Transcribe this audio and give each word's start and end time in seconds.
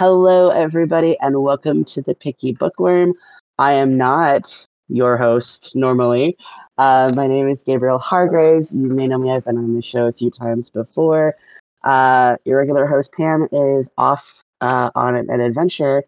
Hello, 0.00 0.48
everybody, 0.48 1.18
and 1.20 1.42
welcome 1.42 1.84
to 1.84 2.00
the 2.00 2.14
Picky 2.14 2.52
Bookworm. 2.54 3.12
I 3.58 3.74
am 3.74 3.98
not 3.98 4.66
your 4.88 5.18
host 5.18 5.76
normally. 5.76 6.38
Uh, 6.78 7.12
my 7.14 7.26
name 7.26 7.50
is 7.50 7.62
Gabriel 7.62 7.98
Hargrave. 7.98 8.66
You 8.72 8.88
may 8.88 9.04
know 9.04 9.18
me, 9.18 9.30
I've 9.30 9.44
been 9.44 9.58
on 9.58 9.74
the 9.74 9.82
show 9.82 10.06
a 10.06 10.12
few 10.14 10.30
times 10.30 10.70
before. 10.70 11.34
Uh, 11.84 12.36
your 12.46 12.60
regular 12.60 12.86
host, 12.86 13.12
Pam, 13.12 13.46
is 13.52 13.90
off 13.98 14.42
uh, 14.62 14.90
on 14.94 15.16
an, 15.16 15.28
an 15.28 15.42
adventure 15.42 16.04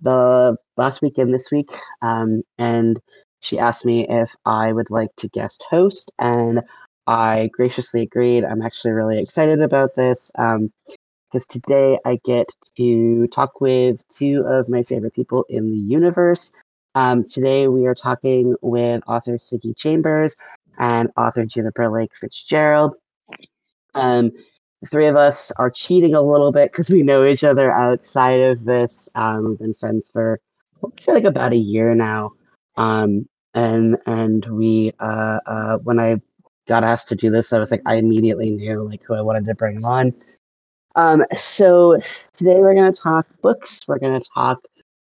the 0.00 0.56
last 0.76 1.00
weekend 1.00 1.32
this 1.32 1.52
week, 1.52 1.70
um, 2.02 2.42
and 2.58 2.98
she 3.38 3.60
asked 3.60 3.84
me 3.84 4.08
if 4.08 4.34
I 4.44 4.72
would 4.72 4.90
like 4.90 5.14
to 5.18 5.28
guest 5.28 5.64
host, 5.70 6.10
and 6.18 6.62
I 7.06 7.50
graciously 7.52 8.02
agreed. 8.02 8.44
I'm 8.44 8.60
actually 8.60 8.90
really 8.90 9.20
excited 9.20 9.62
about 9.62 9.94
this. 9.94 10.32
Um, 10.36 10.72
because 11.30 11.46
today 11.46 11.98
I 12.04 12.18
get 12.24 12.46
to 12.76 13.26
talk 13.28 13.60
with 13.60 14.06
two 14.08 14.44
of 14.46 14.68
my 14.68 14.82
favorite 14.82 15.14
people 15.14 15.44
in 15.48 15.72
the 15.72 15.78
universe. 15.78 16.52
Um, 16.94 17.24
today 17.24 17.68
we 17.68 17.86
are 17.86 17.94
talking 17.94 18.54
with 18.62 19.02
author 19.06 19.38
Siggy 19.38 19.76
Chambers 19.76 20.34
and 20.78 21.10
author 21.16 21.44
Juniper 21.44 21.90
Lake 21.90 22.12
Fitzgerald. 22.20 22.94
Um, 23.94 24.30
the 24.82 24.88
three 24.88 25.06
of 25.06 25.16
us 25.16 25.50
are 25.56 25.70
cheating 25.70 26.14
a 26.14 26.22
little 26.22 26.52
bit 26.52 26.70
because 26.70 26.90
we 26.90 27.02
know 27.02 27.26
each 27.26 27.44
other 27.44 27.72
outside 27.72 28.40
of 28.40 28.64
this. 28.64 29.08
Um, 29.14 29.48
we've 29.48 29.58
been 29.58 29.74
friends 29.74 30.08
for 30.12 30.40
let's 30.82 31.04
say 31.04 31.12
like 31.12 31.24
about 31.24 31.52
a 31.52 31.56
year 31.56 31.94
now. 31.94 32.32
Um, 32.76 33.28
and 33.54 33.96
and 34.06 34.44
we 34.46 34.92
uh, 35.00 35.38
uh, 35.46 35.76
when 35.78 35.98
I 35.98 36.20
got 36.68 36.84
asked 36.84 37.08
to 37.08 37.16
do 37.16 37.30
this, 37.30 37.52
I 37.52 37.58
was 37.58 37.70
like 37.70 37.82
I 37.86 37.96
immediately 37.96 38.50
knew 38.50 38.88
like 38.88 39.02
who 39.02 39.14
I 39.14 39.22
wanted 39.22 39.46
to 39.46 39.54
bring 39.54 39.84
on. 39.84 40.12
Um, 40.96 41.24
so 41.36 42.00
today 42.38 42.56
we're 42.56 42.74
going 42.74 42.90
to 42.90 43.00
talk 43.00 43.26
books. 43.42 43.80
We're 43.86 43.98
going 43.98 44.18
to 44.18 44.26
talk 44.34 44.64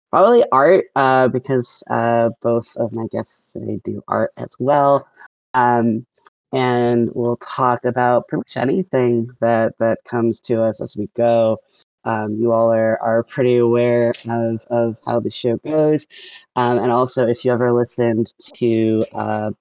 probably 0.09 0.45
art 0.53 0.85
uh, 0.95 1.27
because 1.27 1.83
uh, 1.89 2.29
both 2.41 2.75
of 2.77 2.93
my 2.93 3.07
guests 3.11 3.51
today 3.51 3.79
do 3.83 4.01
art 4.07 4.31
as 4.37 4.53
well. 4.57 5.05
Um, 5.53 6.05
and 6.53 7.09
we'll 7.13 7.37
talk 7.37 7.83
about 7.83 8.29
pretty 8.29 8.39
much 8.39 8.55
anything 8.55 9.29
that 9.41 9.73
that 9.79 9.99
comes 10.07 10.39
to 10.41 10.63
us 10.63 10.79
as 10.79 10.95
we 10.95 11.09
go. 11.15 11.57
Um, 12.05 12.37
you 12.39 12.53
all 12.53 12.73
are, 12.73 12.97
are 13.01 13.23
pretty 13.23 13.57
aware 13.57 14.13
of, 14.29 14.61
of 14.69 14.97
how 15.05 15.19
the 15.19 15.29
show 15.29 15.57
goes. 15.57 16.07
Um, 16.55 16.79
and 16.79 16.91
also, 16.91 17.27
if 17.27 17.43
you 17.43 17.51
ever 17.51 17.71
listened 17.73 18.33
to 18.55 19.05
uh, 19.13 19.51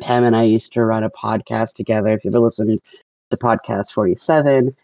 Pam 0.00 0.24
and 0.24 0.36
I 0.36 0.44
used 0.44 0.72
to 0.74 0.84
run 0.84 1.02
a 1.02 1.10
podcast 1.10 1.74
together, 1.74 2.08
if 2.10 2.24
you 2.24 2.30
ever 2.30 2.40
listened 2.40 2.80
to 3.30 3.36
podcast 3.36 3.92
47, 3.92 4.74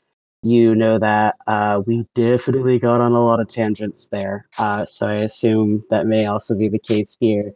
you 0.45 0.75
know 0.75 0.99
that 0.99 1.37
uh, 1.47 1.81
we 1.87 2.07
definitely 2.15 2.79
got 2.79 3.01
on 3.01 3.13
a 3.13 3.25
lot 3.25 3.41
of 3.41 3.49
tangents 3.49 4.09
there. 4.09 4.47
Uh, 4.59 4.87
so 4.87 5.07
I 5.07 5.15
assume 5.17 5.85
that 5.91 6.07
may 6.07 6.27
also 6.27 6.55
be 6.55 6.69
the 6.69 6.79
case 6.79 7.17
here. 7.21 7.53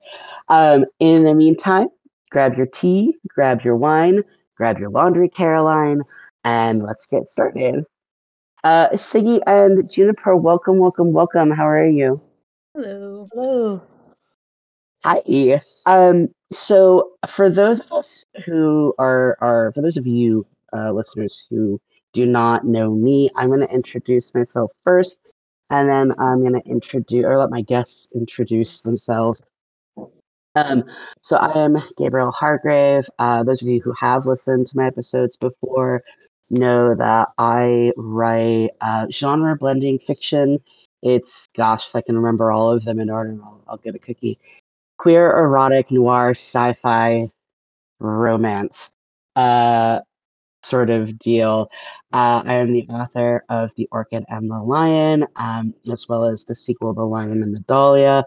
Um, 0.49 0.85
in 1.01 1.25
the 1.25 1.35
meantime, 1.35 1.89
grab 2.31 2.57
your 2.57 2.67
tea, 2.67 3.17
grab 3.29 3.63
your 3.63 3.77
wine, 3.77 4.23
grab 4.57 4.79
your 4.79 4.91
laundry, 4.91 5.29
Caroline, 5.29 6.03
and 6.45 6.83
let's 6.83 7.07
get 7.07 7.29
started. 7.29 7.85
Uh, 8.65 8.89
Siggy 8.91 9.41
and 9.47 9.91
Juniper, 9.91 10.37
welcome, 10.37 10.79
welcome, 10.79 11.13
welcome. 11.13 11.51
How 11.51 11.69
are 11.69 11.87
you? 11.87 12.21
Hello. 12.75 13.29
Hello. 13.33 13.81
Hi. 15.05 15.61
Um, 15.87 16.29
so 16.53 17.13
for 17.29 17.51
those 17.51 17.81
of 17.81 17.93
us 17.93 18.25
who 18.47 18.95
are 18.99 19.37
are 19.41 19.73
for 19.73 19.83
those 19.83 19.97
of 19.97 20.07
you 20.07 20.47
uh, 20.75 20.93
listeners 20.93 21.47
who 21.51 21.81
do 22.19 22.27
not 22.27 22.65
know 22.65 22.91
me, 22.91 23.31
I'm 23.37 23.49
going 23.49 23.61
to 23.61 23.73
introduce 23.73 24.35
myself 24.35 24.71
first, 24.85 25.17
and 25.71 25.89
then 25.89 26.13
I'm 26.19 26.41
going 26.41 26.61
to 26.61 26.69
introduce 26.69 27.25
or 27.25 27.39
let 27.39 27.51
my 27.51 27.63
guests 27.63 28.09
introduce 28.15 28.83
themselves. 28.83 29.41
Um, 30.57 30.85
so 31.23 31.37
I 31.37 31.57
am 31.57 31.77
Gabriel 31.97 32.33
Hargrave. 32.33 33.09
Uh, 33.19 33.45
those 33.45 33.63
of 33.63 33.69
you 33.69 33.81
who 33.81 33.93
have 34.01 34.27
listened 34.27 34.67
to 34.69 34.77
my 34.77 34.87
episodes 34.87 35.37
before 35.37 36.03
know 36.51 36.95
that 36.97 37.29
I 37.39 37.93
write 37.97 38.71
uh, 38.81 39.07
genre 39.11 39.57
blending 39.57 39.99
fiction. 39.99 40.59
It's 41.03 41.47
gosh, 41.57 41.87
if 41.87 41.95
I 41.95 42.01
can 42.01 42.17
remember 42.17 42.51
all 42.51 42.73
of 42.73 42.85
them 42.85 42.99
in 42.99 43.11
order, 43.11 43.39
I'll, 43.45 43.63
I'll 43.69 43.77
get 43.77 43.95
a 43.95 44.01
cookie. 44.01 44.39
Queer, 44.97 45.31
erotic, 45.31 45.93
noir, 45.93 46.31
sci-fi, 46.31 47.31
romance. 48.01 48.91
Uh, 49.37 50.01
sort 50.63 50.91
of 50.91 51.19
deal. 51.19 51.71
Uh, 52.13 52.43
I 52.45 52.55
am 52.55 52.73
the 52.73 52.87
author 52.89 53.45
of 53.49 53.75
The 53.77 53.89
Orchid 53.91 54.25
and 54.29 54.51
the 54.51 54.61
Lion, 54.61 55.27
um, 55.37 55.75
as 55.91 56.09
well 56.09 56.25
as 56.25 56.45
the 56.45 56.55
sequel, 56.55 56.95
The 56.95 57.05
Lion 57.05 57.43
and 57.43 57.55
the 57.55 57.61
Dahlia. 57.61 58.25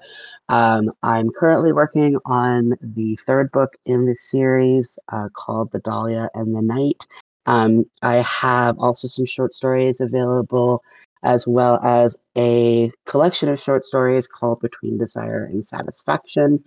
Um, 0.49 0.91
I'm 1.01 1.29
currently 1.31 1.71
working 1.71 2.17
on 2.25 2.73
the 2.81 3.17
third 3.25 3.51
book 3.51 3.77
in 3.85 4.05
the 4.05 4.15
series 4.15 4.99
uh, 5.11 5.29
called 5.33 5.71
The 5.71 5.79
Dahlia 5.79 6.29
and 6.33 6.55
the 6.55 6.61
Night. 6.61 7.07
Um, 7.45 7.85
I 8.01 8.15
have 8.15 8.77
also 8.79 9.07
some 9.07 9.25
short 9.25 9.53
stories 9.53 10.01
available, 10.01 10.83
as 11.23 11.47
well 11.47 11.79
as 11.83 12.15
a 12.37 12.91
collection 13.05 13.49
of 13.49 13.59
short 13.59 13.83
stories 13.83 14.27
called 14.27 14.59
Between 14.61 14.97
Desire 14.97 15.45
and 15.45 15.63
Satisfaction. 15.63 16.63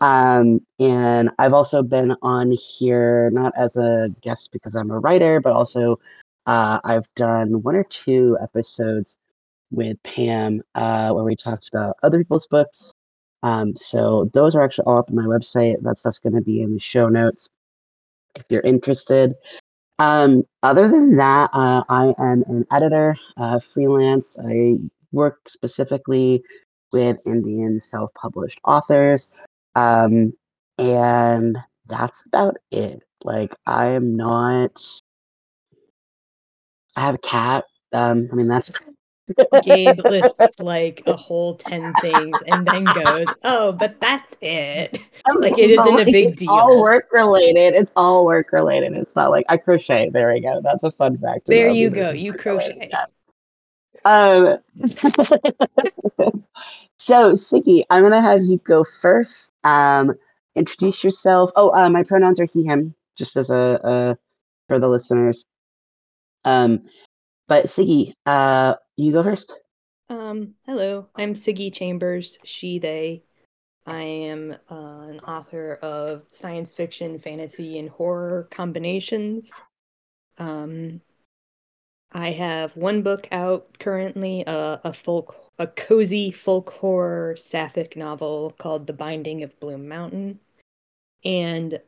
Um, 0.00 0.60
and 0.78 1.30
I've 1.38 1.52
also 1.52 1.82
been 1.82 2.14
on 2.22 2.52
here 2.52 3.30
not 3.30 3.52
as 3.56 3.76
a 3.76 4.14
guest 4.22 4.50
because 4.52 4.74
I'm 4.74 4.90
a 4.90 4.98
writer, 4.98 5.40
but 5.40 5.52
also 5.52 5.98
uh, 6.46 6.78
I've 6.84 7.12
done 7.14 7.62
one 7.62 7.74
or 7.74 7.84
two 7.84 8.38
episodes 8.42 9.16
with 9.70 10.02
Pam 10.02 10.62
uh, 10.74 11.12
where 11.12 11.24
we 11.24 11.36
talked 11.36 11.68
about 11.68 11.96
other 12.02 12.18
people's 12.18 12.46
books. 12.46 12.94
Um, 13.42 13.76
so 13.76 14.30
those 14.34 14.54
are 14.54 14.62
actually 14.62 14.86
all 14.86 14.98
up 14.98 15.10
on 15.10 15.16
my 15.16 15.24
website. 15.24 15.82
That 15.82 15.98
stuff's 15.98 16.18
going 16.18 16.34
to 16.34 16.40
be 16.40 16.62
in 16.62 16.74
the 16.74 16.80
show 16.80 17.08
notes 17.08 17.48
if 18.34 18.44
you're 18.48 18.62
interested. 18.62 19.32
Um, 19.98 20.44
other 20.62 20.88
than 20.88 21.16
that, 21.16 21.50
uh, 21.52 21.82
I 21.88 22.14
am 22.18 22.44
an 22.48 22.66
editor, 22.70 23.16
uh, 23.36 23.58
freelance. 23.58 24.38
I 24.38 24.78
work 25.12 25.48
specifically 25.48 26.42
with 26.92 27.18
indie 27.24 27.82
self 27.82 28.12
published 28.14 28.60
authors. 28.64 29.28
Um, 29.78 30.32
and 30.78 31.56
that's 31.86 32.24
about 32.26 32.56
it. 32.70 33.02
Like, 33.22 33.54
I 33.66 33.88
am 33.88 34.16
not. 34.16 34.82
I 36.96 37.00
have 37.00 37.14
a 37.16 37.18
cat. 37.18 37.64
Um, 37.92 38.28
I 38.32 38.34
mean, 38.34 38.48
that's. 38.48 38.70
Gabe 39.62 40.00
lists 40.06 40.58
like 40.58 41.02
a 41.06 41.14
whole 41.14 41.54
10 41.56 41.92
things 42.00 42.42
and 42.46 42.66
then 42.66 42.84
goes, 42.84 43.26
Oh, 43.44 43.72
but 43.72 44.00
that's 44.00 44.34
it. 44.40 45.00
Like, 45.40 45.58
it 45.58 45.68
isn't 45.70 46.00
a 46.00 46.04
big 46.06 46.36
deal. 46.36 46.48
it's 46.48 46.48
all 46.48 46.80
work 46.80 47.12
related. 47.12 47.74
It's 47.74 47.92
all 47.94 48.24
work 48.24 48.50
related. 48.50 48.94
It's 48.94 49.14
not 49.14 49.30
like 49.30 49.44
I 49.50 49.58
crochet. 49.58 50.08
There 50.08 50.32
we 50.32 50.40
go. 50.40 50.62
That's 50.62 50.82
a 50.84 50.92
fun 50.92 51.18
fact. 51.18 51.46
There 51.46 51.68
you 51.68 51.90
go. 51.90 52.10
You 52.10 52.32
crochet. 52.32 52.90
Um, 54.06 54.58
so, 56.98 57.32
Siggy, 57.32 57.82
I'm 57.90 58.02
going 58.02 58.14
to 58.14 58.22
have 58.22 58.42
you 58.42 58.56
go 58.64 58.84
first. 58.84 59.47
Um, 59.68 60.14
introduce 60.54 61.04
yourself. 61.04 61.50
Oh, 61.54 61.70
uh, 61.70 61.90
my 61.90 62.02
pronouns 62.02 62.40
are 62.40 62.48
he, 62.50 62.64
him, 62.64 62.94
just 63.16 63.36
as 63.36 63.50
a, 63.50 63.80
a 63.84 64.18
for 64.66 64.78
the 64.78 64.88
listeners. 64.88 65.44
Um, 66.44 66.84
but 67.48 67.66
Siggy, 67.66 68.14
uh, 68.24 68.76
you 68.96 69.12
go 69.12 69.22
first. 69.22 69.54
Um, 70.08 70.54
hello, 70.64 71.08
I'm 71.16 71.34
Siggy 71.34 71.72
Chambers, 71.72 72.38
she, 72.44 72.78
they. 72.78 73.24
I 73.86 74.02
am 74.02 74.56
uh, 74.70 75.06
an 75.08 75.20
author 75.20 75.74
of 75.82 76.22
science 76.30 76.72
fiction, 76.72 77.18
fantasy, 77.18 77.78
and 77.78 77.90
horror 77.90 78.48
combinations. 78.50 79.60
Um, 80.38 81.02
I 82.12 82.30
have 82.30 82.74
one 82.74 83.02
book 83.02 83.28
out 83.32 83.78
currently, 83.78 84.46
uh, 84.46 84.78
a 84.84 84.92
folk, 84.94 85.47
a 85.58 85.66
cozy 85.66 86.30
folk 86.30 86.70
horror 86.70 87.34
sapphic 87.36 87.96
novel 87.96 88.54
called 88.58 88.86
The 88.86 88.92
Binding 88.92 89.42
of 89.42 89.58
Bloom 89.58 89.88
Mountain, 89.88 90.38
and 91.24 91.80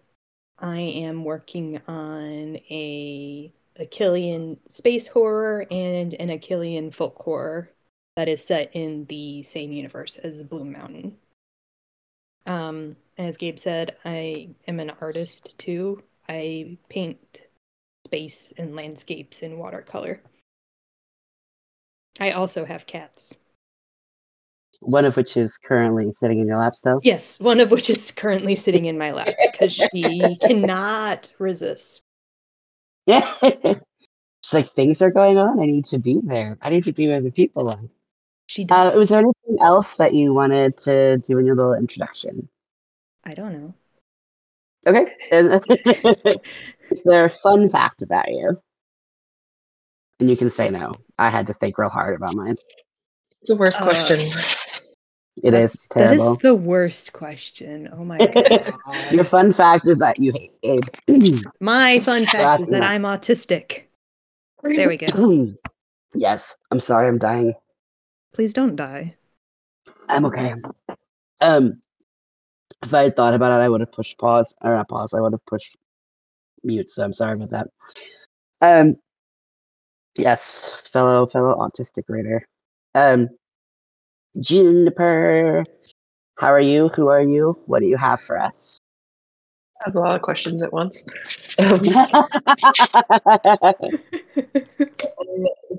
I 0.58 0.80
am 0.80 1.24
working 1.24 1.80
on 1.86 2.56
a 2.70 3.52
Achillean 3.78 4.58
space 4.68 5.06
horror 5.06 5.66
and 5.70 6.14
an 6.14 6.28
Achillean 6.28 6.92
folk 6.92 7.16
horror 7.16 7.70
that 8.16 8.28
is 8.28 8.44
set 8.44 8.70
in 8.74 9.06
the 9.06 9.42
same 9.42 9.72
universe 9.72 10.16
as 10.18 10.42
Bloom 10.42 10.72
Mountain. 10.72 11.16
Um, 12.46 12.96
as 13.16 13.36
Gabe 13.36 13.58
said, 13.58 13.96
I 14.04 14.48
am 14.66 14.80
an 14.80 14.92
artist 15.00 15.56
too. 15.58 16.02
I 16.28 16.76
paint 16.88 17.42
space 18.06 18.52
and 18.58 18.74
landscapes 18.74 19.42
in 19.42 19.58
watercolor. 19.58 20.20
I 22.18 22.32
also 22.32 22.64
have 22.64 22.86
cats. 22.86 23.36
One 24.80 25.04
of 25.04 25.16
which 25.16 25.36
is 25.36 25.58
currently 25.58 26.12
sitting 26.12 26.38
in 26.38 26.46
your 26.46 26.56
lap 26.56 26.74
still. 26.74 27.00
Yes, 27.02 27.38
one 27.40 27.60
of 27.60 27.70
which 27.70 27.90
is 27.90 28.10
currently 28.10 28.54
sitting 28.56 28.86
in 28.86 28.96
my 28.96 29.12
lap 29.12 29.34
because 29.52 29.74
she 29.74 30.36
cannot 30.40 31.30
resist. 31.38 32.04
Yeah. 33.06 33.34
It's 33.42 34.54
like 34.54 34.68
things 34.68 35.02
are 35.02 35.10
going 35.10 35.36
on. 35.36 35.58
I 35.58 35.66
need 35.66 35.84
to 35.86 35.98
be 35.98 36.20
there. 36.22 36.58
I 36.62 36.70
need 36.70 36.84
to 36.84 36.92
be 36.92 37.08
where 37.08 37.20
the 37.20 37.32
people 37.32 37.68
are. 37.68 37.80
She 38.46 38.64
does. 38.64 38.94
Uh, 38.94 38.98
was 38.98 39.08
there 39.08 39.18
anything 39.18 39.58
else 39.60 39.96
that 39.96 40.14
you 40.14 40.32
wanted 40.32 40.76
to 40.78 41.18
do 41.18 41.38
in 41.38 41.46
your 41.46 41.56
little 41.56 41.74
introduction? 41.74 42.48
I 43.24 43.34
don't 43.34 43.52
know. 43.52 43.74
Okay. 44.86 45.12
Is 46.90 47.02
there 47.04 47.26
a 47.26 47.30
fun 47.30 47.68
fact 47.68 48.02
about 48.02 48.28
you? 48.28 48.60
And 50.20 50.30
you 50.30 50.36
can 50.36 50.50
say 50.50 50.70
no. 50.70 50.94
I 51.18 51.30
had 51.30 51.46
to 51.48 51.54
think 51.54 51.78
real 51.78 51.90
hard 51.90 52.16
about 52.16 52.34
mine. 52.34 52.56
It's 53.42 53.48
the 53.48 53.56
worst 53.56 53.80
Uh, 53.80 53.84
question. 53.84 54.18
It 55.42 55.54
is 55.54 55.72
That's- 55.72 55.88
terrible. 55.88 56.32
is 56.34 56.38
the 56.40 56.54
worst 56.54 57.12
question. 57.12 57.88
Oh 57.92 58.04
my 58.04 58.18
god. 58.26 58.74
Your 59.12 59.24
fun 59.24 59.52
fact 59.52 59.86
is 59.86 59.98
that 59.98 60.18
you 60.18 60.32
hate 60.32 60.52
Gabe. 61.06 61.40
My 61.60 62.00
fun 62.00 62.24
fact 62.26 62.44
Last 62.44 62.60
is 62.62 62.68
that 62.70 62.80
one. 62.80 62.88
I'm 62.90 63.02
autistic. 63.02 63.84
There 64.62 64.88
we 64.88 64.98
go. 64.98 65.54
yes. 66.14 66.56
I'm 66.70 66.80
sorry. 66.80 67.08
I'm 67.08 67.16
dying. 67.18 67.54
Please 68.34 68.52
don't 68.52 68.76
die. 68.76 69.16
I'm 70.08 70.26
okay. 70.26 70.54
Um, 71.40 71.80
if 72.82 72.92
I 72.92 73.04
had 73.04 73.16
thought 73.16 73.32
about 73.34 73.52
it, 73.58 73.64
I 73.64 73.68
would 73.68 73.80
have 73.80 73.92
pushed 73.92 74.18
pause 74.18 74.54
or 74.62 74.74
not 74.74 74.88
pause. 74.88 75.14
I 75.14 75.20
would 75.20 75.32
have 75.32 75.44
pushed 75.46 75.76
mute. 76.62 76.90
So 76.90 77.02
I'm 77.02 77.14
sorry 77.14 77.34
about 77.34 77.50
that. 77.50 77.68
Um, 78.60 78.96
yes, 80.18 80.68
fellow 80.92 81.26
fellow 81.26 81.54
autistic 81.56 82.04
reader. 82.08 82.46
Um, 82.94 83.28
Juniper, 84.38 85.64
how 86.36 86.52
are 86.52 86.60
you? 86.60 86.88
Who 86.96 87.08
are 87.08 87.22
you? 87.22 87.58
What 87.66 87.80
do 87.80 87.86
you 87.86 87.96
have 87.96 88.20
for 88.20 88.40
us? 88.40 88.78
That's 89.84 89.96
a 89.96 90.00
lot 90.00 90.14
of 90.14 90.22
questions 90.22 90.62
at 90.62 90.72
once. 90.72 91.02
Um, 91.58 91.80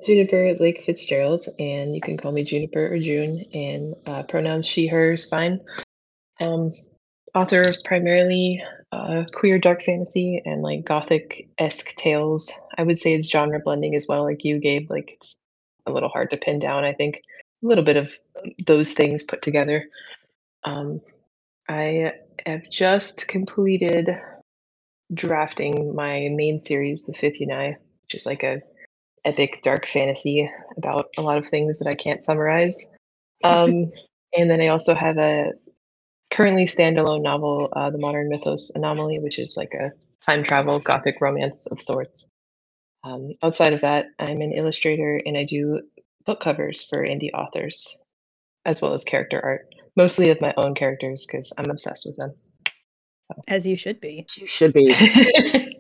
Juniper 0.06 0.56
Lake 0.60 0.84
Fitzgerald, 0.84 1.46
and 1.60 1.94
you 1.94 2.02
can 2.02 2.18
call 2.18 2.32
me 2.32 2.44
Juniper 2.44 2.94
or 2.94 2.98
June, 2.98 3.46
and 3.54 3.94
uh, 4.08 4.24
pronouns 4.24 4.66
she, 4.66 4.88
her 4.88 5.14
is 5.14 5.26
fine. 5.26 5.62
Um, 6.40 6.72
author 7.36 7.62
of 7.62 7.78
primarily 7.84 8.64
uh, 8.92 9.26
queer 9.34 9.60
dark 9.60 9.84
fantasy 9.84 10.42
and 10.46 10.64
like 10.64 10.84
gothic 10.84 11.48
esque 11.60 11.96
tales. 11.96 12.52
I 12.78 12.84
would 12.84 12.98
say 12.98 13.14
it's 13.14 13.30
genre 13.30 13.60
blending 13.64 13.96
as 13.96 14.08
well, 14.08 14.24
like 14.24 14.44
you, 14.44 14.60
Gabe. 14.60 14.90
Like 14.90 15.14
it's 15.14 15.40
a 15.86 15.92
little 15.92 16.10
hard 16.10 16.32
to 16.32 16.38
pin 16.38 16.60
down. 16.60 16.84
I 16.84 16.94
think 16.94 17.22
a 17.64 17.68
little 17.68 17.84
bit 17.84 17.98
of 17.98 18.14
those 18.66 18.94
things 18.94 19.24
put 19.24 19.42
together. 19.42 19.88
Um, 20.64 21.02
I 21.68 22.14
have 22.46 22.70
just 22.70 23.28
completed 23.28 24.10
drafting 25.14 25.96
my 25.96 26.30
main 26.32 26.60
series, 26.60 27.04
The 27.04 27.14
Fifth 27.14 27.40
Unite, 27.40 27.78
which 28.04 28.16
is 28.16 28.26
like 28.26 28.44
a 28.44 28.62
epic 29.24 29.62
dark 29.62 29.88
fantasy 29.88 30.50
about 30.78 31.10
a 31.18 31.22
lot 31.22 31.38
of 31.38 31.46
things 31.46 31.80
that 31.80 31.88
I 31.88 31.96
can't 31.96 32.24
summarize. 32.24 32.80
Um, 33.44 33.90
and 34.38 34.52
then 34.52 34.62
I 34.62 34.68
also 34.68 34.94
have 34.94 35.18
a 35.18 35.54
currently 36.32 36.66
standalone 36.66 37.24
novel, 37.24 37.70
uh, 37.76 37.90
The 37.90 37.98
Modern 37.98 38.30
Mythos 38.30 38.72
Anomaly, 38.76 39.20
which 39.20 39.40
is 39.40 39.58
like 39.58 39.74
a 39.74 39.92
time 40.24 40.44
travel 40.44 40.80
gothic 40.80 41.20
romance 41.22 41.66
of 41.66 41.82
sorts. 41.82 42.31
Um, 43.04 43.32
outside 43.42 43.74
of 43.74 43.82
that, 43.82 44.08
I'm 44.20 44.42
an 44.42 44.52
illustrator 44.54 45.20
and 45.26 45.38
I 45.38 45.44
do 45.44 45.82
book 46.26 46.40
covers 46.40 46.84
for 46.84 47.00
indie 47.00 47.34
authors, 47.34 47.98
as 48.66 48.82
well 48.82 48.94
as 48.94 49.04
character 49.04 49.42
art, 49.44 49.68
mostly 49.96 50.30
of 50.30 50.40
my 50.42 50.54
own 50.58 50.76
characters 50.76 51.26
because 51.26 51.52
I'm 51.58 51.70
obsessed 51.70 52.06
with 52.06 52.18
them. 52.18 52.34
As 53.48 53.66
you 53.66 53.76
should 53.76 54.00
be. 54.02 54.26
you 54.38 54.46
should 54.46 54.74
be. 54.74 54.94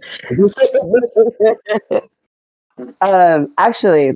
um, 3.02 3.54
actually, 3.58 4.14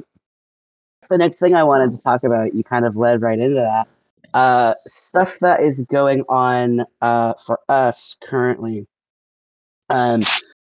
the 1.10 1.18
next 1.18 1.40
thing 1.40 1.54
I 1.54 1.64
wanted 1.64 1.92
to 1.92 1.98
talk 1.98 2.24
about, 2.24 2.56
you 2.56 2.64
kind 2.64 2.86
of 2.86 2.96
led 2.96 3.22
right 3.22 3.38
into 3.38 3.56
that. 3.56 3.88
Uh, 4.34 4.74
stuff 4.88 5.36
that 5.42 5.64
is 5.64 5.80
going 5.92 6.24
on 6.28 6.86
uh, 7.02 7.34
for 7.46 7.60
us 7.70 8.16
currently. 8.24 8.88
Um, 9.90 10.24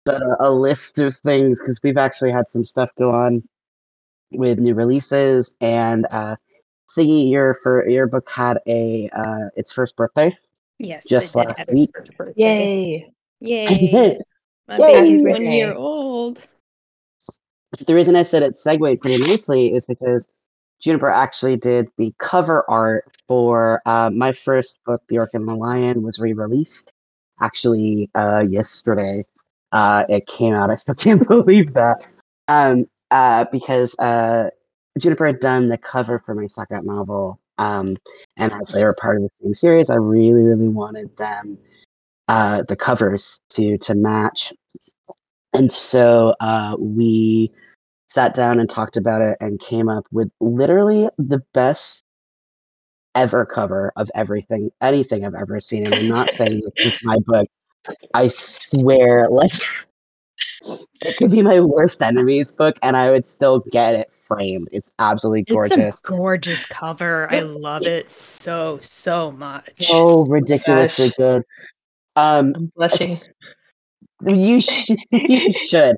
the, 0.05 0.37
a 0.39 0.51
list 0.51 0.99
of 0.99 1.15
things 1.17 1.59
because 1.59 1.79
we've 1.83 1.97
actually 1.97 2.31
had 2.31 2.49
some 2.49 2.65
stuff 2.65 2.89
go 2.97 3.11
on 3.11 3.43
with 4.31 4.59
new 4.59 4.73
releases 4.73 5.55
and 5.61 6.07
uh, 6.11 6.35
Siggy, 6.89 7.29
your 7.29 7.57
for 7.63 7.87
your 7.87 8.07
book 8.07 8.29
had 8.29 8.59
a 8.67 9.09
uh, 9.13 9.49
its 9.55 9.71
first 9.71 9.95
birthday. 9.95 10.35
Yes. 10.77 11.07
Just 11.07 11.35
it 11.35 11.39
did 11.39 11.47
last 11.47 11.73
week. 11.73 11.89
Yay! 12.35 13.11
Yay. 13.39 14.19
My 14.67 14.77
Yay. 14.77 14.93
baby's 14.93 15.19
Happy 15.19 15.31
one 15.31 15.43
year 15.43 15.73
old. 15.73 16.39
So 17.75 17.85
the 17.85 17.95
reason 17.95 18.15
I 18.15 18.23
said 18.23 18.43
it 18.43 18.57
segued 18.57 18.99
pretty 18.99 19.17
nicely 19.19 19.73
is 19.73 19.85
because 19.85 20.27
Juniper 20.81 21.09
actually 21.09 21.55
did 21.55 21.87
the 21.97 22.13
cover 22.17 22.65
art 22.69 23.05
for 23.27 23.81
uh, 23.85 24.09
my 24.09 24.33
first 24.33 24.79
book, 24.85 25.01
The 25.07 25.19
Orchid 25.19 25.35
and 25.35 25.47
the 25.47 25.55
Lion, 25.55 26.01
was 26.01 26.19
re-released 26.19 26.93
actually 27.39 28.09
uh, 28.15 28.45
yesterday. 28.49 29.25
Uh, 29.71 30.05
it 30.09 30.27
came 30.27 30.53
out. 30.53 30.69
I 30.69 30.75
still 30.75 30.95
can't 31.05 31.27
believe 31.27 31.73
that. 31.73 32.05
Um, 32.47 32.85
uh, 33.11 33.45
because 33.51 33.97
uh, 33.99 34.49
Juniper 34.97 35.25
had 35.25 35.39
done 35.39 35.69
the 35.69 35.77
cover 35.77 36.19
for 36.19 36.33
my 36.33 36.47
second 36.47 36.85
novel, 36.85 37.39
um, 37.57 37.95
and 38.37 38.51
as 38.51 38.67
they 38.73 38.83
were 38.83 38.95
part 38.99 39.17
of 39.17 39.23
the 39.23 39.29
same 39.41 39.55
series, 39.55 39.89
I 39.89 39.95
really, 39.95 40.43
really 40.43 40.67
wanted 40.67 41.15
them 41.17 41.57
uh, 42.27 42.63
the 42.67 42.75
covers 42.75 43.41
to 43.49 43.77
to 43.79 43.93
match. 43.93 44.53
And 45.53 45.71
so 45.71 46.33
uh, 46.39 46.75
we 46.79 47.51
sat 48.07 48.33
down 48.33 48.59
and 48.59 48.69
talked 48.69 48.97
about 48.97 49.21
it 49.21 49.37
and 49.41 49.59
came 49.59 49.89
up 49.89 50.05
with 50.11 50.31
literally 50.39 51.09
the 51.17 51.41
best 51.53 52.03
ever 53.15 53.45
cover 53.45 53.91
of 53.95 54.09
everything, 54.15 54.71
anything 54.81 55.25
I've 55.25 55.35
ever 55.35 55.59
seen. 55.59 55.85
And 55.85 55.93
I'm 55.93 56.07
not 56.07 56.29
saying 56.31 56.61
this 56.75 56.93
is 56.93 56.99
my 57.03 57.17
book. 57.25 57.47
I 58.13 58.27
swear, 58.27 59.27
like 59.29 59.53
it 61.01 61.17
could 61.17 61.31
be 61.31 61.41
my 61.41 61.59
worst 61.59 62.01
enemy's 62.01 62.51
book, 62.51 62.77
and 62.83 62.95
I 62.95 63.09
would 63.09 63.25
still 63.25 63.59
get 63.71 63.95
it 63.95 64.13
framed. 64.23 64.69
It's 64.71 64.91
absolutely 64.99 65.43
gorgeous. 65.43 65.77
It's 65.77 65.99
a 65.99 66.03
gorgeous 66.03 66.65
cover. 66.65 67.31
I 67.31 67.39
love 67.39 67.87
it 67.87 68.11
so, 68.11 68.79
so 68.81 69.31
much. 69.31 69.71
so 69.77 70.25
ridiculously 70.25 71.09
Gosh. 71.09 71.17
good. 71.17 71.43
Um, 72.15 72.53
I'm 72.55 72.71
blushing. 72.75 73.17
you 74.25 74.61
should. 74.61 74.99
you 75.11 75.51
should. 75.53 75.95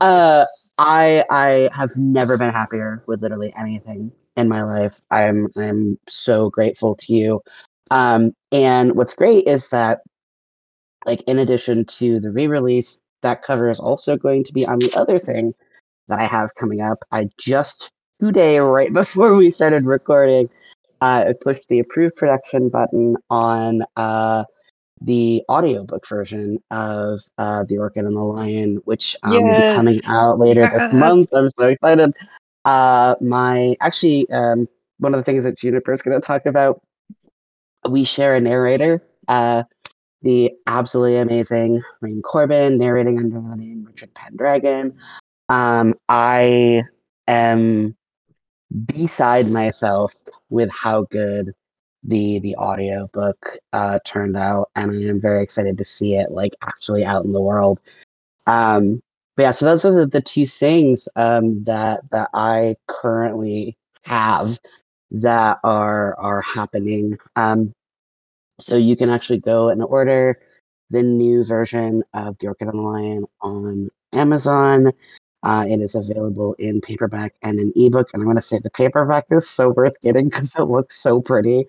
Uh, 0.00 0.44
I 0.78 1.24
I 1.30 1.68
have 1.72 1.94
never 1.94 2.38
been 2.38 2.50
happier 2.50 3.04
with 3.06 3.22
literally 3.22 3.52
anything 3.58 4.10
in 4.36 4.48
my 4.48 4.62
life. 4.62 5.00
I'm 5.10 5.48
I'm 5.56 5.98
so 6.08 6.50
grateful 6.50 6.96
to 6.96 7.14
you. 7.14 7.42
Um, 7.90 8.32
and 8.52 8.94
what's 8.94 9.14
great 9.14 9.46
is 9.46 9.68
that, 9.68 10.00
like, 11.06 11.22
in 11.26 11.38
addition 11.38 11.84
to 11.86 12.20
the 12.20 12.30
re-release, 12.30 13.00
that 13.22 13.42
cover 13.42 13.70
is 13.70 13.80
also 13.80 14.16
going 14.16 14.44
to 14.44 14.52
be 14.52 14.66
on 14.66 14.78
the 14.78 14.92
other 14.96 15.18
thing 15.18 15.54
that 16.08 16.18
I 16.18 16.26
have 16.26 16.54
coming 16.58 16.80
up. 16.80 16.98
I 17.12 17.28
just 17.38 17.90
today, 18.20 18.58
right 18.58 18.92
before 18.92 19.34
we 19.34 19.50
started 19.50 19.84
recording, 19.84 20.48
uh, 21.00 21.24
I 21.28 21.34
pushed 21.40 21.68
the 21.68 21.78
approved 21.78 22.16
production 22.16 22.68
button 22.68 23.16
on 23.30 23.82
uh, 23.96 24.44
the 25.00 25.42
audiobook 25.48 26.06
version 26.06 26.58
of 26.70 27.20
uh, 27.38 27.64
The 27.64 27.78
Orchid 27.78 28.04
and 28.04 28.14
the 28.14 28.22
Lion, 28.22 28.76
which 28.84 29.16
um, 29.22 29.32
will 29.32 29.54
be 29.54 29.74
coming 29.74 29.98
out 30.06 30.38
later 30.38 30.70
this 30.76 30.92
month. 30.92 31.30
I'm 31.32 31.48
so 31.50 31.68
excited. 31.68 32.14
Uh, 32.66 33.14
my 33.20 33.76
actually, 33.80 34.28
um, 34.30 34.68
one 34.98 35.14
of 35.14 35.18
the 35.18 35.24
things 35.24 35.44
that 35.44 35.56
Juniper 35.56 35.94
is 35.94 36.02
going 36.02 36.20
to 36.20 36.26
talk 36.26 36.44
about, 36.44 36.82
we 37.88 38.04
share 38.04 38.34
a 38.34 38.40
narrator. 38.40 39.02
Uh, 39.26 39.62
the 40.22 40.50
absolutely 40.66 41.16
amazing 41.16 41.82
Rain 42.00 42.22
Corbin 42.22 42.78
narrating 42.78 43.18
under 43.18 43.40
the 43.40 43.56
name 43.56 43.84
Richard 43.84 44.12
Pendragon. 44.14 44.96
Um, 45.48 45.94
I 46.08 46.82
am 47.26 47.96
beside 48.86 49.48
myself 49.48 50.14
with 50.48 50.70
how 50.70 51.02
good 51.10 51.52
the 52.02 52.38
the 52.40 52.54
audio 52.56 53.08
book 53.12 53.58
uh, 53.72 53.98
turned 54.04 54.36
out, 54.36 54.70
and 54.76 54.90
I 54.90 55.08
am 55.08 55.20
very 55.20 55.42
excited 55.42 55.78
to 55.78 55.84
see 55.84 56.16
it 56.16 56.30
like 56.30 56.52
actually 56.62 57.04
out 57.04 57.24
in 57.24 57.32
the 57.32 57.40
world. 57.40 57.80
Um, 58.46 59.02
but 59.36 59.42
yeah, 59.44 59.50
so 59.52 59.66
those 59.66 59.84
are 59.84 59.92
the, 59.92 60.06
the 60.06 60.20
two 60.20 60.46
things 60.46 61.08
um, 61.16 61.62
that 61.64 62.00
that 62.10 62.30
I 62.34 62.76
currently 62.88 63.76
have 64.04 64.58
that 65.10 65.58
are 65.64 66.18
are 66.18 66.42
happening. 66.42 67.18
Um, 67.36 67.72
so 68.60 68.76
you 68.76 68.96
can 68.96 69.10
actually 69.10 69.38
go 69.38 69.68
and 69.68 69.82
order 69.82 70.40
the 70.90 71.02
new 71.02 71.44
version 71.44 72.02
of 72.14 72.36
The 72.38 72.48
Orchid 72.48 72.68
and 72.68 72.78
the 72.78 72.82
Lion 72.82 73.24
on 73.40 73.90
Amazon. 74.12 74.92
Uh, 75.42 75.64
it 75.68 75.80
is 75.80 75.94
available 75.94 76.54
in 76.58 76.80
paperback 76.80 77.34
and 77.42 77.58
an 77.58 77.72
ebook. 77.76 78.08
And 78.12 78.20
I'm 78.20 78.26
going 78.26 78.36
to 78.36 78.42
say 78.42 78.58
the 78.58 78.70
paperback 78.70 79.26
is 79.30 79.48
so 79.48 79.70
worth 79.70 79.98
getting 80.02 80.28
because 80.28 80.54
it 80.56 80.64
looks 80.64 81.00
so 81.00 81.20
pretty. 81.20 81.66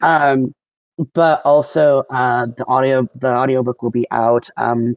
Um, 0.00 0.54
but 1.14 1.42
also 1.44 2.04
uh, 2.10 2.46
the 2.56 2.64
audio 2.66 3.08
the 3.16 3.32
audiobook 3.32 3.82
will 3.82 3.90
be 3.90 4.06
out 4.10 4.48
um, 4.56 4.96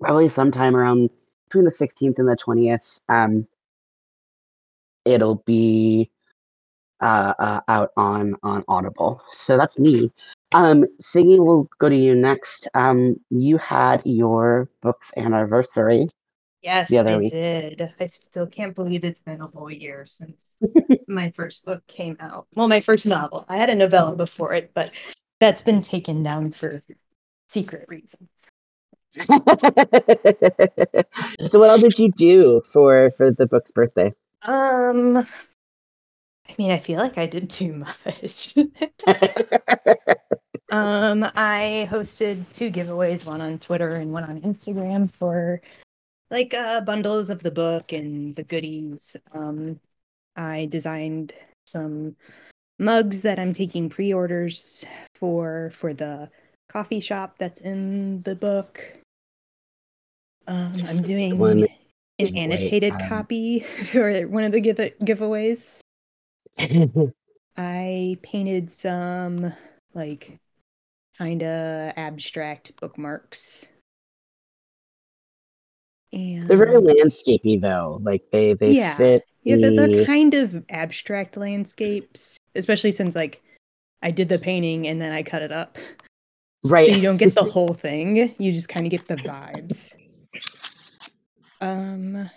probably 0.00 0.28
sometime 0.28 0.76
around 0.76 1.12
between 1.46 1.64
the 1.64 1.70
16th 1.70 2.18
and 2.18 2.28
the 2.28 2.36
20th. 2.36 3.00
Um, 3.08 3.46
it'll 5.04 5.42
be 5.46 6.10
uh, 7.00 7.34
uh, 7.38 7.60
out 7.68 7.90
on 7.96 8.36
on 8.42 8.64
Audible. 8.68 9.20
So 9.32 9.56
that's 9.56 9.78
me. 9.78 10.10
Um, 10.52 10.84
Siggy, 11.00 11.38
we'll 11.38 11.68
go 11.78 11.88
to 11.88 11.96
you 11.96 12.14
next. 12.14 12.68
Um, 12.74 13.20
you 13.30 13.58
had 13.58 14.02
your 14.04 14.68
book's 14.82 15.10
anniversary. 15.16 16.08
Yes, 16.62 16.92
I 16.92 17.16
week. 17.18 17.30
did. 17.30 17.94
I 18.00 18.06
still 18.06 18.46
can't 18.46 18.74
believe 18.74 19.04
it's 19.04 19.20
been 19.20 19.40
a 19.40 19.46
whole 19.46 19.70
year 19.70 20.04
since 20.06 20.56
my 21.08 21.30
first 21.30 21.64
book 21.64 21.86
came 21.86 22.16
out. 22.20 22.46
Well, 22.54 22.68
my 22.68 22.80
first 22.80 23.06
novel. 23.06 23.44
I 23.48 23.56
had 23.58 23.70
a 23.70 23.74
novella 23.74 24.16
before 24.16 24.54
it, 24.54 24.72
but 24.74 24.90
that's 25.38 25.62
been 25.62 25.82
taken 25.82 26.22
down 26.22 26.52
for 26.52 26.82
secret 27.46 27.86
reasons. 27.88 28.28
so 31.48 31.58
what 31.58 31.70
else 31.70 31.80
did 31.80 31.98
you 31.98 32.10
do 32.10 32.62
for 32.70 33.10
for 33.16 33.30
the 33.30 33.46
book's 33.46 33.70
birthday? 33.70 34.12
Um, 34.42 35.26
I 36.48 36.54
mean, 36.58 36.70
I 36.70 36.78
feel 36.78 36.98
like 36.98 37.18
I 37.18 37.26
did 37.26 37.50
too 37.50 37.72
much. 37.74 38.54
um, 40.70 41.24
I 41.34 41.88
hosted 41.90 42.44
two 42.52 42.70
giveaways, 42.70 43.26
one 43.26 43.40
on 43.40 43.58
Twitter 43.58 43.96
and 43.96 44.12
one 44.12 44.24
on 44.24 44.40
Instagram 44.40 45.12
for 45.12 45.60
like 46.30 46.52
uh 46.54 46.80
bundles 46.82 47.30
of 47.30 47.42
the 47.42 47.50
book 47.50 47.92
and 47.92 48.34
the 48.36 48.44
goodies. 48.44 49.16
Um, 49.32 49.78
I 50.36 50.66
designed 50.66 51.32
some 51.66 52.16
mugs 52.78 53.22
that 53.22 53.38
I'm 53.38 53.52
taking 53.52 53.88
pre-orders 53.88 54.84
for 55.14 55.70
for 55.74 55.92
the 55.92 56.30
coffee 56.68 57.00
shop 57.00 57.36
that's 57.38 57.60
in 57.60 58.22
the 58.22 58.34
book. 58.34 58.84
Um, 60.46 60.82
I'm 60.86 61.02
doing 61.02 61.68
an 62.18 62.36
annotated 62.36 62.92
um, 62.94 63.00
copy 63.08 63.60
for 63.92 64.26
one 64.28 64.44
of 64.44 64.52
the 64.52 64.60
give- 64.60 64.76
giveaways. 65.02 65.80
I 67.56 68.18
painted 68.22 68.70
some 68.70 69.52
like 69.94 70.38
kind 71.16 71.42
of 71.42 71.92
abstract 71.96 72.76
bookmarks. 72.80 73.66
And 76.12 76.48
They're 76.48 76.56
very 76.56 76.76
landscapey 76.76 77.60
though. 77.60 78.00
Like 78.02 78.22
they 78.30 78.54
they 78.54 78.74
Yeah. 78.74 78.96
fit. 78.96 79.22
yeah, 79.44 79.56
they're, 79.56 79.88
they're 79.88 80.04
kind 80.06 80.34
of 80.34 80.64
abstract 80.70 81.36
landscapes, 81.36 82.38
especially 82.54 82.92
since 82.92 83.14
like 83.14 83.42
I 84.02 84.10
did 84.10 84.28
the 84.28 84.38
painting 84.38 84.86
and 84.86 85.02
then 85.02 85.12
I 85.12 85.22
cut 85.22 85.42
it 85.42 85.52
up. 85.52 85.76
right. 86.64 86.84
So 86.84 86.92
you 86.92 87.02
don't 87.02 87.16
get 87.16 87.34
the 87.34 87.44
whole 87.52 87.74
thing. 87.74 88.34
You 88.38 88.52
just 88.52 88.68
kind 88.68 88.86
of 88.86 88.90
get 88.90 89.06
the 89.08 89.16
vibes. 89.16 89.92
Um 91.60 92.30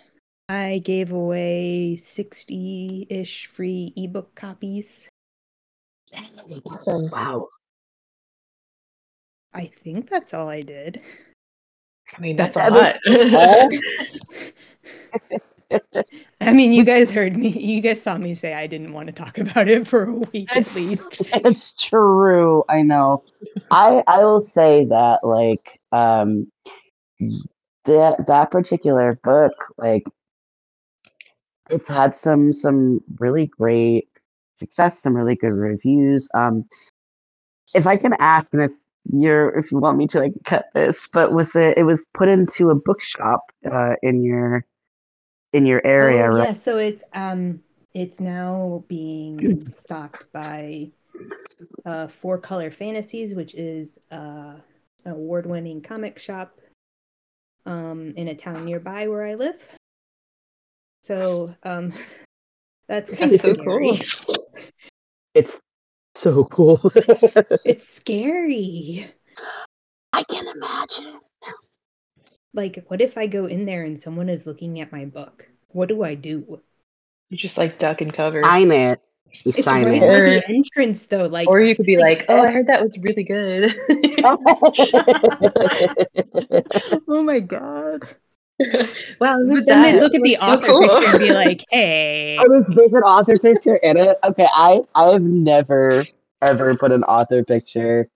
I 0.48 0.80
gave 0.84 1.12
away 1.12 1.96
60-ish 1.98 3.46
free 3.46 3.92
ebook 3.96 4.34
copies. 4.34 5.08
Awesome. 6.66 7.10
Wow. 7.10 7.48
I 9.54 9.66
think 9.66 10.08
that's 10.10 10.34
all 10.34 10.48
I 10.48 10.62
did. 10.62 11.00
I 12.16 12.20
mean, 12.20 12.36
that's, 12.36 12.56
That's 12.56 12.68
a 12.68 12.74
lot. 12.74 12.96
all? 13.06 13.70
I 16.40 16.52
mean, 16.52 16.72
you 16.72 16.84
guys 16.84 17.10
heard 17.10 17.36
me. 17.36 17.48
You 17.48 17.80
guys 17.80 18.02
saw 18.02 18.16
me 18.18 18.34
say 18.34 18.54
I 18.54 18.66
didn't 18.66 18.92
want 18.92 19.06
to 19.06 19.12
talk 19.12 19.38
about 19.38 19.68
it 19.68 19.86
for 19.86 20.04
a 20.04 20.14
week 20.14 20.54
at 20.56 20.74
least. 20.74 21.22
It's 21.32 21.72
true. 21.74 22.64
I 22.68 22.82
know. 22.82 23.24
I 23.70 24.02
I 24.06 24.24
will 24.24 24.42
say 24.42 24.84
that 24.86 25.20
like 25.24 25.80
um 25.92 26.50
that 27.84 28.26
that 28.26 28.50
particular 28.50 29.18
book 29.24 29.52
like 29.78 30.04
it's 31.70 31.88
had 31.88 32.14
some 32.14 32.52
some 32.52 33.00
really 33.18 33.46
great 33.46 34.08
success, 34.56 35.00
some 35.00 35.16
really 35.16 35.36
good 35.36 35.52
reviews. 35.52 36.28
Um 36.34 36.64
if 37.74 37.86
I 37.86 37.96
can 37.96 38.14
ask 38.18 38.52
and 38.52 38.62
if 38.62 38.72
you're 39.12 39.50
if 39.58 39.72
you 39.72 39.78
want 39.78 39.98
me 39.98 40.06
to 40.08 40.20
like 40.20 40.32
cut 40.44 40.66
this, 40.74 41.08
but 41.12 41.32
was 41.32 41.54
it 41.56 41.76
it 41.78 41.84
was 41.84 42.04
put 42.14 42.28
into 42.28 42.70
a 42.70 42.74
bookshop 42.74 43.40
uh 43.70 43.94
in 44.02 44.22
your 44.22 44.64
in 45.52 45.66
your 45.66 45.84
area, 45.86 46.24
Oh, 46.24 46.36
right? 46.36 46.48
Yeah, 46.48 46.52
so 46.52 46.78
it's 46.78 47.02
um 47.12 47.60
it's 47.94 48.20
now 48.20 48.84
being 48.88 49.62
stocked 49.72 50.26
by 50.32 50.90
uh 51.84 52.08
Four 52.08 52.38
Color 52.38 52.70
Fantasies, 52.70 53.34
which 53.34 53.54
is 53.54 53.98
uh 54.10 54.56
an 55.04 55.12
award-winning 55.12 55.82
comic 55.82 56.18
shop 56.18 56.58
um 57.66 58.12
in 58.16 58.28
a 58.28 58.34
town 58.34 58.64
nearby 58.64 59.08
where 59.08 59.24
I 59.24 59.34
live. 59.34 59.60
So 61.02 61.54
um 61.62 61.92
that's 62.88 63.10
kind 63.10 63.32
of 63.32 63.40
so 63.40 63.54
scary. 63.54 64.00
cool. 64.26 64.36
It's 65.34 65.60
so 66.14 66.44
cool. 66.44 66.80
It's 67.64 67.88
scary. 67.88 69.10
I 70.12 70.22
can 70.24 70.46
imagine. 70.48 71.20
Like, 72.54 72.84
what 72.88 73.00
if 73.00 73.16
I 73.16 73.26
go 73.26 73.46
in 73.46 73.64
there 73.64 73.84
and 73.84 73.98
someone 73.98 74.28
is 74.28 74.46
looking 74.46 74.80
at 74.80 74.92
my 74.92 75.06
book? 75.06 75.48
What 75.68 75.88
do 75.88 76.02
I 76.02 76.14
do? 76.14 76.60
You 77.30 77.38
just 77.38 77.56
like 77.56 77.78
duck 77.78 78.02
and 78.02 78.12
cover. 78.12 78.42
Sign 78.42 78.70
it. 78.72 79.00
You 79.44 79.52
It's 79.56 79.64
sign 79.64 79.86
right 79.86 79.94
it. 79.94 80.00
by 80.00 80.20
the 80.20 80.44
entrance, 80.48 81.06
though. 81.06 81.26
Like, 81.26 81.48
or 81.48 81.60
you 81.60 81.74
could 81.74 81.86
be 81.86 81.96
like, 81.96 82.28
like, 82.28 82.30
"Oh, 82.30 82.42
I 82.42 82.52
heard 82.52 82.66
that 82.66 82.82
was 82.82 82.98
really 82.98 83.24
good." 83.24 83.74
oh 87.08 87.22
my 87.22 87.40
god! 87.40 88.06
wow, 89.20 89.38
But 89.48 89.66
then 89.66 89.82
they 89.82 89.94
look 89.94 90.14
at 90.14 90.22
the 90.22 90.36
so 90.40 90.46
author 90.46 90.66
cool. 90.66 90.88
picture 90.88 91.06
and 91.06 91.18
be 91.18 91.32
like, 91.32 91.64
"Hey, 91.70 92.38
Oh, 92.38 92.48
there's, 92.48 92.66
there's 92.76 92.92
an 92.92 93.02
author 93.02 93.38
picture 93.38 93.76
in 93.76 93.96
it. 93.96 94.18
Okay, 94.24 94.46
I 94.52 94.80
I've 94.94 95.22
never 95.22 96.08
ever 96.42 96.76
put 96.76 96.92
an 96.92 97.04
author 97.04 97.44
picture 97.44 98.08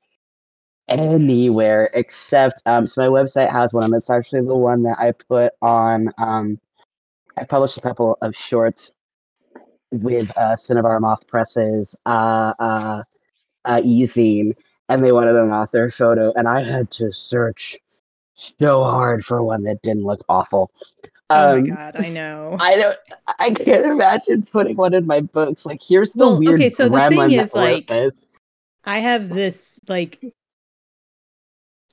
anywhere 0.88 1.90
except 1.94 2.62
um. 2.66 2.86
So 2.86 3.02
my 3.02 3.08
website 3.08 3.50
has 3.50 3.72
one, 3.72 3.84
and 3.84 3.94
it's 3.94 4.10
actually 4.10 4.42
the 4.42 4.56
one 4.56 4.82
that 4.84 4.96
I 4.98 5.12
put 5.12 5.52
on. 5.62 6.10
Um, 6.18 6.58
I 7.36 7.44
published 7.44 7.76
a 7.78 7.80
couple 7.82 8.18
of 8.22 8.34
shorts 8.36 8.94
with 9.90 10.30
uh, 10.36 10.56
Cinnabar 10.56 11.00
Moth 11.00 11.26
Presses, 11.28 11.96
uh, 12.06 12.52
uh, 12.58 13.02
uh, 13.64 13.80
e-zine, 13.84 14.52
and 14.88 15.04
they 15.04 15.12
wanted 15.12 15.36
an 15.36 15.50
author 15.52 15.90
photo, 15.90 16.32
and 16.36 16.48
I 16.48 16.62
had 16.62 16.90
to 16.92 17.12
search 17.12 17.76
so 18.36 18.84
hard 18.84 19.24
for 19.24 19.42
one 19.42 19.62
that 19.64 19.82
didn't 19.82 20.04
look 20.04 20.24
awful. 20.28 20.70
oh 21.30 21.54
Um, 21.56 21.62
my 21.68 21.68
god, 21.74 21.96
I 21.98 22.10
know." 22.10 22.56
I 22.60 22.76
don't. 22.76 22.98
I 23.38 23.50
can't 23.50 23.86
imagine 23.86 24.42
putting 24.44 24.76
one 24.76 24.94
in 24.94 25.06
my 25.06 25.20
books. 25.20 25.66
Like, 25.66 25.82
here's 25.82 26.12
the 26.12 26.26
Well, 26.26 26.38
weird 26.38 26.54
okay, 26.54 26.68
so 26.68 26.88
the 26.88 27.08
thing 27.08 27.32
is, 27.32 27.54
like, 27.54 27.86
this. 27.88 28.20
I 28.84 28.98
have 29.00 29.28
this 29.28 29.80
like 29.88 30.22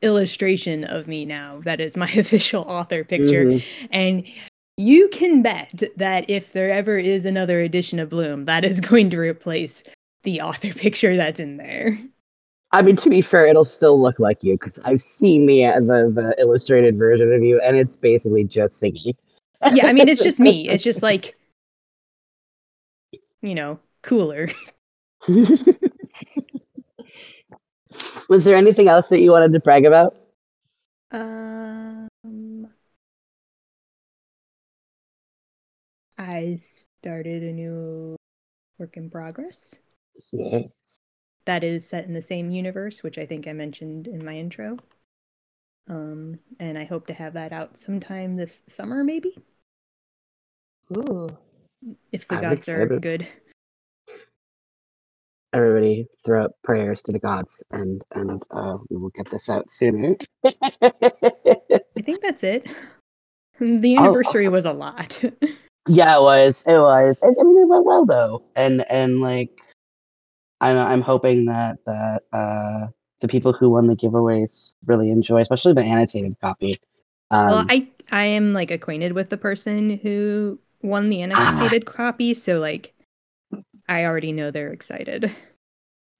illustration 0.01 0.83
of 0.83 1.07
me 1.07 1.25
now 1.25 1.61
that 1.63 1.79
is 1.79 1.95
my 1.97 2.07
official 2.17 2.63
author 2.63 3.03
picture, 3.03 3.45
Mhm. 3.45 3.63
and 3.91 4.27
you 4.77 5.07
can 5.09 5.41
bet 5.41 5.83
that 5.97 6.29
if 6.29 6.51
there 6.53 6.69
ever 6.71 6.97
is 6.97 7.25
another 7.25 7.59
edition 7.61 7.99
of 7.99 8.09
Bloom, 8.09 8.45
that 8.45 8.65
is 8.65 8.79
going 8.89 9.09
to 9.11 9.17
replace 9.17 9.83
the 10.23 10.41
author 10.41 10.73
picture 10.73 11.15
that's 11.15 11.39
in 11.39 11.57
there. 11.57 11.97
I 12.73 12.81
mean, 12.81 12.95
to 12.97 13.09
be 13.09 13.21
fair, 13.21 13.45
it'll 13.45 13.65
still 13.65 14.01
look 14.01 14.17
like 14.17 14.43
you 14.43 14.53
because 14.53 14.79
I've 14.79 15.03
seen 15.03 15.45
the, 15.45 15.65
uh, 15.65 15.79
the 15.79 16.11
the 16.13 16.35
illustrated 16.39 16.97
version 16.97 17.31
of 17.31 17.43
you, 17.43 17.61
and 17.61 17.77
it's 17.77 17.95
basically 17.95 18.43
just 18.45 18.81
Siggy. 18.81 19.15
yeah, 19.73 19.85
I 19.85 19.93
mean, 19.93 20.09
it's 20.09 20.23
just 20.23 20.39
me. 20.39 20.67
It's 20.73 20.83
just 20.83 21.03
like, 21.03 21.35
you 23.41 23.53
know, 23.53 23.79
cooler. 24.01 24.49
Was 28.27 28.43
there 28.43 28.55
anything 28.55 28.87
else 28.87 29.09
that 29.09 29.19
you 29.19 29.31
wanted 29.31 29.53
to 29.53 29.59
brag 29.59 29.85
about? 29.85 30.15
Um, 31.11 32.67
I 36.17 36.57
started 36.57 37.43
a 37.43 37.51
new 37.51 38.15
work 38.79 38.97
in 38.97 39.11
progress 39.11 39.75
Yeah. 40.31 40.61
That 41.45 41.63
is 41.63 41.87
set 41.87 42.05
in 42.05 42.13
the 42.13 42.21
same 42.21 42.51
universe, 42.51 43.03
which 43.03 43.17
I 43.17 43.25
think 43.25 43.47
I 43.47 43.53
mentioned 43.53 44.07
in 44.07 44.23
my 44.23 44.35
intro. 44.35 44.77
Um, 45.89 46.39
and 46.59 46.77
I 46.77 46.85
hope 46.85 47.07
to 47.07 47.13
have 47.13 47.33
that 47.33 47.51
out 47.51 47.77
sometime 47.77 48.35
this 48.35 48.63
summer, 48.67 49.03
maybe, 49.03 49.37
Ooh. 50.95 51.29
if 52.11 52.27
the 52.27 52.35
I'm 52.35 52.41
gods 52.41 52.69
are 52.69 52.87
good. 52.87 53.27
Everybody, 55.51 56.07
throw 56.25 56.45
up 56.45 56.51
prayers 56.63 57.03
to 57.03 57.11
the 57.11 57.19
gods, 57.19 57.63
and 57.71 58.01
and 58.13 58.41
uh, 58.49 58.77
we 58.89 58.97
will 58.97 59.11
get 59.11 59.29
this 59.29 59.49
out 59.49 59.69
soon. 59.69 60.17
I 60.43 62.01
think 62.01 62.21
that's 62.21 62.43
it. 62.43 62.67
The 63.59 63.97
Oh, 63.97 64.05
anniversary 64.05 64.45
awesome. 64.45 64.51
was 64.53 64.65
a 64.65 64.73
lot. 64.73 65.23
Yeah, 65.87 66.17
it 66.17 66.21
was. 66.21 66.65
It 66.65 66.79
was. 66.79 67.21
I 67.21 67.27
mean, 67.43 67.61
it 67.61 67.67
went 67.67 67.85
well 67.85 68.05
though, 68.05 68.41
and 68.55 68.89
and 68.89 69.19
like, 69.19 69.49
I'm 70.63 70.77
I'm 70.77 71.01
hoping 71.01 71.45
that 71.45 71.77
that 71.85 72.23
uh 72.31 72.87
the 73.21 73.27
people 73.27 73.53
who 73.53 73.69
won 73.69 73.87
the 73.87 73.95
giveaways 73.95 74.75
really 74.85 75.09
enjoy, 75.11 75.41
especially 75.41 75.73
the 75.73 75.83
annotated 75.83 76.35
copy. 76.41 76.77
Um, 77.31 77.49
well, 77.49 77.65
I 77.69 77.87
I 78.11 78.25
am 78.25 78.53
like 78.53 78.71
acquainted 78.71 79.13
with 79.13 79.29
the 79.29 79.37
person 79.37 79.97
who 79.97 80.59
won 80.81 81.09
the 81.09 81.21
Ah. 81.35 81.69
annotated 81.69 81.85
copy, 81.85 82.33
so 82.33 82.59
like 82.59 82.93
I 83.87 84.05
already 84.05 84.31
know 84.31 84.51
they're 84.51 84.71
excited. 84.73 85.31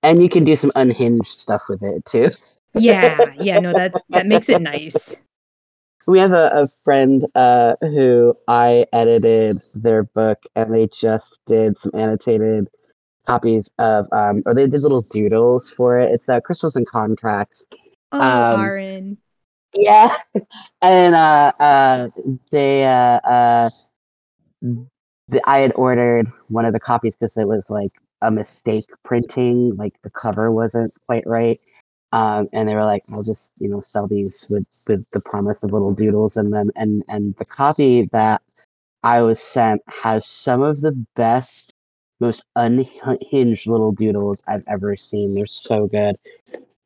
And 0.03 0.21
you 0.21 0.29
can 0.29 0.43
do 0.43 0.55
some 0.55 0.71
unhinged 0.75 1.39
stuff 1.39 1.61
with 1.69 1.81
it 1.81 2.05
too. 2.05 2.29
Yeah, 2.73 3.33
yeah, 3.37 3.59
no, 3.59 3.73
that 3.73 3.93
that 4.09 4.25
makes 4.25 4.49
it 4.49 4.59
nice. 4.59 5.15
We 6.07 6.19
have 6.19 6.31
a, 6.33 6.63
a 6.63 6.69
friend 6.83 7.25
uh, 7.35 7.75
who 7.81 8.35
I 8.47 8.85
edited 8.91 9.57
their 9.73 10.03
book, 10.03 10.39
and 10.55 10.73
they 10.73 10.87
just 10.87 11.39
did 11.45 11.77
some 11.77 11.91
annotated 11.93 12.69
copies 13.25 13.71
of, 13.79 14.05
um, 14.11 14.43
or 14.45 14.53
they 14.53 14.67
did 14.67 14.81
little 14.81 15.01
doodles 15.01 15.69
for 15.71 15.97
it. 15.99 16.11
It's 16.11 16.29
uh, 16.29 16.41
Crystals 16.41 16.75
and 16.75 16.87
Contracts. 16.87 17.65
Oh, 18.11 18.19
Um, 18.19 18.59
Aaron. 18.61 19.17
Yeah, 19.73 20.15
and 20.81 21.15
uh, 21.15 21.51
uh, 21.59 22.09
they 22.51 22.85
uh, 22.85 23.19
uh, 23.19 23.69
the, 24.61 25.41
I 25.45 25.59
had 25.59 25.73
ordered 25.75 26.27
one 26.49 26.65
of 26.65 26.73
the 26.73 26.79
copies 26.79 27.15
because 27.15 27.37
it 27.37 27.47
was 27.47 27.69
like 27.69 27.91
a 28.21 28.31
mistake 28.31 28.85
printing, 29.03 29.75
like 29.75 29.93
the 30.03 30.09
cover 30.09 30.51
wasn't 30.51 30.93
quite 31.07 31.25
right. 31.25 31.59
Um, 32.11 32.47
and 32.53 32.69
they 32.69 32.75
were 32.75 32.85
like, 32.85 33.03
"I'll 33.11 33.23
just 33.23 33.51
you 33.59 33.69
know 33.69 33.81
sell 33.81 34.07
these 34.07 34.45
with 34.49 34.67
with 34.87 35.05
the 35.11 35.21
promise 35.21 35.63
of 35.63 35.73
little 35.73 35.93
doodles 35.93 36.37
in 36.37 36.51
them." 36.51 36.69
And 36.75 37.03
and 37.07 37.35
the 37.37 37.45
copy 37.45 38.07
that 38.11 38.41
I 39.03 39.21
was 39.21 39.41
sent 39.41 39.81
has 39.87 40.27
some 40.27 40.61
of 40.61 40.81
the 40.81 40.91
best, 41.15 41.72
most 42.23 42.45
unhinged 42.55 43.67
little 43.67 43.91
doodles 43.91 44.41
I've 44.47 44.63
ever 44.67 44.95
seen. 44.97 45.35
They're 45.35 45.45
so 45.45 45.87
good. 45.87 46.15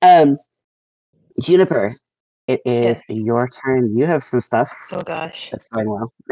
Um, 0.02 0.38
Juniper, 1.42 1.94
it 2.48 2.62
is 2.66 3.02
Yes. 3.06 3.10
your 3.10 3.50
turn. 3.50 3.96
You 3.96 4.06
have 4.06 4.24
some 4.24 4.42
stuff 4.42 4.70
Oh 4.92 5.02
gosh. 5.02 5.52
that's 5.52 5.68
going 5.68 5.90
well. 5.90 6.14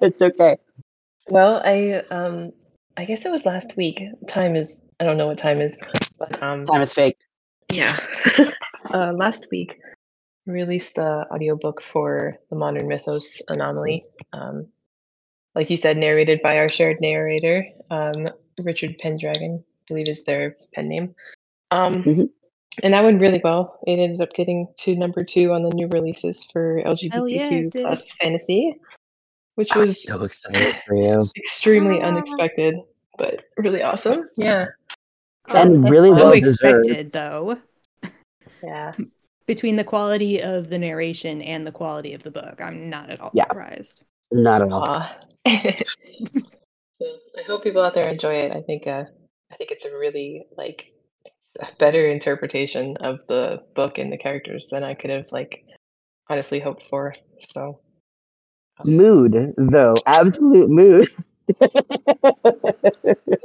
it's 0.00 0.22
okay. 0.22 0.56
Well, 1.28 1.62
I 1.64 2.02
um 2.10 2.52
I 2.96 3.04
guess 3.04 3.24
it 3.24 3.30
was 3.32 3.46
last 3.46 3.76
week. 3.76 4.02
Time 4.28 4.56
is 4.56 4.86
I 5.00 5.04
don't 5.04 5.16
know 5.16 5.26
what 5.28 5.38
time 5.38 5.60
is, 5.60 5.76
but 6.18 6.42
um 6.42 6.66
Time 6.66 6.82
is 6.82 6.92
fake. 6.92 7.18
yeah. 7.72 7.98
uh 8.94 9.12
last 9.14 9.48
week 9.50 9.78
released 10.46 10.96
the 10.96 11.26
audiobook 11.32 11.82
for 11.82 12.36
the 12.50 12.56
Modern 12.56 12.88
Mythos 12.88 13.40
Anomaly. 13.48 14.04
Um 14.32 14.68
like 15.54 15.70
you 15.70 15.76
said, 15.76 15.96
narrated 15.96 16.40
by 16.42 16.58
our 16.58 16.68
shared 16.68 17.00
narrator, 17.00 17.66
um, 17.90 18.28
Richard 18.58 18.96
Pendragon, 18.98 19.62
I 19.62 19.84
believe 19.88 20.08
is 20.08 20.24
their 20.24 20.56
pen 20.74 20.88
name. 20.88 21.14
Um 21.70 22.02
Mhm. 22.04 22.28
and 22.82 22.94
that 22.94 23.04
went 23.04 23.20
really 23.20 23.40
well. 23.44 23.78
It 23.86 23.98
ended 23.98 24.20
up 24.20 24.32
getting 24.34 24.66
to 24.78 24.94
number 24.96 25.24
two 25.24 25.52
on 25.52 25.62
the 25.62 25.70
new 25.70 25.88
releases 25.88 26.44
for 26.44 26.78
Hell 26.84 26.96
yeah, 27.28 27.48
LGBTQ 27.50 27.70
plus 27.82 28.12
fantasy, 28.12 28.74
which 29.56 29.70
I'm 29.72 29.80
was 29.80 30.02
so 30.02 30.22
excited 30.22 30.76
for 30.86 30.96
you. 30.96 31.22
extremely 31.36 32.00
Ah. 32.00 32.06
unexpected, 32.06 32.76
but 33.18 33.44
really 33.58 33.82
awesome. 33.82 34.28
Yeah. 34.36 34.66
And 35.48 35.88
really 35.90 36.10
fun. 36.10 36.18
well 36.18 36.32
deserved. 36.40 36.86
expected 36.86 37.12
though. 37.12 37.58
Yeah. 38.62 38.92
Between 39.46 39.74
the 39.76 39.82
quality 39.84 40.40
of 40.40 40.68
the 40.70 40.78
narration 40.78 41.42
and 41.42 41.66
the 41.66 41.72
quality 41.72 42.14
of 42.14 42.22
the 42.22 42.30
book, 42.30 42.60
I'm 42.60 42.88
not 42.88 43.10
at 43.10 43.20
all 43.20 43.30
Yeah. 43.34 43.44
surprised. 43.48 44.04
Not 44.32 44.62
at 44.62 44.72
all. 44.72 45.06
I 45.46 47.42
hope 47.46 47.62
people 47.64 47.82
out 47.82 47.94
there 47.94 48.08
enjoy 48.08 48.34
it. 48.34 48.52
I 48.52 48.62
think 48.62 48.86
uh, 48.86 49.04
I 49.50 49.56
think 49.56 49.70
it's 49.70 49.84
a 49.84 49.96
really 49.96 50.46
like 50.56 50.86
a 51.60 51.68
better 51.78 52.08
interpretation 52.08 52.96
of 52.98 53.20
the 53.28 53.62
book 53.74 53.98
and 53.98 54.12
the 54.12 54.18
characters 54.18 54.68
than 54.70 54.84
I 54.84 54.94
could 54.94 55.10
have 55.10 55.30
like 55.32 55.64
honestly 56.30 56.60
hoped 56.60 56.84
for. 56.88 57.12
So 57.54 57.80
Mood, 58.84 59.54
though. 59.56 59.94
Absolute 60.06 60.70
mood. 60.70 61.08
it 61.48 61.68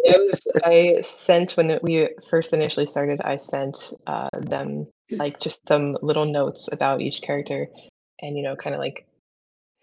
was 0.06 0.48
I 0.64 1.02
sent 1.02 1.58
when 1.58 1.80
we 1.84 2.10
first 2.30 2.54
initially 2.54 2.86
started. 2.86 3.22
I 3.22 3.38
sent 3.38 3.94
uh, 4.08 4.30
them 4.34 4.88
like 5.12 5.40
just 5.40 5.68
some 5.68 5.98
little 6.02 6.26
notes 6.26 6.70
about 6.72 7.02
each 7.02 7.22
character, 7.22 7.68
and 8.22 8.38
you 8.38 8.44
know, 8.44 8.56
kind 8.56 8.76
of 8.76 8.80
like 8.80 9.07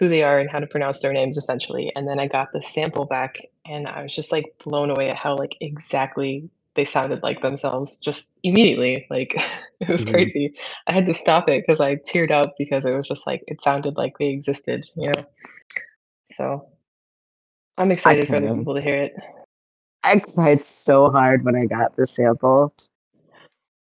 who 0.00 0.08
they 0.08 0.22
are 0.22 0.38
and 0.38 0.50
how 0.50 0.58
to 0.58 0.66
pronounce 0.66 1.00
their 1.00 1.12
names, 1.12 1.36
essentially. 1.36 1.92
And 1.94 2.06
then 2.08 2.18
I 2.18 2.26
got 2.26 2.52
the 2.52 2.62
sample 2.62 3.04
back, 3.04 3.38
and 3.64 3.86
I 3.86 4.02
was 4.02 4.14
just 4.14 4.32
like 4.32 4.44
blown 4.64 4.90
away 4.90 5.08
at 5.10 5.16
how 5.16 5.36
like 5.36 5.56
exactly 5.60 6.48
they 6.74 6.84
sounded 6.84 7.22
like 7.22 7.40
themselves 7.40 8.00
just 8.00 8.32
immediately. 8.42 9.06
Like 9.10 9.34
it 9.80 9.88
was 9.88 10.04
Mhm. 10.04 10.10
crazy. 10.10 10.54
I 10.86 10.92
had 10.92 11.06
to 11.06 11.14
stop 11.14 11.48
it 11.48 11.64
because 11.66 11.80
I 11.80 11.96
teared 11.96 12.30
up 12.32 12.54
because 12.58 12.84
it 12.84 12.94
was 12.96 13.08
just 13.08 13.26
like 13.26 13.42
it 13.46 13.62
sounded 13.62 13.96
like 13.96 14.18
they 14.18 14.28
existed, 14.28 14.84
you 14.96 15.12
know. 15.12 15.24
So 16.36 16.68
I'm 17.78 17.90
excited 17.90 18.28
for 18.28 18.36
other 18.36 18.48
can. 18.48 18.58
people 18.58 18.74
to 18.74 18.82
hear 18.82 19.02
it. 19.02 19.12
I 20.02 20.18
cried 20.18 20.62
so 20.62 21.10
hard 21.10 21.44
when 21.44 21.56
I 21.56 21.66
got 21.66 21.96
the 21.96 22.06
sample 22.06 22.74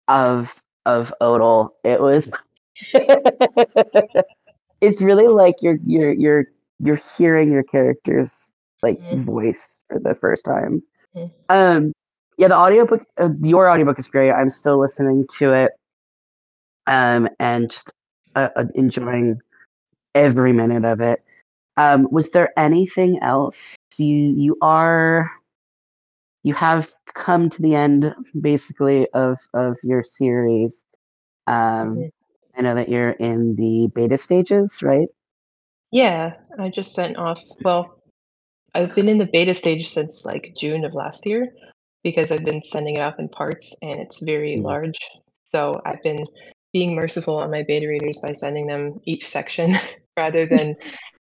of 0.08 0.54
of 0.86 1.12
Odal. 1.20 1.76
It 1.84 2.00
was 2.00 2.30
it's 4.84 5.02
really 5.02 5.28
like 5.28 5.56
you're 5.62 5.78
you're 5.84 6.12
you're 6.12 6.44
you're 6.80 7.00
hearing 7.16 7.52
your 7.52 7.62
character's 7.64 8.52
like 8.82 9.00
Mhm. 9.10 9.24
voice 9.24 9.84
for 9.88 9.98
the 10.00 10.14
first 10.14 10.44
time. 10.44 10.82
Mhm. 11.14 11.30
Um 11.48 11.92
yeah, 12.38 12.48
the 12.48 12.56
audiobook 12.56 13.02
uh, 13.18 13.30
your 13.42 13.68
audiobook 13.70 13.98
is 13.98 14.08
great. 14.08 14.32
I'm 14.32 14.50
still 14.50 14.78
listening 14.80 15.26
to 15.38 15.52
it. 15.54 15.72
Um 16.86 17.28
and 17.38 17.70
just 17.70 17.90
uh, 18.34 18.48
uh, 18.56 18.64
enjoying 18.74 19.40
every 20.14 20.52
minute 20.52 20.84
of 20.84 21.00
it. 21.00 21.22
Um 21.76 22.08
was 22.10 22.30
there 22.30 22.52
anything 22.58 23.18
else 23.22 23.76
you 23.98 24.16
you 24.36 24.56
are 24.62 25.30
you 26.44 26.54
have 26.54 26.88
come 27.14 27.48
to 27.50 27.62
the 27.62 27.74
end 27.74 28.14
basically 28.40 29.08
of 29.12 29.38
of 29.54 29.76
your 29.82 30.04
series. 30.04 30.84
Um, 31.46 32.06
Mhm. 32.06 32.10
I 32.56 32.62
know 32.62 32.74
that 32.74 32.88
you're 32.88 33.10
in 33.10 33.56
the 33.56 33.90
beta 33.94 34.18
stages, 34.18 34.82
right? 34.82 35.08
Yeah, 35.92 36.36
I 36.58 36.68
just 36.70 36.94
sent 36.94 37.16
off. 37.16 37.42
Well, 37.64 38.02
I've 38.74 38.94
been 38.94 39.08
in 39.08 39.18
the 39.18 39.28
beta 39.32 39.54
stage 39.54 39.88
since 39.88 40.24
like 40.24 40.54
June 40.58 40.84
of 40.84 40.94
last 40.94 41.26
year 41.26 41.48
because 42.04 42.30
I've 42.32 42.44
been 42.44 42.62
sending 42.62 42.96
it 42.96 43.00
off 43.00 43.18
in 43.18 43.28
parts 43.28 43.74
and 43.82 44.00
it's 44.00 44.20
very 44.20 44.56
Mhm. 44.56 44.62
large. 44.62 44.98
So 45.44 45.80
I've 45.86 46.02
been 46.02 46.26
being 46.72 46.94
merciful 46.94 47.36
on 47.38 47.50
my 47.50 47.62
beta 47.64 47.88
readers 47.88 48.18
by 48.22 48.34
sending 48.34 48.66
them 48.66 49.00
each 49.04 49.26
section 49.28 49.74
rather 50.18 50.46
than 50.46 50.76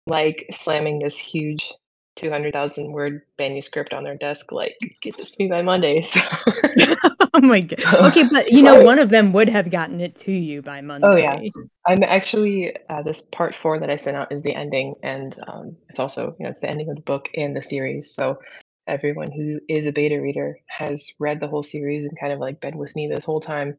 like 0.07 0.47
slamming 0.51 0.99
this 0.99 1.17
huge 1.17 1.73
200,000 2.15 2.91
word 2.91 3.21
manuscript 3.39 3.93
on 3.93 4.03
their 4.03 4.15
desk, 4.15 4.51
like, 4.51 4.77
get 5.01 5.17
this 5.17 5.31
to 5.31 5.43
me 5.43 5.49
by 5.49 5.61
Monday. 5.61 6.01
So, 6.11 6.19
oh 7.33 7.41
my 7.41 7.61
god. 7.61 7.79
Okay, 8.11 8.23
but 8.31 8.51
you 8.51 8.61
know, 8.63 8.81
one 8.81 8.99
of 8.99 9.09
them 9.09 9.33
would 9.33 9.49
have 9.49 9.69
gotten 9.71 10.01
it 10.01 10.15
to 10.17 10.31
you 10.31 10.61
by 10.61 10.81
Monday. 10.81 11.07
Oh, 11.07 11.15
yeah. 11.15 11.41
I'm 11.87 12.03
actually 12.03 12.75
uh, 12.89 13.01
this 13.01 13.21
part 13.21 13.55
four 13.55 13.79
that 13.79 13.89
I 13.89 13.95
sent 13.95 14.17
out 14.17 14.31
is 14.31 14.43
the 14.43 14.53
ending, 14.53 14.95
and 15.03 15.37
um, 15.47 15.77
it's 15.89 15.99
also 15.99 16.35
you 16.39 16.45
know 16.45 16.51
it's 16.51 16.59
the 16.59 16.69
ending 16.69 16.89
of 16.89 16.95
the 16.95 17.01
book 17.01 17.29
and 17.35 17.55
the 17.55 17.61
series. 17.61 18.13
So 18.13 18.39
everyone 18.87 19.31
who 19.31 19.59
is 19.69 19.85
a 19.85 19.91
beta 19.91 20.19
reader 20.21 20.59
has 20.67 21.11
read 21.19 21.39
the 21.39 21.47
whole 21.47 21.63
series 21.63 22.05
and 22.05 22.19
kind 22.19 22.33
of 22.33 22.39
like 22.39 22.59
been 22.59 22.77
with 22.77 22.95
me 22.95 23.07
this 23.07 23.25
whole 23.25 23.39
time. 23.39 23.77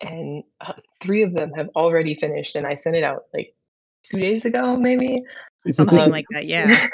And 0.00 0.42
uh, 0.60 0.72
three 1.00 1.22
of 1.22 1.34
them 1.34 1.52
have 1.52 1.68
already 1.76 2.14
finished, 2.14 2.56
and 2.56 2.66
I 2.66 2.74
sent 2.74 2.96
it 2.96 3.04
out 3.04 3.24
like 3.32 3.54
two 4.02 4.18
days 4.18 4.44
ago, 4.44 4.76
maybe. 4.76 5.22
Something 5.68 5.98
Um, 5.98 6.10
like 6.10 6.26
that, 6.32 6.46
yeah. 6.46 6.86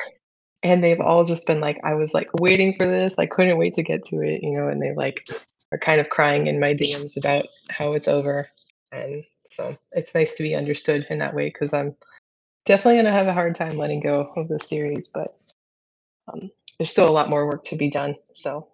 And 0.72 0.82
they've 0.82 1.00
all 1.00 1.24
just 1.24 1.46
been 1.46 1.60
like, 1.60 1.80
I 1.84 1.94
was 1.94 2.12
like 2.12 2.28
waiting 2.40 2.74
for 2.76 2.86
this. 2.86 3.14
I 3.18 3.26
couldn't 3.26 3.58
wait 3.58 3.74
to 3.74 3.82
get 3.82 4.04
to 4.06 4.20
it, 4.20 4.42
you 4.42 4.52
know. 4.52 4.68
And 4.68 4.80
they 4.82 4.94
like 4.94 5.28
are 5.72 5.78
kind 5.78 6.00
of 6.00 6.10
crying 6.10 6.46
in 6.46 6.60
my 6.60 6.74
DMs 6.74 7.16
about 7.16 7.46
how 7.70 7.92
it's 7.92 8.08
over, 8.08 8.48
and 8.92 9.24
so 9.50 9.76
it's 9.92 10.14
nice 10.14 10.34
to 10.34 10.42
be 10.42 10.54
understood 10.54 11.06
in 11.08 11.18
that 11.18 11.34
way 11.34 11.48
because 11.48 11.72
I'm 11.72 11.94
definitely 12.66 12.98
gonna 12.98 13.16
have 13.16 13.28
a 13.28 13.32
hard 13.32 13.54
time 13.54 13.76
letting 13.76 14.00
go 14.00 14.28
of 14.36 14.48
the 14.48 14.58
series, 14.58 15.08
but 15.08 15.28
um, 16.32 16.50
there's 16.78 16.90
still 16.90 17.08
a 17.08 17.10
lot 17.10 17.30
more 17.30 17.46
work 17.46 17.64
to 17.64 17.76
be 17.76 17.88
done. 17.88 18.16
So 18.32 18.68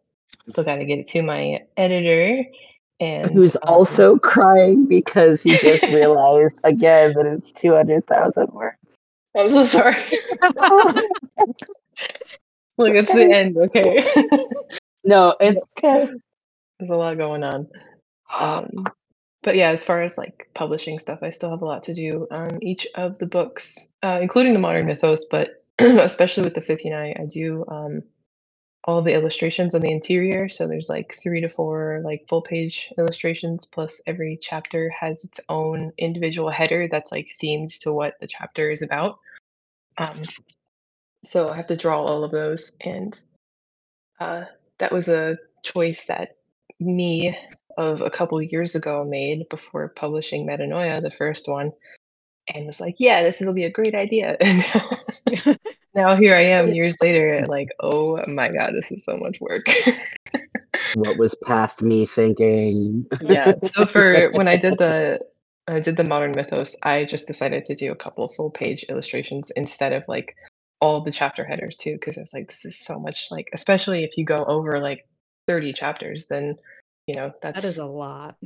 still 0.49 0.65
got 0.65 0.77
to 0.77 0.85
get 0.85 0.99
it 0.99 1.09
to 1.09 1.23
my 1.23 1.61
editor, 1.77 2.45
and 3.01 3.31
Who's 3.33 3.57
um, 3.57 3.63
also 3.67 4.19
crying 4.19 4.87
because 4.87 5.43
he 5.43 5.57
just 5.57 5.85
realized 5.85 6.55
again 6.65 7.13
that 7.17 7.27
it's 7.27 7.53
200,000 7.53 8.49
words. 8.53 8.77
I'm 9.37 9.51
so 9.51 9.65
sorry. 9.65 9.97
Look, 12.79 12.95
it's 12.95 13.13
the 13.13 13.31
end. 13.31 13.57
Okay, 13.57 14.05
no, 15.05 15.35
it's 15.41 15.63
okay. 15.79 16.07
there's 16.79 16.91
a 16.91 16.97
lot 16.97 17.19
going 17.19 17.45
on. 17.45 17.69
um, 18.33 18.87
but 19.43 19.57
yeah, 19.57 19.71
as 19.71 19.85
far 19.85 20.03
as 20.03 20.17
like 20.17 20.49
publishing 20.55 20.99
stuff, 20.99 21.19
I 21.23 21.31
still 21.31 21.51
have 21.51 21.63
a 21.63 21.67
lot 21.67 21.83
to 21.85 21.95
do 21.95 22.27
on 22.31 22.63
each 22.63 22.87
of 22.95 23.19
the 23.19 23.27
books, 23.27 23.93
uh, 24.03 24.19
including 24.23 24.53
the 24.53 24.61
modern 24.61 24.87
mythos, 24.87 25.27
but 25.27 25.65
especially 25.79 26.45
with 26.45 26.55
the 26.55 26.61
59, 26.61 26.95
I 26.95 27.23
I 27.23 27.27
do 27.27 27.65
um, 27.69 28.03
all 28.85 29.03
the 29.03 29.15
illustrations 29.15 29.75
on 29.75 29.81
the 29.81 29.91
interior. 29.91 30.49
So 30.49 30.67
there's 30.67 30.89
like 30.89 31.17
three 31.21 31.41
to 31.41 31.49
four 31.49 32.01
like 32.05 32.27
full 32.29 32.43
page 32.43 32.93
illustrations, 32.99 33.65
plus 33.65 34.01
every 34.07 34.39
chapter 34.41 34.91
has 34.91 35.25
its 35.25 35.41
own 35.49 35.93
individual 35.99 36.51
header 36.51 36.89
that's 36.91 37.13
like 37.13 37.29
themed 37.43 37.79
to 37.81 37.93
what 37.93 38.15
the 38.21 38.27
chapter 38.27 38.71
is 38.71 38.83
about. 38.83 39.19
Um, 39.99 40.23
so 41.25 41.49
I 41.49 41.57
have 41.57 41.69
to 41.69 41.77
draw 41.77 42.03
all 42.03 42.25
of 42.25 42.31
those 42.31 42.77
and 42.85 43.19
uh, 44.21 44.45
that 44.79 44.93
was 44.93 45.09
a 45.09 45.39
choice 45.65 46.07
that 46.07 46.37
me 46.81 47.37
of 47.77 48.01
a 48.01 48.11
couple 48.11 48.41
years 48.43 48.75
ago 48.75 49.05
made 49.05 49.49
before 49.49 49.89
publishing 49.89 50.47
Metanoia, 50.47 51.03
the 51.03 51.11
first 51.11 51.49
one, 51.49 51.73
and 52.53 52.67
was 52.67 52.81
like, 52.81 52.97
"Yeah, 52.99 53.23
this 53.23 53.41
will 53.41 53.55
be 53.55 53.65
a 53.65 53.71
great 53.71 53.95
idea." 53.95 54.37
And 55.95 56.05
now 56.07 56.17
here 56.17 56.35
I 56.35 56.43
am 56.43 56.73
years 56.73 56.97
later, 57.03 57.45
like, 57.49 57.69
oh 57.81 58.19
my 58.27 58.51
god, 58.51 58.73
this 58.75 58.91
is 58.91 59.05
so 59.05 59.17
much 59.17 59.41
work. 59.41 59.67
what 60.95 61.19
was 61.19 61.35
past 61.45 61.83
me 61.83 62.07
thinking? 62.07 63.07
yeah. 63.21 63.55
So 63.63 63.85
for 63.85 64.31
when 64.33 64.49
I 64.49 64.57
did 64.57 64.79
the 64.79 65.21
I 65.69 65.81
did 65.81 65.97
the 65.97 66.05
modern 66.05 66.33
mythos, 66.35 66.77
I 66.83 67.05
just 67.05 67.27
decided 67.27 67.67
to 67.67 67.75
do 67.75 67.93
a 67.93 67.97
couple 67.97 68.29
full 68.29 68.51
page 68.51 68.85
illustrations 68.89 69.51
instead 69.55 69.93
of 69.93 70.05
like 70.09 70.35
all 70.83 71.01
the 71.01 71.13
chapter 71.13 71.45
headers 71.45 71.77
too, 71.77 71.93
because 71.93 72.17
it's 72.17 72.35
like 72.35 72.49
this 72.49 72.65
is 72.65 72.77
so 72.77 72.99
much 72.99 73.29
like, 73.31 73.49
especially 73.55 74.03
if 74.03 74.19
you 74.19 74.25
go 74.25 74.45
over 74.45 74.81
like 74.81 75.07
30 75.47 75.73
chapters, 75.73 76.27
then 76.27 76.57
you 77.07 77.15
know 77.15 77.33
that's 77.41 77.63
That 77.63 77.69
is 77.69 77.79
a 77.79 77.87
lot. 77.87 78.37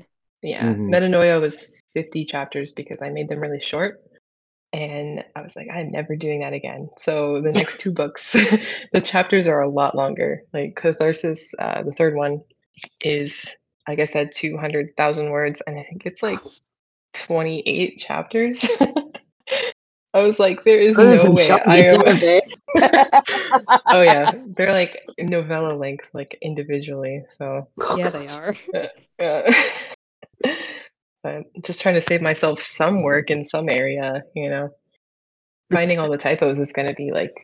yeah. 0.43 0.67
Mhm. 0.67 0.91
Metanoia 0.91 1.41
was 1.41 1.81
50 1.95 2.27
chapters 2.27 2.73
because 2.73 3.01
I 3.01 3.09
made 3.09 3.31
them 3.31 3.41
really 3.41 3.59
short. 3.61 4.03
And 4.75 5.25
I 5.35 5.41
was 5.41 5.57
like, 5.57 5.69
I'm 5.73 5.91
never 5.91 6.15
doing 6.17 6.41
that 6.41 6.53
again. 6.53 6.91
So 6.99 7.41
the 7.41 7.53
next 7.53 7.81
two 7.81 7.93
books, 7.93 8.33
the 8.93 9.01
chapters 9.01 9.49
are 9.49 9.63
a 9.63 9.71
lot 9.71 9.95
longer. 9.95 10.43
Like 10.53 10.77
Catharsis, 10.77 11.55
uh, 11.59 11.83
the 11.85 11.93
third 11.93 12.15
one, 12.15 12.43
is 13.01 13.49
like 13.89 14.01
I 14.01 14.05
said, 14.05 14.33
200,000 14.35 15.31
words, 15.31 15.63
and 15.67 15.79
I 15.79 15.85
think 15.85 16.05
it's 16.05 16.23
like 16.23 16.41
28 17.15 17.97
chapters. 17.97 18.67
I 20.17 20.23
was 20.23 20.39
like, 20.39 20.65
there 20.65 20.79
is 20.79 20.97
There's 20.97 21.23
no 21.23 21.31
way 21.31 21.51
I 21.51 21.81
am. 21.81 22.03
oh 23.93 24.01
yeah, 24.01 24.33
they're 24.57 24.73
like 24.73 25.03
novella 25.19 25.75
length, 25.75 26.07
like 26.15 26.39
individually. 26.41 27.23
So 27.37 27.69
Yeah, 27.99 28.09
they 28.09 28.27
are. 28.27 28.55
uh, 29.21 29.53
I'm 31.23 31.45
just 31.63 31.83
trying 31.83 31.97
to 31.97 32.01
save 32.01 32.23
myself 32.23 32.63
some 32.63 33.03
work 33.03 33.31
in 33.31 33.47
some 33.51 33.69
area, 33.69 34.23
you 34.35 34.49
know. 34.49 34.71
Finding 35.71 35.99
all 35.99 36.11
the 36.11 36.17
typos 36.17 36.59
is 36.59 36.73
going 36.73 36.89
to 36.89 36.95
be 36.95 37.13
like 37.13 37.35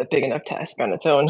a 0.00 0.06
big 0.10 0.24
enough 0.24 0.44
task 0.44 0.80
on 0.80 0.94
its 0.94 1.04
own. 1.04 1.28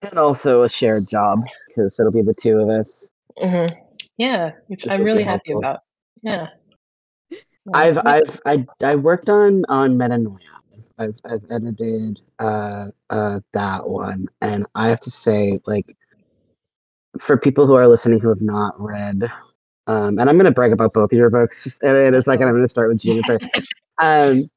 and 0.00 0.18
also 0.18 0.62
a 0.62 0.68
shared 0.70 1.06
job 1.10 1.40
because 1.68 2.00
it'll 2.00 2.10
be 2.10 2.22
the 2.22 2.32
two 2.32 2.58
of 2.58 2.70
us. 2.70 3.06
hmm 3.36 3.66
Yeah, 4.16 4.52
which 4.68 4.84
Which 4.84 4.94
I'm 4.94 5.04
really 5.04 5.24
happy 5.24 5.52
about. 5.52 5.80
Yeah. 6.22 6.46
I've 7.74 7.98
I've 7.98 8.40
I 8.46 8.66
I 8.82 8.94
worked 8.96 9.28
on 9.28 9.64
on 9.68 9.96
Metanoia. 9.96 10.38
I've 10.98 11.16
I've 11.24 11.44
edited 11.50 12.20
uh 12.38 12.86
uh 13.10 13.40
that 13.52 13.88
one, 13.88 14.28
and 14.40 14.66
I 14.74 14.88
have 14.88 15.00
to 15.00 15.10
say, 15.10 15.58
like, 15.66 15.96
for 17.20 17.36
people 17.36 17.66
who 17.66 17.74
are 17.74 17.88
listening 17.88 18.20
who 18.20 18.28
have 18.28 18.40
not 18.40 18.80
read, 18.80 19.30
um, 19.86 20.18
and 20.18 20.28
I'm 20.28 20.36
gonna 20.36 20.50
brag 20.50 20.72
about 20.72 20.92
both 20.92 21.12
of 21.12 21.18
your 21.18 21.30
books 21.30 21.66
in, 21.82 21.96
in 21.96 22.14
a 22.14 22.22
second. 22.22 22.48
I'm 22.48 22.54
gonna 22.54 22.68
start 22.68 22.88
with 22.88 23.00
Juniper. 23.00 23.38
um, 23.98 24.48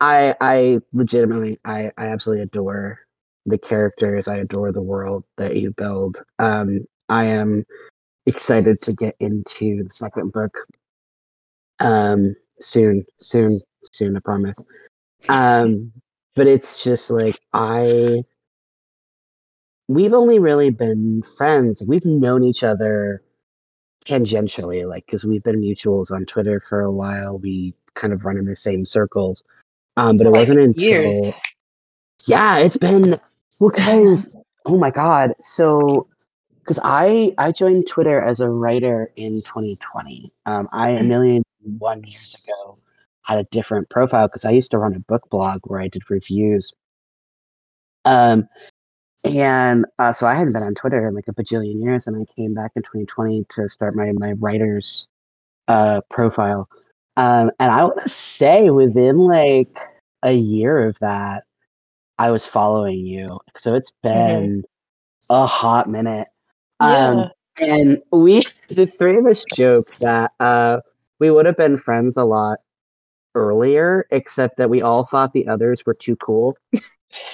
I 0.00 0.34
I 0.40 0.80
legitimately 0.92 1.58
I 1.64 1.90
I 1.96 2.08
absolutely 2.08 2.42
adore 2.42 3.00
the 3.46 3.58
characters. 3.58 4.28
I 4.28 4.36
adore 4.36 4.72
the 4.72 4.82
world 4.82 5.24
that 5.38 5.56
you 5.56 5.72
build. 5.72 6.22
Um, 6.38 6.86
I 7.08 7.24
am 7.26 7.64
excited 8.26 8.80
to 8.82 8.92
get 8.92 9.16
into 9.18 9.82
the 9.82 9.90
second 9.90 10.32
book 10.32 10.56
um 11.82 12.34
soon 12.60 13.04
soon 13.18 13.60
soon 13.92 14.16
i 14.16 14.20
promise. 14.20 14.56
Um 15.28 15.92
but 16.34 16.46
it's 16.46 16.82
just 16.84 17.10
like 17.10 17.36
i 17.52 18.22
we've 19.88 20.14
only 20.14 20.38
really 20.38 20.70
been 20.70 21.22
friends. 21.36 21.82
We've 21.86 22.04
known 22.04 22.44
each 22.44 22.62
other 22.62 23.22
tangentially 24.06 24.88
like 24.88 25.06
because 25.06 25.24
we've 25.24 25.44
been 25.44 25.60
mutuals 25.60 26.10
on 26.10 26.24
twitter 26.26 26.62
for 26.68 26.80
a 26.80 26.90
while. 26.92 27.38
We 27.38 27.74
kind 27.94 28.12
of 28.12 28.24
run 28.24 28.36
in 28.36 28.46
the 28.46 28.56
same 28.56 28.84
circles. 28.84 29.44
Um 29.96 30.16
but 30.16 30.26
it 30.26 30.32
wasn't 30.32 30.58
until 30.58 30.82
years. 30.82 31.34
yeah 32.26 32.58
it's 32.58 32.76
been 32.76 33.18
because 33.60 34.34
oh 34.66 34.78
my 34.78 34.90
god. 34.90 35.34
So 35.40 36.08
because 36.60 36.78
i 36.82 37.32
i 37.38 37.52
joined 37.52 37.86
twitter 37.88 38.20
as 38.20 38.40
a 38.40 38.48
writer 38.48 39.10
in 39.16 39.42
2020 39.42 40.32
um 40.46 40.68
i 40.72 40.90
a 40.90 41.00
Mhm. 41.00 41.06
million 41.08 41.42
one 41.78 42.02
years 42.04 42.36
ago 42.44 42.78
had 43.22 43.38
a 43.38 43.44
different 43.44 43.88
profile 43.90 44.26
because 44.26 44.44
i 44.44 44.50
used 44.50 44.70
to 44.70 44.78
run 44.78 44.94
a 44.94 45.00
book 45.00 45.28
blog 45.30 45.60
where 45.64 45.80
i 45.80 45.88
did 45.88 46.02
reviews 46.10 46.72
um 48.04 48.48
and 49.24 49.86
uh, 49.98 50.12
so 50.12 50.26
i 50.26 50.34
hadn't 50.34 50.52
been 50.52 50.62
on 50.62 50.74
twitter 50.74 51.06
in 51.06 51.14
like 51.14 51.28
a 51.28 51.34
bajillion 51.34 51.82
years 51.82 52.06
and 52.06 52.16
i 52.16 52.24
came 52.34 52.54
back 52.54 52.72
in 52.74 52.82
2020 52.82 53.46
to 53.54 53.68
start 53.68 53.94
my 53.94 54.12
my 54.12 54.32
writers 54.32 55.06
uh 55.68 56.00
profile 56.10 56.68
um 57.16 57.50
and 57.60 57.70
i 57.70 57.84
want 57.84 58.00
to 58.02 58.08
say 58.08 58.70
within 58.70 59.18
like 59.18 59.78
a 60.24 60.32
year 60.32 60.88
of 60.88 60.98
that 61.00 61.44
I 62.18 62.30
was 62.30 62.44
following 62.46 63.04
you. 63.04 63.40
So 63.58 63.74
it's 63.74 63.92
been 64.02 64.64
a 65.28 65.46
hot 65.46 65.88
minute. 65.88 66.28
Um, 66.78 67.30
Yeah. 67.58 67.66
and 67.66 68.02
we, 68.12 68.42
the 68.68 68.86
three 68.86 69.16
of 69.16 69.26
us 69.26 69.44
joked 69.52 69.98
that 70.00 70.32
uh, 70.38 70.80
we 71.22 71.30
would 71.30 71.46
have 71.46 71.56
been 71.56 71.78
friends 71.78 72.16
a 72.16 72.24
lot 72.24 72.58
earlier, 73.36 74.08
except 74.10 74.56
that 74.56 74.68
we 74.68 74.82
all 74.82 75.06
thought 75.06 75.32
the 75.32 75.46
others 75.46 75.86
were 75.86 75.94
too 75.94 76.16
cool. 76.16 76.56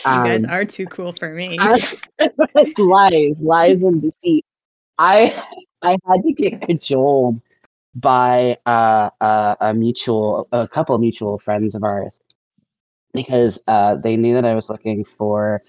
You 0.05 0.25
guys 0.25 0.45
Um, 0.45 0.51
are 0.51 0.65
too 0.65 0.87
cool 0.87 1.13
for 1.13 1.33
me. 1.33 1.57
lies, 2.79 3.37
lies 3.41 3.85
and 3.85 4.03
deceit. 4.03 4.45
I 4.99 5.33
I 5.83 5.97
had 6.05 6.23
to 6.25 6.33
get 6.33 6.63
cajoled 6.63 7.41
by 7.95 8.59
uh, 8.67 9.11
uh, 9.21 9.55
a 9.61 9.73
mutual, 9.73 10.49
a 10.51 10.67
couple 10.67 10.99
mutual 10.99 11.39
friends 11.39 11.77
of 11.77 11.85
ours, 11.85 12.19
because 13.15 13.63
uh, 13.69 13.95
they 13.95 14.17
knew 14.17 14.35
that 14.35 14.45
I 14.45 14.55
was 14.55 14.69
looking 14.69 15.05
for 15.17 15.61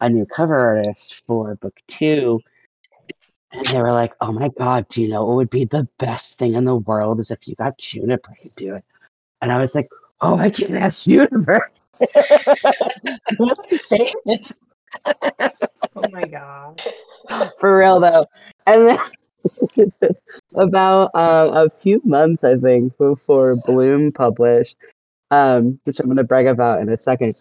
a 0.00 0.10
new 0.10 0.26
cover 0.26 0.58
artist 0.58 1.22
for 1.24 1.54
book 1.54 1.76
two, 1.86 2.40
and 3.52 3.66
they 3.66 3.80
were 3.80 3.92
like, 3.92 4.12
"Oh 4.20 4.32
my 4.32 4.48
god, 4.50 4.88
do 4.88 5.02
you 5.02 5.08
know 5.08 5.24
what 5.24 5.36
would 5.36 5.50
be 5.50 5.64
the 5.64 5.86
best 5.98 6.38
thing 6.38 6.54
in 6.54 6.64
the 6.64 6.76
world 6.76 7.20
is 7.20 7.30
if 7.30 7.46
you 7.46 7.54
got 7.56 7.78
Juniper 7.78 8.32
to 8.40 8.48
do 8.56 8.74
it?" 8.74 8.84
And 9.40 9.52
I 9.52 9.58
was 9.58 9.74
like, 9.74 9.88
"Oh, 10.20 10.36
I 10.36 10.50
can 10.50 10.76
ask 10.76 11.04
Juniper." 11.08 11.70
What 13.36 13.58
am 13.58 13.64
I 13.70 13.76
saying 13.78 14.14
this? 14.26 14.58
oh 15.06 16.08
my 16.10 16.22
god. 16.22 16.82
for 17.58 17.78
real 17.78 18.00
though. 18.00 18.26
And 18.66 18.88
then 18.88 18.98
about 20.56 21.10
uh, 21.14 21.50
a 21.66 21.70
few 21.80 22.00
months, 22.04 22.44
I 22.44 22.56
think, 22.56 22.96
before 22.98 23.56
Bloom 23.66 24.12
published, 24.12 24.76
um, 25.30 25.78
which 25.84 25.98
I'm 25.98 26.06
going 26.06 26.16
to 26.16 26.24
brag 26.24 26.46
about 26.46 26.80
in 26.80 26.88
a 26.88 26.96
second. 26.96 27.34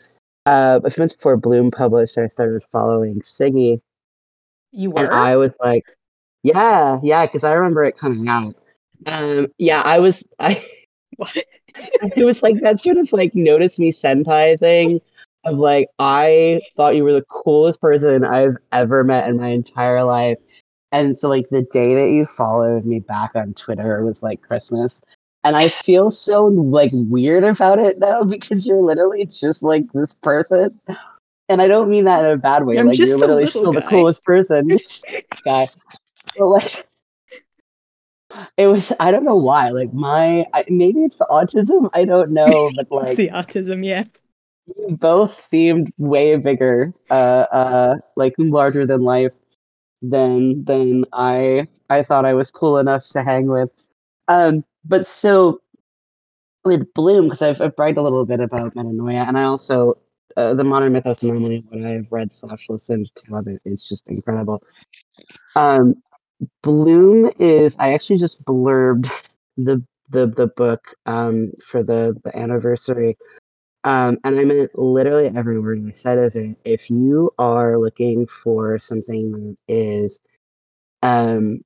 Uh, 0.45 0.80
a 0.84 0.89
few 0.89 1.02
months 1.02 1.15
before 1.15 1.38
Bloom 1.38 1.69
published, 1.69 2.17
I 2.17 2.28
started 2.28 2.63
following 2.71 3.21
Siggy, 3.21 3.82
You 4.71 4.91
and 4.93 5.08
were? 5.08 5.13
I 5.13 5.36
was 5.36 5.58
like, 5.63 5.86
"Yeah, 6.43 6.99
yeah," 7.04 7.25
because 7.25 7.43
I 7.43 7.54
remember 7.54 7.84
it 7.84 7.97
coming 7.97 8.27
out. 8.27 8.56
Um, 9.06 9.47
yeah, 9.58 9.82
I 9.84 9.99
was, 9.99 10.23
I, 10.39 10.63
What? 11.17 11.36
it 12.15 12.23
was 12.23 12.41
like 12.43 12.62
that 12.62 12.80
sort 12.80 12.97
of 12.97 13.12
like 13.13 13.36
notice 13.36 13.80
me 13.80 13.91
senpai 13.91 14.60
thing 14.60 15.01
of 15.43 15.58
like 15.58 15.88
I 15.99 16.62
thought 16.75 16.95
you 16.95 17.04
were 17.04 17.13
the 17.13 17.25
coolest 17.30 17.82
person 17.82 18.23
I've 18.23 18.58
ever 18.71 19.04
met 19.04 19.30
in 19.30 19.38
my 19.38 19.49
entire 19.49 20.04
life. 20.04 20.38
And 20.91 21.17
so 21.17 21.30
like 21.30 21.49
the 21.49 21.63
day 21.63 21.95
that 21.95 22.12
you 22.12 22.25
followed 22.25 22.86
me 22.86 22.99
back 22.99 23.32
on 23.36 23.54
Twitter 23.54 24.04
was 24.04 24.21
like 24.21 24.41
Christmas. 24.41 25.01
And 25.43 25.56
I 25.56 25.69
feel 25.69 26.12
so 26.12 26.45
like 26.45 26.91
weird 26.93 27.43
about 27.43 27.80
it 27.80 27.99
now 27.99 28.23
because 28.25 28.65
you're 28.65 28.82
literally 28.82 29.25
just 29.25 29.63
like 29.63 29.91
this 29.93 30.13
person. 30.13 30.80
And 31.49 31.62
I 31.62 31.67
don't 31.67 31.89
mean 31.89 32.06
that 32.06 32.23
in 32.23 32.32
a 32.32 32.38
bad 32.38 32.65
way. 32.65 32.77
I'm 32.77 32.88
like 32.88 32.95
just 32.95 33.10
you're 33.10 33.19
literally 33.19 33.47
still 33.47 33.73
the 33.73 33.82
coolest 33.82 34.23
person. 34.23 34.69
You're 34.69 34.77
just 34.77 35.04
this 35.08 35.23
guy. 35.45 35.67
But 36.38 36.48
like 36.48 36.88
it 38.58 38.67
was 38.67 38.91
I 39.00 39.12
don't 39.12 39.24
know 39.24 39.36
why. 39.36 39.70
Like 39.70 39.94
my 39.94 40.46
I, 40.54 40.65
maybe 40.70 41.02
it's 41.02 41.17
the 41.17 41.28
autism. 41.30 41.89
I 41.94 42.06
don't 42.06 42.32
know, 42.32 42.72
but 42.76 42.91
like 42.91 43.17
the 43.17 43.30
autism, 43.30 43.86
yeah. 43.86 44.04
both 44.89 45.41
seemed 45.41 45.91
way 45.98 46.36
bigger, 46.38 46.94
uh, 47.10 47.13
uh, 47.52 47.96
like 48.15 48.36
larger 48.38 48.86
than 48.86 49.02
life 49.02 49.34
than 50.02 50.63
than 50.63 51.06
I 51.13 51.67
I 51.89 52.04
thought 52.04 52.26
I 52.26 52.34
was 52.34 52.52
cool 52.52 52.78
enough 52.78 53.08
to 53.10 53.24
hang 53.24 53.48
with. 53.48 53.70
Um, 54.28 54.63
but 54.86 55.06
so 55.06 55.62
with 56.63 56.94
Bloom, 56.94 57.26
because 57.26 57.41
I've, 57.41 57.60
I've 57.60 57.76
bragged 57.76 57.98
a 57.98 58.02
little 58.02 58.26
bit 58.26 58.39
about 58.39 58.76
Metanoia, 58.76 59.28
and 59.28 59.38
I 59.38 59.44
also 59.44 59.98
uh, 60.38 60.54
the 60.54 60.63
modern 60.63 60.94
mythos 60.94 61.22
Anomaly 61.24 61.65
what 61.70 61.86
I've 61.86 62.12
read 62.12 62.32
slash 62.32 62.70
listened 62.70 63.12
to 63.15 63.36
of 63.36 63.48
it 63.48 63.62
is 63.65 63.86
just 63.88 64.04
incredible. 64.08 64.63
Um, 65.56 66.02
Bloom 66.63 67.32
is 67.39 67.75
I 67.80 67.93
actually 67.93 68.17
just 68.19 68.43
blurbed 68.45 69.10
the 69.58 69.84
the 70.10 70.27
the 70.27 70.47
book 70.47 70.95
um 71.06 71.51
for 71.67 71.84
the 71.84 72.15
the 72.23 72.38
anniversary 72.38 73.17
Um, 73.84 74.19
and 74.23 74.39
I 74.39 74.43
meant 74.45 74.77
literally 74.77 75.32
every 75.36 75.60
word 75.60 75.84
I 75.88 75.93
said 75.93 76.17
of 76.19 76.36
it. 76.36 76.58
If 76.65 76.89
you 76.89 77.32
are 77.39 77.77
looking 77.80 78.27
for 78.43 78.80
something 78.80 79.32
that 79.32 79.58
is 79.73 80.19
um, 81.04 81.62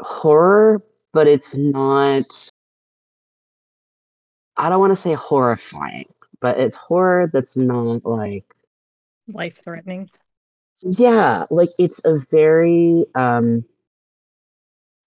horror, 0.00 0.82
but 1.12 1.26
it's 1.28 1.54
not, 1.54 2.50
I 4.56 4.68
don't 4.70 4.80
want 4.80 4.92
to 4.92 4.96
say 5.02 5.14
horrifying, 5.14 6.12
but 6.40 6.58
it's 6.60 6.76
horror 6.76 7.28
that's 7.32 7.56
not 7.56 8.06
like, 8.06 8.44
Life 9.28 9.60
threatening. 9.64 10.10
yeah, 10.82 11.46
like 11.50 11.70
it's 11.78 12.04
a 12.04 12.20
very, 12.30 13.04
um, 13.14 13.64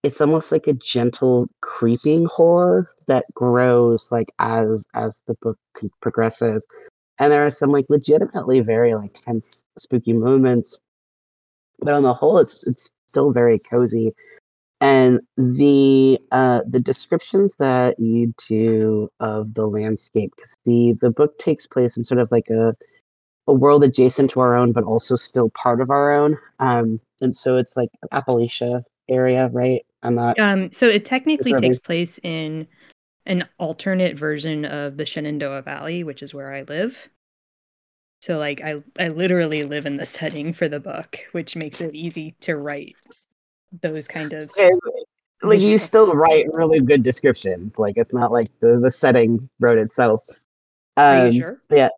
it's 0.04 0.22
almost 0.22 0.52
like 0.52 0.68
a 0.68 0.74
gentle 0.74 1.48
creeping 1.62 2.26
horror 2.26 2.92
that 3.08 3.26
grows 3.34 4.12
like 4.12 4.30
as 4.40 4.86
as 4.94 5.20
the 5.28 5.36
book 5.42 5.58
progresses. 6.02 6.64
And 7.20 7.32
there 7.32 7.46
are 7.46 7.52
some 7.52 7.72
like 7.72 7.86
legitimately 7.90 8.62
very 8.62 8.96
like 8.96 9.14
tense 9.26 9.64
spooky 9.78 10.14
moments 10.14 10.80
but 11.80 11.94
on 11.94 12.04
the 12.04 12.14
whole 12.14 12.38
it's 12.40 12.64
it's 12.66 12.90
still 13.08 13.32
very 13.32 13.60
cozy. 13.60 14.14
And 14.82 15.22
the 15.38 16.20
uh 16.32 16.62
the 16.70 16.80
descriptions 16.80 17.56
that 17.60 18.00
you 18.00 18.34
do 18.50 19.10
of 19.20 19.54
the 19.56 19.68
landscape 19.68 20.34
because 20.36 20.56
the 20.66 20.96
the 21.02 21.12
book 21.12 21.38
takes 21.40 21.68
place 21.68 21.98
in 21.98 22.04
sort 22.06 22.20
of 22.22 22.32
like 22.32 22.50
a 22.50 22.76
a 23.48 23.54
world 23.54 23.84
adjacent 23.84 24.32
to 24.32 24.42
our 24.42 24.56
own 24.56 24.74
but 24.74 24.84
also 24.86 25.16
still 25.18 25.50
part 25.52 25.82
of 25.82 25.90
our 25.92 26.14
own. 26.16 26.38
Um 26.60 27.00
and 27.22 27.36
so 27.36 27.58
it's 27.58 27.78
like 27.78 27.90
appalachia 28.14 28.84
area 29.10 29.50
right 29.54 29.86
i'm 30.04 30.16
not 30.16 30.40
Um, 30.40 30.72
so 30.72 30.88
it 30.88 31.06
technically 31.06 31.52
Disturbing. 31.52 31.72
takes 31.72 31.80
place 31.80 32.20
in 32.24 32.68
an 33.26 33.48
alternate 33.58 34.18
version 34.18 34.66
of 34.66 34.98
the 34.98 35.06
Shenandoah 35.06 35.62
Valley, 35.62 36.04
which 36.04 36.22
is 36.22 36.34
where 36.34 36.52
I 36.54 36.64
live. 36.64 37.10
So 38.22 38.38
like 38.38 38.62
I 38.62 38.82
I 39.00 39.10
literally 39.10 39.64
live 39.64 39.86
in 39.86 39.98
the 39.98 40.06
setting 40.06 40.54
for 40.54 40.68
the 40.68 40.80
book, 40.80 41.20
which 41.32 41.56
makes 41.56 41.82
it 41.82 41.94
easy 41.96 42.36
to 42.42 42.58
write 42.58 42.96
those 43.82 44.08
kind 44.08 44.32
of 44.34 44.50
Okay, 44.52 44.72
like 45.42 45.62
you 45.62 45.78
still 45.78 46.14
write 46.14 46.46
really 46.54 46.80
good 46.80 47.04
descriptions. 47.04 47.78
Like 47.80 47.98
it's 47.98 48.14
not 48.14 48.32
like 48.32 48.48
the 48.60 48.80
the 48.82 48.92
setting 48.92 49.50
wrote 49.60 49.78
itself. 49.78 50.26
Are 50.98 51.20
Um, 51.20 51.26
you 51.28 51.42
sure? 51.42 51.62
Yeah, 51.70 51.90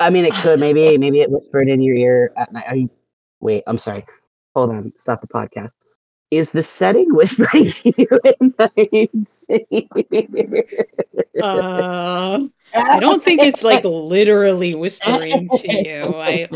I 0.00 0.10
mean 0.10 0.24
it 0.24 0.34
could 0.34 0.60
maybe 0.60 0.96
maybe 0.98 1.20
it 1.20 1.30
whispered 1.30 1.68
in 1.68 1.80
your 1.80 1.96
ear 1.96 2.32
at 2.36 2.52
night. 2.52 2.64
Are 2.68 2.76
you, 2.76 2.90
wait, 3.40 3.62
I'm 3.66 3.78
sorry. 3.78 4.04
Hold 4.54 4.70
on. 4.70 4.92
Stop 4.98 5.20
the 5.20 5.26
podcast. 5.28 5.72
Is 6.32 6.50
the 6.50 6.62
setting 6.62 7.14
whispering 7.14 7.66
to 7.66 7.92
you 7.96 8.08
at 8.24 8.40
night? 8.58 9.10
Uh, 11.42 12.46
I 12.74 13.00
don't 13.00 13.22
think 13.22 13.42
it's 13.42 13.62
like 13.62 13.84
literally 13.84 14.74
whispering 14.74 15.50
to 15.50 15.68
you. 15.68 16.14
I 16.16 16.48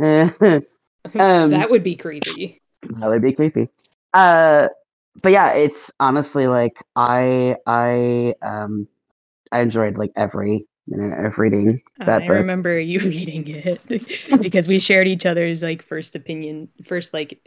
Um, 0.00 1.50
that 1.50 1.70
would 1.70 1.82
be 1.84 1.96
creepy. 1.96 2.60
that 2.82 3.08
would 3.08 3.22
be 3.22 3.32
creepy. 3.32 3.68
Uh, 4.12 4.68
but 5.22 5.32
yeah, 5.32 5.52
it's 5.52 5.90
honestly 6.00 6.46
like 6.48 6.76
I 6.96 7.56
I 7.66 8.34
um 8.42 8.88
I 9.52 9.60
enjoyed 9.60 9.98
like 9.98 10.12
every 10.16 10.67
minute 10.90 11.24
of 11.24 11.38
reading 11.38 11.80
that 11.98 12.22
I 12.22 12.26
remember 12.26 12.78
you 12.78 13.00
reading 13.08 13.46
it 13.48 13.80
because 14.42 14.68
we 14.68 14.78
shared 14.78 15.08
each 15.08 15.26
other's 15.26 15.62
like 15.62 15.82
first 15.82 16.16
opinion, 16.16 16.68
first 16.84 17.12
like 17.14 17.40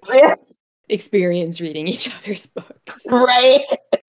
experience 0.89 1.62
reading 1.62 1.88
each 1.88 2.13
other's 2.13 2.45
books. 2.45 3.01
right. 3.10 3.65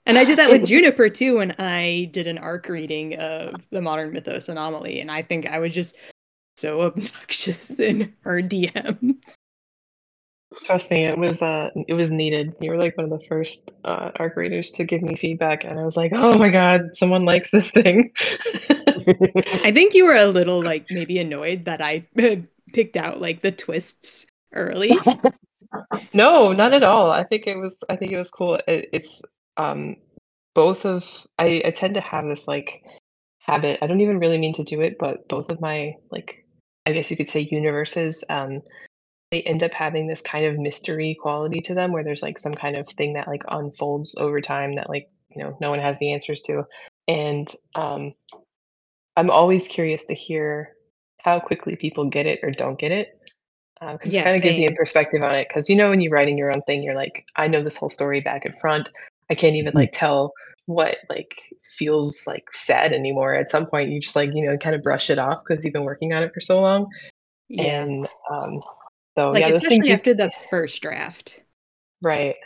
And 0.07 0.19
I 0.19 0.25
did 0.25 0.39
that 0.39 0.51
with 0.51 0.67
Juniper 0.67 1.09
too 1.09 1.37
when 1.37 1.53
I 1.59 2.11
did 2.13 2.27
an 2.27 2.39
arc 2.39 2.69
reading 2.69 3.17
of 3.17 3.67
the 3.71 3.81
Modern 3.81 4.13
Mythos 4.13 4.49
Anomaly. 4.49 5.01
And 5.01 5.11
I 5.11 5.23
think 5.23 5.47
I 5.47 5.59
was 5.59 5.73
just 5.73 5.97
so 6.57 6.83
obnoxious 6.83 7.79
in 7.79 8.13
her 8.23 8.43
DM. 8.43 9.17
Trust 10.65 10.91
me, 10.91 11.05
it 11.05 11.19
was 11.19 11.43
uh 11.43 11.71
it 11.89 11.95
was 11.95 12.11
needed. 12.11 12.55
You 12.61 12.71
were 12.71 12.79
like 12.79 12.97
one 12.97 13.11
of 13.11 13.19
the 13.19 13.27
first 13.27 13.71
uh 13.85 14.11
arc 14.17 14.37
readers 14.37 14.71
to 14.73 14.85
give 14.85 15.03
me 15.03 15.15
feedback 15.15 15.65
and 15.65 15.79
I 15.79 15.85
was 15.85 15.97
like, 15.97 16.13
oh 16.15 16.37
my 16.39 16.51
god, 16.51 16.95
someone 16.95 17.25
likes 17.25 17.51
this 17.51 17.71
thing. 17.71 18.13
I 19.65 19.73
think 19.73 19.95
you 19.95 20.07
were 20.07 20.15
a 20.15 20.27
little 20.27 20.63
like 20.63 20.87
maybe 20.91 21.19
annoyed 21.19 21.65
that 21.65 21.81
I 21.81 22.07
picked 22.73 22.97
out 22.97 23.21
like 23.21 23.43
the 23.43 23.53
twists 23.53 24.27
early. 24.55 24.97
no, 26.15 26.53
not 26.53 26.73
at 26.73 26.83
all. 26.83 27.11
I 27.11 27.25
think 27.25 27.47
it 27.47 27.57
was 27.57 27.83
I 27.89 27.97
think 27.97 28.13
it 28.13 28.19
was 28.19 28.31
cool. 28.31 28.59
It, 28.69 28.89
it's 28.93 29.23
um 29.57 29.97
both 30.55 30.85
of 30.85 31.05
I, 31.39 31.63
I 31.65 31.71
tend 31.71 31.95
to 31.95 32.01
have 32.01 32.27
this 32.27 32.47
like 32.47 32.85
habit. 33.39 33.79
I 33.83 33.87
don't 33.87 34.01
even 34.01 34.19
really 34.19 34.39
mean 34.39 34.55
to 34.55 34.65
do 34.65 34.81
it, 34.81 34.97
but 34.99 35.29
both 35.29 35.51
of 35.51 35.61
my 35.61 35.95
like 36.11 36.45
I 36.87 36.93
guess 36.93 37.11
you 37.11 37.17
could 37.17 37.29
say 37.29 37.49
universes 37.51 38.25
um 38.29 38.63
they 39.33 39.43
end 39.43 39.63
up 39.63 39.73
having 39.73 40.07
this 40.07 40.21
kind 40.21 40.45
of 40.45 40.59
mystery 40.59 41.17
quality 41.19 41.63
to 41.63 41.75
them 41.75 41.91
where 41.91 42.05
there's 42.05 42.23
like 42.23 42.39
some 42.39 42.55
kind 42.55 42.77
of 42.77 42.87
thing 42.87 43.15
that 43.15 43.27
like 43.27 43.43
unfolds 43.49 44.15
over 44.19 44.43
time 44.43 44.77
that 44.77 44.91
like 44.91 45.09
you 45.35 45.43
know 45.43 45.57
no 45.59 45.71
one 45.71 45.81
has 45.81 45.99
the 45.99 46.13
answers 46.13 46.43
to. 46.43 46.65
And 47.09 47.49
um 47.75 48.15
i'm 49.17 49.31
always 49.31 49.67
curious 49.67 50.05
to 50.05 50.15
hear 50.15 50.77
how 51.23 51.41
quickly 51.41 51.75
people 51.77 52.09
get 52.09 52.27
it 52.27 52.39
or 52.43 52.51
don't 52.51 52.79
get 52.79 52.93
it 52.93 53.19
because 53.81 54.13
Yeah, 54.15 54.21
it 54.21 54.25
kind 54.25 54.37
of 54.37 54.43
gives 54.43 54.59
you 54.59 54.69
a 54.69 54.75
perspective 54.75 55.23
on 55.23 55.35
it. 55.35 55.49
Because 55.49 55.69
you 55.69 55.75
know 55.75 55.91
when 55.91 56.01
you're 56.01 56.13
writing 56.13 56.39
your 56.39 56.53
own 56.53 56.63
thing 56.63 56.83
you're 56.83 56.95
like 56.95 57.25
i 57.37 57.49
know 57.49 57.63
this 57.63 57.77
whole 57.77 57.91
story 57.91 58.21
back 58.21 58.45
and 58.45 58.57
front. 58.59 58.89
I 59.31 59.35
can't 59.35 59.57
even 59.57 59.73
like 59.75 59.91
tell 59.93 60.33
what 60.67 60.99
like 61.09 61.35
feels 61.77 62.23
like 62.27 62.45
sad 62.53 62.93
anymore. 62.93 63.35
At 63.35 63.51
some 63.51 63.67
point 63.67 63.91
you 63.91 64.01
just 64.01 64.15
like 64.15 64.31
you 64.35 64.45
know 64.45 64.57
kind 64.59 64.77
of 64.77 64.83
brush 64.83 65.09
it 65.11 65.19
off 65.19 65.43
because 65.47 65.65
you've 65.65 65.73
been 65.73 65.85
working 65.85 66.13
on 66.13 66.23
it 66.23 66.33
for 66.35 66.41
so 66.41 66.61
long. 66.61 66.87
Yeah. 67.49 67.65
and 67.65 68.09
um 68.31 68.61
so 69.17 69.31
like 69.31 69.45
yeah 69.47 69.55
especially 69.55 69.89
you- 69.89 69.95
after 69.95 70.15
the 70.15 70.31
first 70.51 70.81
draft. 70.83 71.43
Right. 72.03 72.37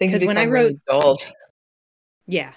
Because 0.00 0.24
when 0.24 0.36
I 0.38 0.46
become 0.46 0.52
really. 0.52 0.80
Yeah. 2.26 2.52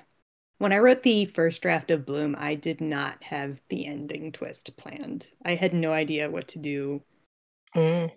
When 0.59 0.71
I 0.71 0.77
wrote 0.77 1.03
the 1.03 1.25
first 1.25 1.61
draft 1.61 1.91
of 1.91 2.05
Bloom, 2.05 2.35
I 2.39 2.55
did 2.55 2.79
not 2.79 3.21
have 3.23 3.61
the 3.69 3.87
ending 3.87 4.31
twist 4.31 4.77
planned. 4.77 5.27
I 5.43 5.55
had 5.55 5.73
no 5.73 5.91
idea 5.91 6.29
what 6.29 6.47
to 6.49 6.59
do 6.59 7.01
Mm. 7.75 8.09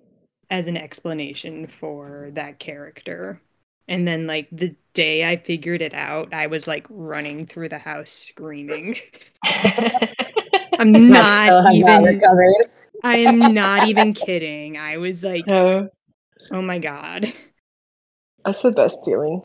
as 0.50 0.68
an 0.68 0.76
explanation 0.76 1.66
for 1.66 2.28
that 2.34 2.60
character. 2.60 3.40
And 3.88 4.06
then, 4.06 4.26
like, 4.28 4.46
the 4.52 4.76
day 4.92 5.24
I 5.28 5.36
figured 5.36 5.82
it 5.82 5.94
out, 5.94 6.32
I 6.32 6.46
was 6.46 6.68
like 6.68 6.86
running 6.90 7.46
through 7.46 7.70
the 7.70 7.78
house 7.78 8.10
screaming. 8.10 8.96
I'm 10.78 10.94
Still 10.94 11.00
not 11.00 11.74
even, 11.74 12.04
recovered. 12.04 12.54
I 13.04 13.18
am 13.18 13.38
not 13.54 13.84
even 13.84 14.12
kidding. 14.12 14.76
I 14.76 14.96
was 14.96 15.22
like, 15.24 15.46
No, 15.46 15.88
oh 16.52 16.62
my 16.62 16.78
God. 16.78 17.32
that's 18.44 18.62
the 18.62 18.70
best 18.70 18.98
feeling. 19.04 19.42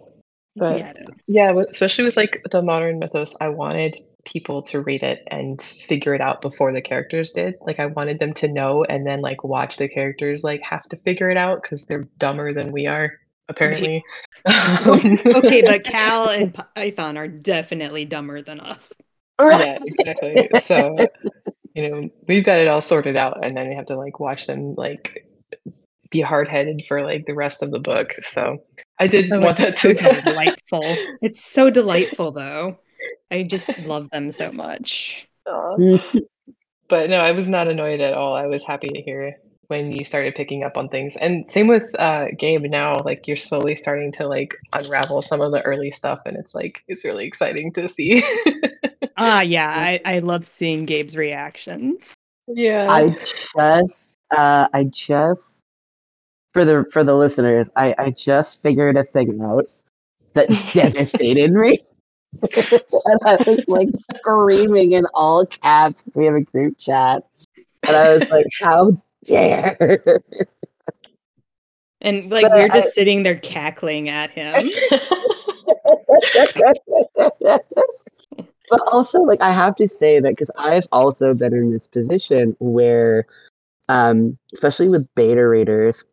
But 0.55 0.77
Yeah, 0.77 0.93
yeah, 1.27 1.63
especially 1.69 2.05
with 2.05 2.17
like 2.17 2.41
the 2.51 2.61
modern 2.61 2.99
mythos, 2.99 3.35
I 3.41 3.49
wanted 3.49 3.97
people 4.25 4.61
to 4.61 4.81
read 4.81 5.03
it 5.03 5.21
and 5.29 5.61
figure 5.61 6.13
it 6.13 6.21
out 6.21 6.41
before 6.41 6.71
the 6.71 6.81
characters 6.81 7.31
did. 7.31 7.55
Like 7.61 7.79
I 7.79 7.87
wanted 7.87 8.19
them 8.19 8.33
to 8.35 8.47
know 8.47 8.83
and 8.83 9.05
then 9.05 9.21
like 9.21 9.43
watch 9.43 9.77
the 9.77 9.89
characters 9.89 10.43
like 10.43 10.61
have 10.61 10.83
to 10.89 10.97
figure 10.97 11.29
it 11.29 11.37
out 11.37 11.61
because 11.61 11.85
they're 11.85 12.07
dumber 12.17 12.53
than 12.53 12.71
we 12.71 12.87
are, 12.87 13.11
apparently. 13.49 14.03
okay, 14.47 15.61
but 15.61 15.83
Cal 15.83 16.29
and 16.29 16.53
Python 16.75 17.17
are 17.17 17.27
definitely 17.27 18.05
dumber 18.05 18.41
than 18.41 18.59
us. 18.59 18.93
yeah, 19.41 19.79
exactly. 19.85 20.49
So 20.61 21.07
you 21.73 21.89
know, 21.89 22.09
we've 22.27 22.43
got 22.45 22.59
it 22.59 22.67
all 22.67 22.81
sorted 22.81 23.17
out, 23.17 23.43
and 23.43 23.55
then 23.57 23.69
you 23.69 23.75
have 23.77 23.87
to 23.87 23.95
like 23.97 24.19
watch 24.19 24.47
them 24.47 24.75
like 24.75 25.27
be 26.11 26.21
hard 26.21 26.47
headed 26.47 26.85
for 26.87 27.03
like 27.03 27.25
the 27.25 27.35
rest 27.35 27.63
of 27.63 27.71
the 27.71 27.79
book. 27.79 28.13
So 28.21 28.63
I 28.99 29.07
did 29.07 29.31
Oh, 29.31 29.39
want 29.39 29.57
that 29.57 29.75
it's 29.75 29.81
so 29.81 29.93
to 29.93 30.21
delightful. 30.21 31.07
It's 31.21 31.43
so 31.43 31.69
delightful, 31.69 32.31
though. 32.31 32.79
I 33.31 33.43
just 33.43 33.77
love 33.79 34.09
them 34.11 34.31
so 34.31 34.51
much. 34.51 35.27
But 36.89 37.09
no, 37.09 37.17
I 37.17 37.31
was 37.31 37.49
not 37.49 37.67
annoyed 37.67 38.01
at 38.01 38.13
all. 38.13 38.35
I 38.35 38.47
was 38.47 38.63
happy 38.63 38.91
to 38.91 39.01
hear 39.01 39.23
when 39.67 39.91
you 39.91 40.03
started 40.03 40.35
picking 40.35 40.63
up 40.63 40.77
on 40.77 40.89
things. 40.89 41.15
And 41.17 41.49
same 41.49 41.67
with 41.67 41.93
uh 41.99 42.27
Gabe 42.37 42.63
now, 42.63 42.95
like 43.05 43.27
you're 43.27 43.37
slowly 43.37 43.75
starting 43.75 44.11
to 44.13 44.27
like 44.27 44.57
unravel 44.73 45.21
some 45.21 45.41
of 45.41 45.51
the 45.51 45.61
early 45.61 45.91
stuff 45.91 46.21
and 46.25 46.37
it's 46.37 46.53
like 46.53 46.83
it's 46.87 47.05
really 47.05 47.25
exciting 47.25 47.71
to 47.73 47.89
see. 47.89 48.23
Ah, 49.15 49.41
yeah, 49.41 49.69
I, 49.69 50.01
I 50.05 50.19
love 50.19 50.43
seeing 50.43 50.85
Gabe's 50.85 51.15
reactions. 51.15 52.15
yeah. 52.47 52.87
I 52.89 53.09
just 53.55 54.17
uh 54.31 54.67
I 54.73 54.85
just 54.85 55.61
for 56.53 56.65
the 56.65 56.85
for 56.91 57.03
the 57.03 57.15
listeners, 57.15 57.69
I, 57.75 57.95
I 57.97 58.09
just 58.11 58.61
figured 58.61 58.97
a 58.97 59.03
thing 59.03 59.39
out 59.41 59.65
that 60.33 60.49
devastated 60.73 61.51
me. 61.51 61.79
and 62.41 63.19
I 63.25 63.37
was 63.45 63.63
like 63.67 63.89
screaming 64.15 64.93
in 64.93 65.05
all 65.13 65.45
caps. 65.45 66.03
We 66.15 66.25
have 66.25 66.35
a 66.35 66.41
group 66.41 66.77
chat. 66.77 67.23
And 67.85 67.95
I 67.95 68.17
was 68.17 68.27
like, 68.29 68.47
how 68.61 69.01
dare 69.23 70.21
And 72.01 72.29
like 72.31 72.47
So 72.47 72.57
you're 72.57 72.71
I- 72.71 72.79
just 72.79 72.93
sitting 72.93 73.23
there 73.23 73.37
cackling 73.37 74.09
at 74.09 74.29
him. 74.31 74.53
but 78.69 78.81
also 78.91 79.21
like 79.21 79.41
I 79.41 79.51
have 79.51 79.75
to 79.77 79.87
say 79.87 80.19
that 80.19 80.29
because 80.31 80.51
I've 80.57 80.85
also 80.91 81.33
been 81.33 81.53
in 81.53 81.71
this 81.71 81.87
position 81.87 82.55
where, 82.59 83.25
um, 83.89 84.37
especially 84.53 84.89
with 84.89 85.07
beta 85.15 85.47
readers, 85.47 86.03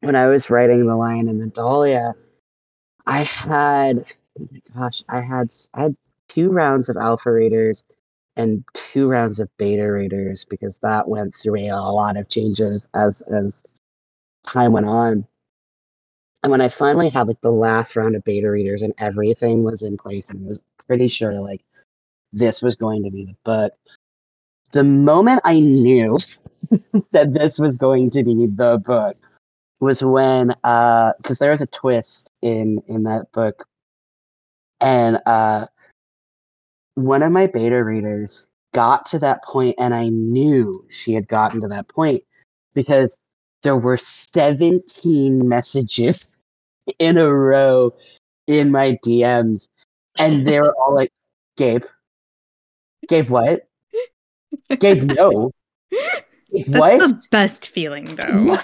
when 0.00 0.16
I 0.16 0.26
was 0.26 0.50
writing 0.50 0.86
the 0.86 0.96
Lion 0.96 1.28
and 1.28 1.40
the 1.40 1.46
Dahlia, 1.46 2.14
I 3.06 3.22
had, 3.22 4.04
oh 4.40 4.48
gosh, 4.76 5.02
I 5.08 5.20
had 5.20 5.54
I 5.74 5.82
had 5.82 5.96
two 6.28 6.50
rounds 6.50 6.88
of 6.88 6.96
alpha 6.96 7.30
readers 7.30 7.84
and 8.36 8.64
two 8.74 9.08
rounds 9.08 9.40
of 9.40 9.54
beta 9.56 9.90
readers 9.90 10.44
because 10.44 10.78
that 10.78 11.08
went 11.08 11.34
through 11.36 11.56
a 11.56 11.92
lot 11.92 12.16
of 12.16 12.28
changes 12.28 12.86
as 12.94 13.22
as 13.22 13.62
time 14.46 14.72
went 14.72 14.86
on. 14.86 15.26
And 16.42 16.50
when 16.52 16.60
I 16.60 16.68
finally 16.68 17.08
had 17.08 17.28
like 17.28 17.40
the 17.40 17.50
last 17.50 17.96
round 17.96 18.14
of 18.14 18.24
beta 18.24 18.50
readers 18.50 18.82
and 18.82 18.94
everything 18.98 19.64
was 19.64 19.82
in 19.82 19.96
place 19.96 20.30
and 20.30 20.44
I 20.44 20.48
was 20.48 20.60
pretty 20.86 21.08
sure 21.08 21.40
like 21.40 21.62
this 22.32 22.62
was 22.62 22.76
going 22.76 23.02
to 23.04 23.10
be 23.10 23.24
the 23.24 23.36
book, 23.44 23.72
the 24.72 24.84
moment 24.84 25.40
I 25.44 25.58
knew 25.60 26.18
that 27.12 27.32
this 27.32 27.58
was 27.58 27.76
going 27.76 28.10
to 28.10 28.22
be 28.22 28.46
the 28.46 28.78
book 28.84 29.16
was 29.80 30.02
when 30.02 30.54
uh 30.64 31.12
because 31.18 31.38
there 31.38 31.50
was 31.50 31.60
a 31.60 31.66
twist 31.66 32.30
in 32.42 32.82
in 32.86 33.02
that 33.04 33.30
book 33.32 33.66
and 34.80 35.20
uh 35.26 35.66
one 36.96 37.22
of 37.22 37.30
my 37.30 37.46
beta 37.46 37.82
readers 37.82 38.48
got 38.74 39.06
to 39.06 39.18
that 39.20 39.44
point 39.44 39.76
and 39.78 39.94
I 39.94 40.08
knew 40.08 40.84
she 40.90 41.14
had 41.14 41.28
gotten 41.28 41.60
to 41.60 41.68
that 41.68 41.88
point 41.88 42.24
because 42.74 43.16
there 43.62 43.76
were 43.76 43.96
17 43.96 45.48
messages 45.48 46.24
in 46.98 47.16
a 47.16 47.32
row 47.32 47.94
in 48.46 48.70
my 48.70 48.98
DMs 49.04 49.68
and 50.18 50.46
they 50.46 50.60
were 50.60 50.74
all 50.76 50.94
like 50.94 51.12
Gabe 51.56 51.84
Gabe 53.08 53.28
what? 53.28 53.68
Gabe 54.78 55.02
no. 55.02 55.52
Gabe, 56.52 56.66
That's 56.68 56.80
what? 56.80 56.98
the 56.98 57.22
best 57.30 57.68
feeling, 57.68 58.16
though. 58.16 58.58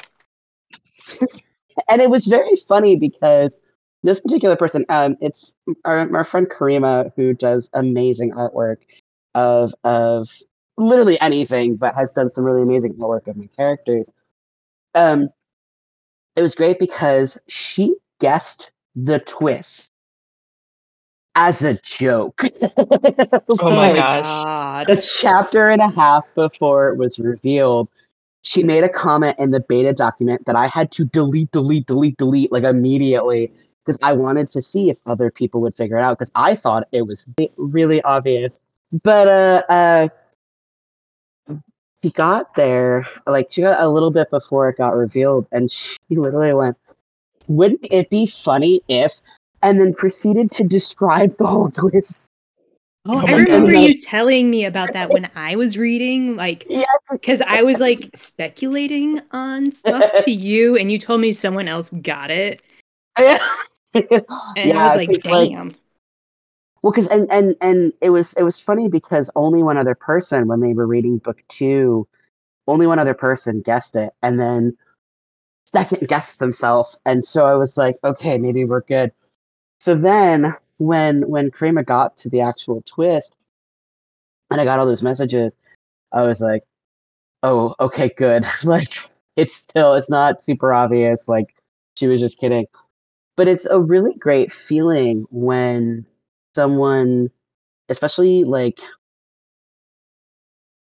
and 1.89 2.01
it 2.01 2.11
was 2.11 2.27
very 2.27 2.57
funny 2.69 2.97
because 2.97 3.57
this 4.03 4.21
particular 4.21 4.57
person, 4.57 4.85
um, 4.89 5.17
it's 5.21 5.55
our, 5.85 5.99
our 6.17 6.25
friend 6.25 6.49
Karima 6.49 7.13
who 7.17 7.35
does 7.35 7.71
amazing 7.75 8.33
artwork 8.33 8.79
of 9.35 9.75
of 9.85 10.29
literally 10.79 11.21
anything, 11.21 11.77
but 11.77 11.95
has 11.95 12.13
done 12.13 12.31
some 12.31 12.45
really 12.45 12.63
amazing 12.63 12.95
artwork 12.95 13.29
of 13.29 13.37
my 13.37 13.49
characters. 13.57 14.11
Um, 14.95 15.31
it 16.37 16.43
was 16.43 16.55
great 16.55 16.79
because 16.79 17.39
she 17.49 17.97
guessed 18.21 18.71
the 18.95 19.19
twist 19.21 19.93
as 21.35 21.63
a 21.63 21.75
joke. 21.83 22.43
Oh 23.59 23.71
my 23.73 23.93
Like, 23.93 23.95
gosh. 23.95 24.47
a 24.87 24.97
chapter 24.97 25.71
and 25.71 25.81
a 25.83 25.89
half 25.89 26.25
before 26.35 26.89
it 26.89 26.97
was 26.99 27.19
revealed, 27.19 27.89
she 28.43 28.63
made 28.63 28.85
a 28.85 28.89
comment 28.89 29.39
in 29.39 29.51
the 29.51 29.61
beta 29.61 29.93
document 29.93 30.45
that 30.47 30.57
I 30.57 30.67
had 30.67 30.91
to 30.93 31.05
delete, 31.05 31.51
delete, 31.53 31.87
delete, 31.87 32.17
delete 32.19 32.53
like 32.53 32.65
immediately 32.65 33.53
because 33.85 33.99
I 34.03 34.13
wanted 34.13 34.49
to 34.51 34.63
see 34.63 34.91
if 34.91 34.99
other 35.07 35.31
people 35.31 35.61
would 35.63 35.77
figure 35.77 35.97
it 35.97 36.03
out 36.03 36.19
because 36.19 36.31
I 36.35 36.55
thought 36.55 36.89
it 36.93 37.03
was 37.03 37.27
really 37.57 38.03
obvious. 38.03 38.59
But 39.03 39.29
uh, 39.29 39.63
uh, 39.69 40.09
she 42.03 42.11
got 42.11 42.55
there, 42.55 43.07
like 43.27 43.49
she 43.51 43.63
got 43.63 43.81
a 43.81 43.89
little 43.89 44.11
bit 44.11 44.31
before 44.31 44.69
it 44.69 44.77
got 44.77 44.95
revealed, 44.95 45.47
and 45.53 45.71
she 45.71 45.97
literally 46.11 46.53
went, 46.53 46.77
"Wouldn't 47.49 47.87
it 47.91 48.11
be 48.11 48.27
funny 48.27 48.83
if?" 48.89 49.13
And 49.63 49.81
then 49.81 49.95
proceeded 49.95 50.51
to 50.53 50.65
describe 50.65 51.37
the 51.39 51.47
whole 51.47 51.71
twist. 51.75 52.29
Oh, 53.05 53.19
I 53.27 53.33
my 53.33 53.39
remember 53.39 53.73
you 53.73 53.99
telling 53.99 54.49
me 54.49 54.65
about 54.65 54.93
that 54.93 55.11
when 55.11 55.29
I 55.35 55.57
was 55.57 55.77
reading, 55.77 56.37
like, 56.37 56.65
Yeah. 56.69 56.85
because 57.11 57.41
I 57.41 57.63
was 57.63 57.81
like 57.81 58.09
speculating 58.15 59.21
on 59.33 59.73
stuff 59.73 60.09
to 60.25 60.31
you, 60.31 60.77
and 60.77 60.91
you 60.93 60.99
told 60.99 61.21
me 61.21 61.33
someone 61.33 61.67
else 61.67 61.91
got 61.91 62.31
it, 62.31 62.63
and 63.17 63.41
and 63.95 64.79
I 64.79 64.97
was 64.97 65.09
like, 65.09 65.23
damn. 65.23 65.75
Well, 66.83 66.93
because 66.93 67.07
and 67.09 67.31
and 67.31 67.55
and 67.61 67.93
it 68.01 68.11
was 68.11 68.33
it 68.35 68.43
was 68.43 68.59
funny 68.59 68.89
because 68.89 69.31
only 69.37 69.63
one 69.63 69.77
other 69.77 69.95
person 69.95 70.49
when 70.49 70.61
they 70.61 70.75
were 70.75 70.87
reading 70.87 71.19
book 71.19 71.43
two, 71.49 72.09
only 72.67 72.87
one 72.87 72.99
other 72.99 73.15
person 73.15 73.61
guessed 73.61 73.95
it, 73.95 74.13
and 74.23 74.41
then 74.41 74.77
second 75.67 76.07
guessed 76.09 76.41
themselves, 76.41 76.97
and 77.07 77.25
so 77.25 77.47
I 77.47 77.55
was 77.55 77.77
like, 77.77 77.99
okay, 78.03 78.37
maybe 78.37 78.65
we're 78.65 78.81
good. 78.81 79.13
So 79.81 79.95
then 79.95 80.55
when 80.79 81.29
when 81.29 81.51
Karima 81.51 81.87
got 81.87 82.17
to 82.19 82.29
the 82.29 82.41
actual 82.41 82.83
twist, 82.85 83.37
and 84.51 84.61
I 84.61 84.65
got 84.65 84.81
all 84.81 84.87
those 84.87 85.03
messages, 85.03 85.57
I 86.13 86.23
was 86.25 86.41
like, 86.41 86.65
oh, 87.43 87.75
okay, 87.79 88.11
good. 88.17 88.45
like 88.65 88.93
it's 89.37 89.55
still 89.55 89.95
it's 89.95 90.11
not 90.11 90.43
super 90.43 90.73
obvious. 90.73 91.29
Like 91.29 91.55
she 91.97 92.09
was 92.09 92.21
just 92.21 92.39
kidding, 92.39 92.67
but 93.37 93.49
it's 93.49 93.67
a 93.67 93.81
really 93.81 94.15
great 94.15 94.53
feeling 94.53 95.27
when 95.31 96.07
someone, 96.55 97.31
especially 97.89 98.45
like 98.45 98.81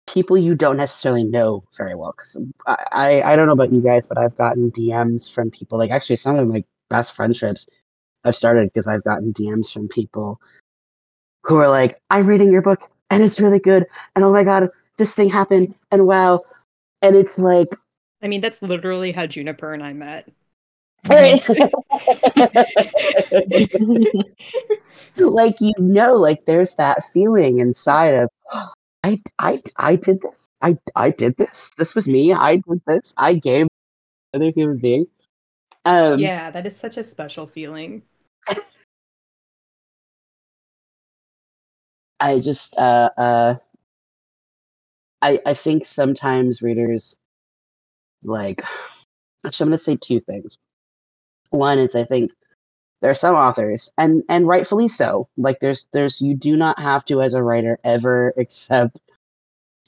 people 0.07 0.37
you 0.37 0.55
don't 0.55 0.77
necessarily 0.77 1.23
know 1.23 1.63
very 1.77 1.95
well. 1.95 2.13
Because 2.15 2.37
I, 2.91 3.21
I, 3.21 3.35
don't 3.35 3.47
know 3.47 3.53
about 3.53 3.71
you 3.71 3.81
guys, 3.81 4.05
but 4.07 4.17
I've 4.17 4.37
gotten 4.37 4.71
DMs 4.71 5.31
from 5.31 5.51
people. 5.51 5.77
Like 5.77 5.91
actually, 5.91 6.15
some 6.15 6.37
of 6.37 6.47
my 6.47 6.63
best 6.89 7.15
friendships 7.15 7.67
I've 8.23 8.35
started 8.35 8.71
because 8.73 8.87
I've 8.87 9.03
gotten 9.03 9.33
DMs 9.33 9.71
from 9.71 9.87
people 9.87 10.39
who 11.43 11.57
are 11.57 11.69
like, 11.69 12.01
"I'm 12.09 12.27
reading 12.27 12.51
your 12.51 12.61
book 12.61 12.89
and 13.09 13.23
it's 13.23 13.39
really 13.39 13.59
good," 13.59 13.85
and 14.15 14.25
oh 14.25 14.31
my 14.31 14.43
god, 14.43 14.69
this 14.97 15.13
thing 15.13 15.29
happened, 15.29 15.75
and 15.91 16.07
wow, 16.07 16.39
and 17.01 17.15
it's 17.15 17.37
like. 17.39 17.69
I 18.21 18.27
mean, 18.27 18.41
that's 18.41 18.61
literally 18.61 19.13
how 19.13 19.27
Juniper 19.27 19.73
and 19.73 19.81
I 19.81 19.93
met. 19.93 20.29
like 25.17 25.55
you 25.61 25.73
know 25.77 26.15
like 26.15 26.45
there's 26.45 26.75
that 26.75 27.03
feeling 27.13 27.59
inside 27.59 28.15
of 28.15 28.29
I, 29.03 29.17
I 29.39 29.61
I 29.77 29.95
did 29.95 30.21
this. 30.21 30.45
I 30.61 30.77
I 30.95 31.11
did 31.11 31.37
this. 31.37 31.71
This 31.77 31.95
was 31.95 32.05
me. 32.07 32.33
I 32.33 32.57
did 32.57 32.81
this. 32.85 33.13
I 33.17 33.33
gave 33.33 33.67
another 34.33 34.51
human 34.53 34.77
being. 34.77 35.07
Um 35.85 36.19
yeah, 36.19 36.51
that 36.51 36.65
is 36.65 36.75
such 36.75 36.97
a 36.97 37.03
special 37.03 37.47
feeling. 37.47 38.03
I 42.19 42.39
just 42.39 42.75
uh 42.77 43.09
uh 43.17 43.55
I 45.21 45.39
I 45.45 45.53
think 45.53 45.85
sometimes 45.85 46.61
readers 46.61 47.15
like 48.23 48.61
actually 49.45 49.63
I'm 49.65 49.69
gonna 49.69 49.77
say 49.77 49.95
two 49.95 50.19
things. 50.19 50.57
One 51.51 51.79
is 51.79 51.95
I 51.95 52.05
think 52.05 52.31
there 53.01 53.11
are 53.11 53.15
some 53.15 53.35
authors 53.35 53.91
and 53.97 54.23
and 54.29 54.47
rightfully 54.47 54.89
so. 54.89 55.29
Like 55.37 55.59
there's 55.59 55.87
there's 55.93 56.21
you 56.21 56.35
do 56.35 56.57
not 56.57 56.79
have 56.79 57.05
to 57.05 57.21
as 57.21 57.33
a 57.33 57.43
writer 57.43 57.79
ever 57.83 58.33
accept 58.37 59.01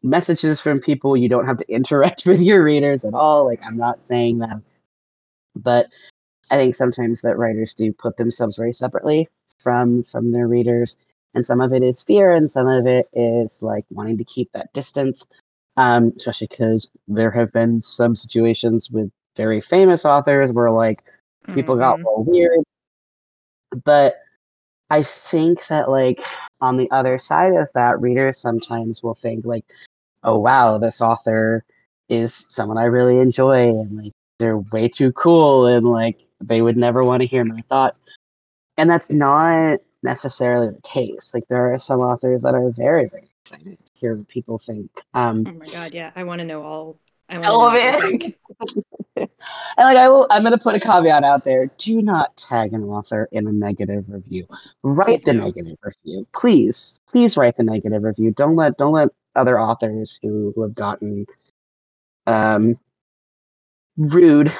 messages 0.03 0.61
from 0.61 0.79
people. 0.81 1.17
You 1.17 1.29
don't 1.29 1.47
have 1.47 1.57
to 1.57 1.71
interact 1.71 2.25
with 2.27 2.41
your 2.41 2.63
readers 2.63 3.05
at 3.05 3.13
all. 3.13 3.45
Like 3.45 3.61
i'm 3.65 3.77
not 3.77 4.03
saying 4.03 4.39
that. 4.39 4.61
But 5.55 5.87
i 6.51 6.57
think 6.57 6.75
sometimes 6.75 7.21
that 7.21 7.37
writers 7.37 7.73
do 7.73 7.93
put 7.93 8.17
themselves 8.17 8.57
very 8.57 8.73
separately 8.73 9.27
from 9.59 10.03
from 10.03 10.31
their 10.31 10.47
readers 10.47 10.97
and 11.33 11.45
some 11.45 11.61
of 11.61 11.73
it 11.73 11.83
is 11.83 12.03
fear 12.03 12.33
and 12.33 12.51
some 12.51 12.67
of 12.67 12.85
it 12.87 13.07
is 13.13 13.61
like 13.63 13.85
wanting 13.91 14.17
to 14.17 14.23
keep 14.25 14.51
that 14.53 14.73
distance 14.73 15.25
um 15.77 16.13
especially 16.17 16.47
because 16.47 16.89
there 17.07 17.31
have 17.31 17.51
been 17.53 17.79
some 17.79 18.15
situations 18.15 18.89
with 18.91 19.11
very 19.37 19.61
famous 19.61 20.05
authors 20.05 20.51
where 20.51 20.71
like 20.71 21.03
people 21.47 21.75
got 21.75 21.97
Mhm. 21.99 22.05
all 22.05 22.23
weird 22.23 22.59
but 23.83 24.15
i 24.89 25.03
think 25.03 25.59
that 25.67 25.89
like 25.89 26.19
on 26.59 26.77
the 26.77 26.89
other 26.91 27.17
side 27.17 27.53
of 27.53 27.69
that 27.73 27.99
readers 28.01 28.37
sometimes 28.37 29.01
will 29.01 29.15
think 29.15 29.45
like 29.45 29.65
oh 30.23 30.37
wow 30.37 30.77
this 30.77 31.01
author 31.01 31.63
is 32.09 32.45
someone 32.49 32.77
i 32.77 32.83
really 32.83 33.17
enjoy 33.17 33.69
and 33.69 33.97
like 34.03 34.11
they're 34.39 34.57
way 34.57 34.87
too 34.87 35.11
cool 35.13 35.67
and 35.67 35.85
like 35.85 36.19
they 36.41 36.61
would 36.61 36.77
never 36.77 37.03
want 37.03 37.21
to 37.21 37.27
hear 37.27 37.43
my 37.43 37.61
thoughts 37.69 37.99
and 38.77 38.89
that's 38.89 39.11
not 39.11 39.79
necessarily 40.03 40.67
the 40.67 40.81
case 40.81 41.33
like 41.33 41.47
there 41.47 41.73
are 41.73 41.79
some 41.79 41.99
authors 42.01 42.41
that 42.41 42.55
are 42.55 42.69
very 42.71 43.07
very 43.07 43.29
excited 43.45 43.77
to 43.77 43.91
hear 43.93 44.15
what 44.15 44.27
people 44.27 44.57
think 44.57 44.89
um 45.13 45.45
Oh 45.47 45.53
my 45.53 45.67
god, 45.67 45.93
yeah, 45.93 46.11
I 46.15 46.23
want 46.23 46.39
to 46.39 46.45
know 46.45 46.63
all. 46.63 46.99
I 47.29 47.35
want 47.37 47.47
all 47.47 47.67
of 47.67 47.73
to 47.73 47.91
know 47.91 47.99
it. 48.25 48.35
and 49.77 49.85
like 49.85 49.97
I 49.97 50.09
will, 50.09 50.27
I'm 50.29 50.43
gonna 50.43 50.57
put 50.57 50.75
a 50.75 50.79
caveat 50.79 51.23
out 51.23 51.45
there: 51.45 51.67
do 51.77 52.01
not 52.01 52.35
tag 52.37 52.73
an 52.73 52.83
author 52.83 53.29
in 53.31 53.47
a 53.47 53.51
negative 53.51 54.05
review. 54.07 54.47
Write 54.83 55.23
the 55.25 55.33
negative 55.33 55.77
review, 55.83 56.27
please. 56.33 56.99
Please 57.09 57.37
write 57.37 57.57
the 57.57 57.63
negative 57.63 58.03
review. 58.03 58.31
Don't 58.31 58.55
let 58.55 58.77
don't 58.77 58.93
let 58.93 59.09
other 59.35 59.59
authors 59.59 60.19
who, 60.21 60.53
who 60.55 60.63
have 60.63 60.75
gotten 60.75 61.25
um 62.27 62.75
rude 63.97 64.51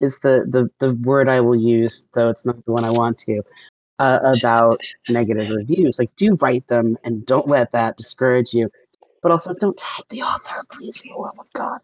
is 0.00 0.18
the, 0.20 0.44
the 0.48 0.70
the 0.80 0.94
word 1.02 1.28
I 1.28 1.40
will 1.40 1.56
use, 1.56 2.06
though 2.14 2.30
it's 2.30 2.46
not 2.46 2.64
the 2.64 2.72
one 2.72 2.84
I 2.84 2.90
want 2.90 3.18
to. 3.20 3.42
uh, 3.98 4.20
about 4.24 4.80
negative 5.08 5.50
reviews. 5.50 5.98
Like, 5.98 6.14
do 6.16 6.36
write 6.40 6.66
them 6.68 6.98
and 7.04 7.24
don't 7.26 7.48
let 7.48 7.72
that 7.72 7.96
discourage 7.96 8.52
you. 8.54 8.70
But 9.22 9.32
also, 9.32 9.54
don't 9.54 9.76
tag 9.78 10.04
the 10.10 10.22
author, 10.22 10.62
please, 10.72 10.96
for 10.98 11.08
the 11.08 11.16
love 11.16 11.38
of 11.40 11.52
God. 11.54 11.80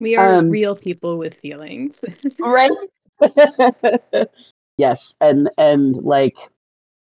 We 0.00 0.16
are 0.16 0.34
Um, 0.34 0.50
real 0.50 0.76
people 0.76 1.18
with 1.18 1.34
feelings. 1.34 2.04
Right? 2.38 2.70
yes, 4.76 5.14
and 5.20 5.50
and 5.56 5.96
like, 5.96 6.36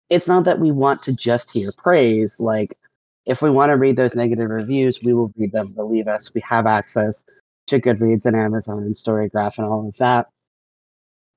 it's 0.09 0.27
not 0.27 0.45
that 0.45 0.59
we 0.59 0.71
want 0.71 1.03
to 1.03 1.13
just 1.13 1.51
hear 1.51 1.69
praise. 1.77 2.39
Like, 2.39 2.77
if 3.25 3.41
we 3.41 3.51
want 3.51 3.69
to 3.69 3.77
read 3.77 3.95
those 3.95 4.15
negative 4.15 4.49
reviews, 4.49 4.99
we 5.03 5.13
will 5.13 5.31
read 5.37 5.51
them. 5.51 5.73
Believe 5.73 6.07
us, 6.07 6.33
we 6.33 6.41
have 6.41 6.65
access 6.65 7.23
to 7.67 7.79
Goodreads 7.79 8.25
and 8.25 8.35
Amazon 8.35 8.79
and 8.79 8.95
Storygraph 8.95 9.59
and 9.59 9.67
all 9.67 9.87
of 9.87 9.95
that. 9.97 10.27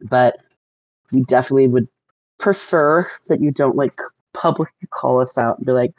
But 0.00 0.38
we 1.12 1.22
definitely 1.24 1.68
would 1.68 1.88
prefer 2.38 3.08
that 3.28 3.40
you 3.42 3.50
don't 3.50 3.76
like 3.76 3.92
publicly 4.32 4.88
call 4.90 5.20
us 5.20 5.36
out 5.36 5.58
and 5.58 5.66
be 5.66 5.72
like, 5.72 5.92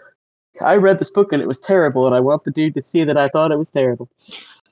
I 0.61 0.77
read 0.77 0.99
this 0.99 1.11
book 1.11 1.31
and 1.31 1.41
it 1.41 1.47
was 1.47 1.59
terrible, 1.59 2.07
and 2.07 2.15
I 2.15 2.19
want 2.19 2.43
the 2.43 2.51
dude 2.51 2.75
to 2.75 2.81
see 2.81 3.03
that 3.03 3.17
I 3.17 3.27
thought 3.27 3.51
it 3.51 3.59
was 3.59 3.69
terrible. 3.69 4.09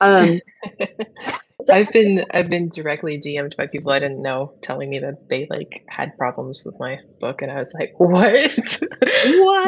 Um, 0.01 0.41
I've 1.69 1.91
been 1.91 2.25
I've 2.31 2.49
been 2.49 2.69
directly 2.69 3.19
DM'd 3.19 3.55
by 3.55 3.67
people 3.67 3.91
I 3.91 3.99
didn't 3.99 4.21
know 4.21 4.53
telling 4.61 4.89
me 4.89 4.99
that 4.99 5.29
they 5.29 5.47
like 5.49 5.83
had 5.87 6.17
problems 6.17 6.63
with 6.65 6.79
my 6.79 6.97
book, 7.19 7.41
and 7.41 7.51
I 7.51 7.55
was 7.55 7.73
like, 7.73 7.93
"What? 7.97 8.79
What? 9.23 9.67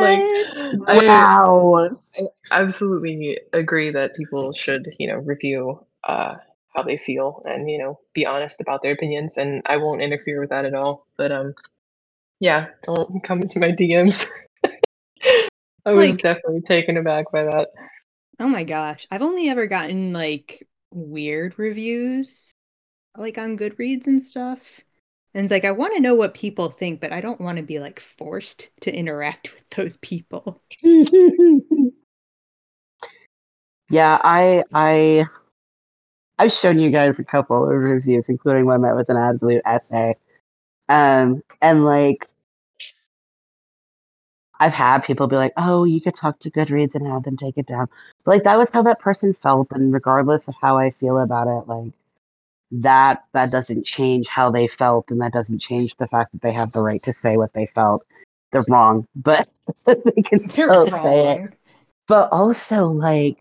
like, 0.87 1.07
wow!" 1.07 1.89
I 2.17 2.21
wow. 2.21 2.29
absolutely 2.51 3.39
agree 3.53 3.91
that 3.91 4.15
people 4.15 4.53
should, 4.53 4.87
you 4.99 5.07
know, 5.07 5.17
review 5.17 5.85
uh, 6.03 6.35
how 6.75 6.83
they 6.83 6.97
feel 6.97 7.43
and 7.45 7.69
you 7.69 7.77
know 7.77 7.99
be 8.13 8.25
honest 8.25 8.59
about 8.59 8.81
their 8.81 8.93
opinions, 8.93 9.37
and 9.37 9.61
I 9.65 9.77
won't 9.77 10.01
interfere 10.01 10.39
with 10.39 10.49
that 10.49 10.65
at 10.65 10.73
all. 10.73 11.07
But 11.17 11.31
um, 11.31 11.53
yeah, 12.39 12.67
don't 12.83 13.23
come 13.23 13.43
into 13.43 13.59
my 13.59 13.71
DMs. 13.71 14.25
I 15.85 15.93
was 15.93 15.95
like- 16.09 16.21
definitely 16.21 16.61
taken 16.61 16.97
aback 16.97 17.31
by 17.31 17.43
that. 17.43 17.69
Oh 18.39 18.47
my 18.47 18.63
gosh. 18.63 19.07
I've 19.11 19.21
only 19.21 19.49
ever 19.49 19.67
gotten 19.67 20.13
like 20.13 20.67
weird 20.91 21.57
reviews 21.57 22.53
like 23.17 23.37
on 23.37 23.57
Goodreads 23.57 24.07
and 24.07 24.21
stuff. 24.21 24.81
And 25.33 25.45
it's 25.45 25.51
like 25.51 25.65
I 25.65 25.71
want 25.71 25.95
to 25.95 26.01
know 26.01 26.15
what 26.15 26.33
people 26.35 26.69
think, 26.69 27.01
but 27.01 27.11
I 27.11 27.21
don't 27.21 27.41
want 27.41 27.57
to 27.57 27.63
be 27.63 27.79
like 27.79 27.99
forced 27.99 28.69
to 28.81 28.95
interact 28.95 29.53
with 29.53 29.69
those 29.71 29.97
people. 29.97 30.61
yeah, 33.89 34.19
I 34.23 34.63
I 34.73 35.25
I've 36.39 36.51
shown 36.51 36.79
you 36.79 36.89
guys 36.89 37.19
a 37.19 37.23
couple 37.23 37.63
of 37.63 37.69
reviews, 37.69 38.29
including 38.29 38.65
one 38.65 38.81
that 38.81 38.95
was 38.95 39.09
an 39.09 39.17
absolute 39.17 39.61
essay. 39.65 40.15
Um, 40.89 41.43
and 41.61 41.83
like 41.85 42.29
I've 44.63 44.73
had 44.73 45.03
people 45.03 45.27
be 45.27 45.35
like, 45.35 45.53
"Oh, 45.57 45.83
you 45.83 46.01
could 46.01 46.15
talk 46.15 46.39
to 46.39 46.51
Goodreads 46.51 46.95
and 46.95 47.07
have 47.07 47.23
them 47.23 47.37
take 47.37 47.57
it 47.57 47.67
down." 47.67 47.87
But, 48.23 48.31
like 48.31 48.43
that 48.43 48.57
was 48.57 48.71
how 48.71 48.83
that 48.83 48.99
person 48.99 49.33
felt, 49.33 49.67
and 49.71 49.93
regardless 49.93 50.47
of 50.47 50.55
how 50.61 50.77
I 50.77 50.91
feel 50.91 51.19
about 51.19 51.47
it, 51.47 51.67
like 51.67 51.93
that 52.71 53.25
that 53.33 53.51
doesn't 53.51 53.85
change 53.85 54.27
how 54.27 54.51
they 54.51 54.67
felt, 54.67 55.11
and 55.11 55.21
that 55.21 55.33
doesn't 55.33 55.59
change 55.59 55.95
the 55.97 56.07
fact 56.07 56.31
that 56.33 56.41
they 56.41 56.51
have 56.51 56.71
the 56.71 56.81
right 56.81 57.01
to 57.03 57.13
say 57.13 57.37
what 57.37 57.53
they 57.53 57.67
felt. 57.75 58.05
They're 58.51 58.63
wrong, 58.69 59.07
but 59.15 59.49
they 59.85 60.21
can 60.21 60.47
still 60.47 60.87
say 60.89 61.37
it 61.37 61.53
but 62.07 62.29
also 62.31 62.87
like 62.87 63.37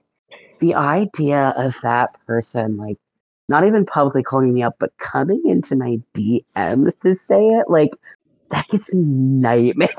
the 0.60 0.74
idea 0.74 1.52
of 1.56 1.74
that 1.82 2.14
person 2.26 2.76
like 2.76 2.96
not 3.48 3.66
even 3.66 3.84
publicly 3.84 4.22
calling 4.22 4.54
me 4.54 4.62
up, 4.62 4.76
but 4.78 4.96
coming 4.98 5.42
into 5.44 5.76
my 5.76 6.00
dms 6.14 6.98
to 7.00 7.14
say 7.14 7.48
it 7.48 7.68
like 7.68 7.90
that 8.52 8.66
gives 8.70 8.88
me 8.92 9.00
nightmares 9.02 9.90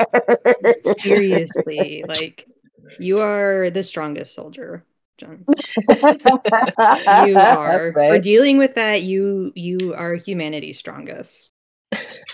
Seriously, 1.00 2.04
like 2.08 2.48
you 3.00 3.20
are 3.20 3.70
the 3.70 3.84
strongest 3.84 4.34
soldier, 4.34 4.84
John. 5.18 5.46
You 5.50 7.38
are 7.38 7.92
for 7.94 8.20
dealing 8.20 8.58
with 8.58 8.76
that. 8.76 9.04
You 9.04 9.52
you 9.56 9.94
are 9.96 10.16
humanity's 10.16 10.78
strongest. 10.80 11.52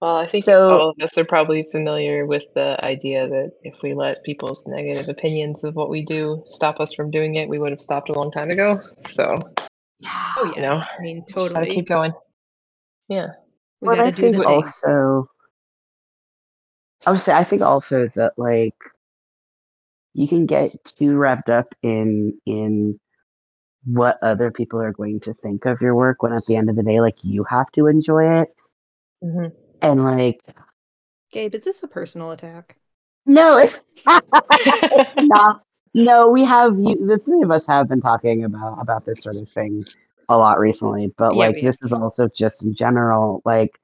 Well, 0.00 0.14
I 0.14 0.28
think 0.28 0.44
So- 0.44 0.70
all 0.78 0.90
of 0.90 0.96
us 1.02 1.18
are 1.18 1.24
probably 1.24 1.64
familiar 1.64 2.24
with 2.24 2.44
the 2.54 2.78
idea 2.84 3.26
that 3.26 3.52
if 3.64 3.82
we 3.82 3.94
let 3.94 4.22
people's 4.22 4.64
negative 4.68 5.08
opinions 5.08 5.64
of 5.64 5.74
what 5.74 5.90
we 5.90 6.04
do 6.04 6.44
stop 6.46 6.78
us 6.78 6.92
from 6.94 7.10
doing 7.10 7.34
it, 7.34 7.48
we 7.48 7.58
would 7.58 7.72
have 7.72 7.80
stopped 7.80 8.08
a 8.08 8.12
long 8.12 8.30
time 8.30 8.50
ago. 8.50 8.76
So, 9.00 9.40
Oh 10.04 10.52
yeah, 10.54 10.54
You 10.54 10.62
know, 10.62 10.74
I 10.76 11.02
mean 11.02 11.22
just 11.22 11.34
gotta 11.34 11.66
totally. 11.66 11.74
keep 11.74 11.88
going. 11.88 12.12
Yeah. 13.08 13.28
We 13.80 13.88
Well, 13.88 14.00
I 14.00 14.10
do 14.10 14.22
think 14.22 14.44
also, 14.46 15.28
I 17.06 17.10
would 17.12 17.20
say 17.20 17.32
I 17.32 17.44
think 17.44 17.62
also 17.62 18.08
that 18.14 18.34
like 18.38 18.74
you 20.14 20.28
can 20.28 20.46
get 20.46 20.72
too 20.98 21.16
wrapped 21.16 21.48
up 21.50 21.68
in 21.82 22.38
in 22.46 22.98
what 23.84 24.16
other 24.22 24.50
people 24.50 24.80
are 24.82 24.92
going 24.92 25.20
to 25.20 25.34
think 25.34 25.64
of 25.64 25.80
your 25.80 25.94
work 25.94 26.22
when 26.22 26.32
at 26.32 26.44
the 26.46 26.56
end 26.56 26.68
of 26.68 26.76
the 26.76 26.82
day, 26.82 27.00
like 27.00 27.16
you 27.22 27.44
have 27.44 27.70
to 27.72 27.86
enjoy 27.86 28.40
it 28.42 28.48
hmm 29.22 29.48
and 29.82 30.04
like 30.04 30.40
Gabe, 31.30 31.54
is 31.54 31.64
this 31.64 31.82
a 31.82 31.88
personal 31.88 32.30
attack? 32.32 32.78
no, 33.26 33.58
it's 33.58 33.82
no, 35.18 35.60
no. 35.94 36.28
We 36.28 36.44
have 36.44 36.78
you. 36.78 37.06
The 37.06 37.18
three 37.18 37.42
of 37.42 37.50
us 37.50 37.66
have 37.66 37.88
been 37.88 38.00
talking 38.00 38.44
about 38.44 38.80
about 38.80 39.04
this 39.04 39.22
sort 39.22 39.36
of 39.36 39.48
thing 39.48 39.84
a 40.28 40.36
lot 40.38 40.58
recently, 40.58 41.12
but 41.18 41.34
Yeah, 41.34 41.36
like 41.36 41.60
this 41.60 41.76
is 41.82 41.92
also 41.92 42.28
just 42.28 42.64
in 42.66 42.74
general, 42.74 43.42
like 43.44 43.80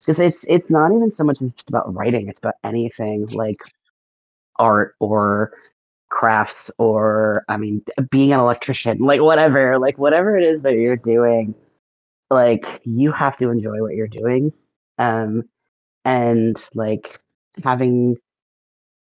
because 0.00 0.18
it's 0.20 0.44
it's 0.48 0.70
not 0.70 0.92
even 0.92 1.12
so 1.12 1.24
much 1.24 1.38
just 1.40 1.68
about 1.68 1.94
writing; 1.94 2.28
it's 2.28 2.40
about 2.40 2.54
anything 2.64 3.26
like 3.28 3.60
art 4.58 4.94
or 5.00 5.52
crafts 6.10 6.70
or 6.78 7.44
I 7.48 7.56
mean, 7.56 7.82
being 8.10 8.32
an 8.32 8.40
electrician, 8.40 8.98
like 8.98 9.20
whatever, 9.20 9.78
like 9.78 9.98
whatever 9.98 10.36
it 10.38 10.44
is 10.44 10.62
that 10.62 10.76
you're 10.76 10.96
doing, 10.96 11.54
like 12.30 12.80
you 12.84 13.12
have 13.12 13.36
to 13.38 13.50
enjoy 13.50 13.80
what 13.82 13.94
you're 13.94 14.08
doing, 14.08 14.52
um, 14.98 15.44
and 16.04 16.62
like 16.74 17.20
having 17.64 18.16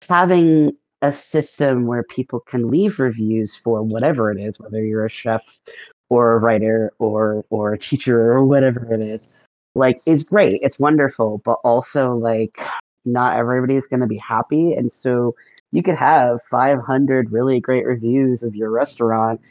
having 0.08 0.72
a 1.06 1.14
system 1.14 1.86
where 1.86 2.04
people 2.04 2.40
can 2.40 2.70
leave 2.70 3.00
reviews 3.00 3.56
for 3.56 3.84
whatever 3.84 4.32
it 4.32 4.40
is, 4.42 4.60
whether 4.60 4.84
you're 4.84 5.06
a 5.06 5.10
chef 5.10 5.44
or 6.10 6.34
a 6.34 6.40
writer 6.40 6.94
or 7.00 7.46
or 7.50 7.74
a 7.74 7.80
teacher 7.80 8.32
or 8.32 8.46
whatever 8.46 8.94
it 8.94 9.02
is, 9.02 9.46
like 9.76 10.00
is 10.08 10.24
great. 10.24 10.62
It's 10.64 10.80
wonderful, 10.80 11.42
but 11.46 11.60
also 11.64 12.16
like 12.16 12.58
not 13.06 13.38
everybody's 13.38 13.88
going 13.88 14.00
to 14.02 14.08
be 14.08 14.18
happy, 14.18 14.74
and 14.74 14.92
so 14.92 15.36
you 15.72 15.84
could 15.84 15.96
have 15.98 16.40
500 16.50 17.32
really 17.32 17.60
great 17.60 17.86
reviews 17.86 18.44
of 18.44 18.56
your 18.56 18.72
restaurant, 18.72 19.42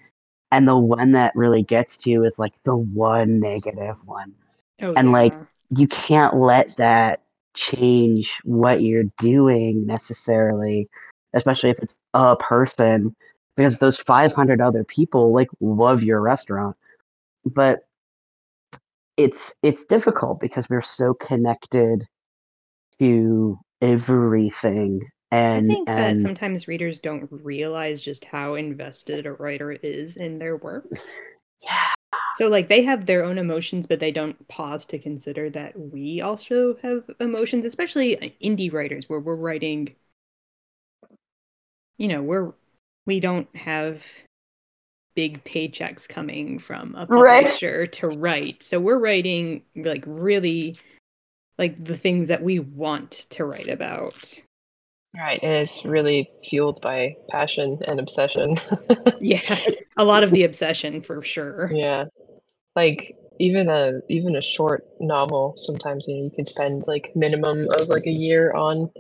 and 0.53 0.67
the 0.67 0.77
one 0.77 1.13
that 1.13 1.33
really 1.37 1.63
gets 1.63 1.99
to 1.99 2.11
you 2.11 2.25
is 2.25 2.39
like 2.39 2.55
the 2.65 2.77
one 2.77 3.41
negative 3.41 3.97
one 4.05 4.35
Oh, 4.83 4.93
And, 4.97 5.13
like, 5.13 5.35
you 5.71 5.87
can't 5.89 6.37
let 6.37 6.77
that 6.77 7.23
change 7.55 8.41
what 8.45 8.83
you're 8.83 9.11
doing 9.19 9.87
necessarily, 9.87 10.89
especially 11.35 11.71
if 11.71 11.79
it's 11.81 11.97
a 12.15 12.37
person, 12.37 13.15
because 13.57 13.79
those 13.79 13.99
500 13.99 14.61
other 14.61 14.85
people 14.85 15.33
like 15.33 15.49
love 15.61 16.03
your 16.03 16.21
restaurant. 16.21 16.77
But 17.47 17.85
it's 19.17 19.55
it's 19.63 19.87
difficult 19.87 20.41
because 20.41 20.69
we're 20.69 20.83
so 20.83 21.15
connected 21.15 22.07
to 23.01 23.59
everything 23.83 25.01
and 25.31 25.55
I 25.55 25.61
think 25.63 25.95
that 25.97 26.21
sometimes 26.21 26.69
readers 26.69 27.01
don't 27.01 27.29
realize 27.31 28.03
just 28.03 28.27
how 28.27 28.57
invested 28.57 29.25
a 29.25 29.33
writer 29.33 29.73
is 29.73 30.17
in 30.19 30.39
their 30.39 30.57
work. 30.57 31.01
yeah 31.63 31.95
So 32.33 32.49
like 32.49 32.69
they 32.69 32.83
have 32.83 33.07
their 33.07 33.25
own 33.25 33.39
emotions, 33.39 33.87
but 33.87 34.01
they 34.01 34.11
don't 34.13 34.47
pause 34.49 34.85
to 34.87 34.99
consider 34.99 35.49
that 35.51 35.79
we 35.79 36.21
also 36.21 36.77
have 36.83 37.09
emotions, 37.21 37.65
especially 37.65 38.19
uh, 38.21 38.31
indie 38.43 38.73
writers 38.73 39.09
where 39.09 39.21
we're 39.21 39.37
writing 39.37 39.95
you 41.99 42.09
know, 42.09 42.23
we're 42.23 42.53
we 43.07 43.21
don't 43.21 43.55
have 43.57 44.07
big 45.15 45.45
paychecks 45.45 46.09
coming 46.09 46.59
from 46.59 46.95
a 46.97 47.07
Right. 47.07 47.45
publisher 47.45 47.87
to 47.87 48.09
write. 48.09 48.63
So 48.63 48.81
we're 48.81 48.99
writing 48.99 49.63
like 49.77 50.03
really 50.07 50.77
like 51.59 51.77
the 51.77 51.97
things 51.97 52.29
that 52.29 52.43
we 52.43 52.59
want 52.59 53.11
to 53.31 53.45
write 53.45 53.69
about. 53.69 54.41
Right. 55.17 55.39
And 55.43 55.53
it's 55.53 55.85
really 55.85 56.29
fueled 56.43 56.81
by 56.81 57.15
passion 57.31 57.79
and 57.87 58.01
obsession. 58.01 58.57
Yeah, 59.21 59.59
a 59.97 60.05
lot 60.05 60.25
of 60.25 60.33
the 60.33 60.43
obsession 60.45 61.01
for 61.01 61.23
sure. 61.23 61.71
yeah. 61.73 62.07
Like 62.75 63.15
even 63.39 63.69
a 63.69 64.01
even 64.09 64.35
a 64.37 64.43
short 64.43 64.85
novel, 65.01 65.55
sometimes 65.57 66.07
you 66.09 66.17
know 66.17 66.25
you 66.25 66.31
can 66.31 66.45
spend 66.45 66.85
like 66.89 67.13
minimum 67.15 67.69
of 67.79 67.89
like 67.89 68.07
a 68.07 68.11
year 68.11 68.53
on 68.53 68.91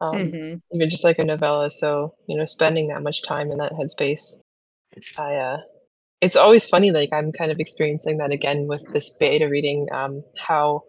um, 0.00 0.16
Mhm. 0.16 0.60
even 0.72 0.90
just 0.90 1.04
like 1.04 1.18
a 1.18 1.24
novella. 1.24 1.70
So, 1.70 2.14
you 2.26 2.36
know, 2.36 2.44
spending 2.44 2.88
that 2.88 3.02
much 3.02 3.22
time 3.22 3.50
in 3.50 3.58
that 3.58 3.72
headspace, 3.72 4.42
I 5.18 5.36
uh 5.36 5.58
it's 6.22 6.36
always 6.36 6.66
funny. 6.66 6.90
Like 6.92 7.10
I'm 7.12 7.30
kind 7.32 7.50
of 7.50 7.60
experiencing 7.60 8.18
that 8.18 8.30
again 8.32 8.66
with 8.66 8.84
this 8.92 9.10
beta 9.10 9.48
reading. 9.48 9.86
Um, 9.92 10.22
how 10.38 10.82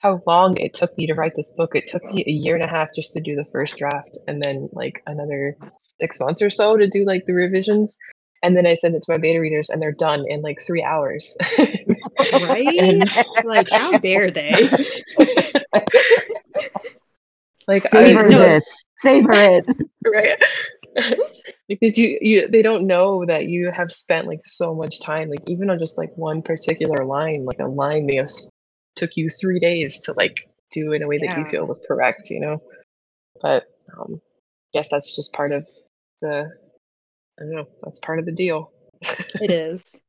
how 0.00 0.20
long 0.26 0.56
it 0.58 0.74
took 0.74 0.96
me 0.98 1.06
to 1.06 1.14
write 1.14 1.34
this 1.36 1.50
book. 1.50 1.74
It 1.76 1.86
took 1.86 2.02
me 2.04 2.24
a 2.26 2.30
year 2.30 2.54
and 2.54 2.64
a 2.64 2.66
half 2.66 2.88
just 2.94 3.12
to 3.12 3.20
do 3.20 3.34
the 3.34 3.44
first 3.52 3.76
draft, 3.76 4.18
and 4.26 4.42
then 4.42 4.68
like 4.72 5.02
another 5.06 5.56
six 6.00 6.18
months 6.20 6.42
or 6.42 6.50
so 6.50 6.76
to 6.76 6.88
do 6.88 7.04
like 7.04 7.24
the 7.26 7.34
revisions. 7.34 7.96
And 8.44 8.56
then 8.56 8.66
I 8.66 8.74
send 8.74 8.96
it 8.96 9.02
to 9.02 9.12
my 9.12 9.18
beta 9.18 9.38
readers, 9.40 9.70
and 9.70 9.80
they're 9.80 9.92
done 9.92 10.24
in 10.28 10.42
like 10.42 10.60
three 10.60 10.82
hours. 10.82 11.36
right? 12.32 12.66
And- 12.78 13.08
like, 13.44 13.68
how 13.70 13.98
dare 13.98 14.30
they? 14.32 14.68
like 17.72 17.86
I, 17.92 18.06
Savor 18.06 18.28
no. 18.28 18.38
this. 18.38 18.84
Savor 18.98 19.32
it. 19.34 19.66
right 20.04 20.42
because 21.68 21.96
you 21.96 22.18
you 22.20 22.48
they 22.48 22.62
don't 22.62 22.86
know 22.86 23.24
that 23.26 23.46
you 23.46 23.70
have 23.70 23.90
spent 23.90 24.26
like 24.26 24.40
so 24.44 24.74
much 24.74 25.00
time 25.00 25.28
like 25.28 25.42
even 25.48 25.70
on 25.70 25.78
just 25.78 25.96
like 25.98 26.10
one 26.16 26.42
particular 26.42 27.04
line 27.04 27.44
like 27.44 27.58
a 27.60 27.66
line 27.66 28.04
may 28.06 28.16
have 28.16 28.26
s- 28.26 28.50
took 28.96 29.16
you 29.16 29.28
three 29.28 29.58
days 29.58 30.00
to 30.00 30.12
like 30.12 30.36
do 30.70 30.92
in 30.92 31.02
a 31.02 31.08
way 31.08 31.18
that 31.18 31.36
you 31.38 31.44
feel 31.46 31.66
was 31.66 31.84
correct 31.86 32.28
you 32.30 32.40
know 32.40 32.58
but 33.40 33.64
um 33.98 34.20
yes 34.74 34.88
that's 34.90 35.14
just 35.16 35.32
part 35.32 35.52
of 35.52 35.66
the 36.20 36.50
i 37.38 37.42
don't 37.42 37.54
know 37.54 37.66
that's 37.82 38.00
part 38.00 38.18
of 38.18 38.26
the 38.26 38.32
deal 38.32 38.70
It 39.40 39.50
is 39.50 40.00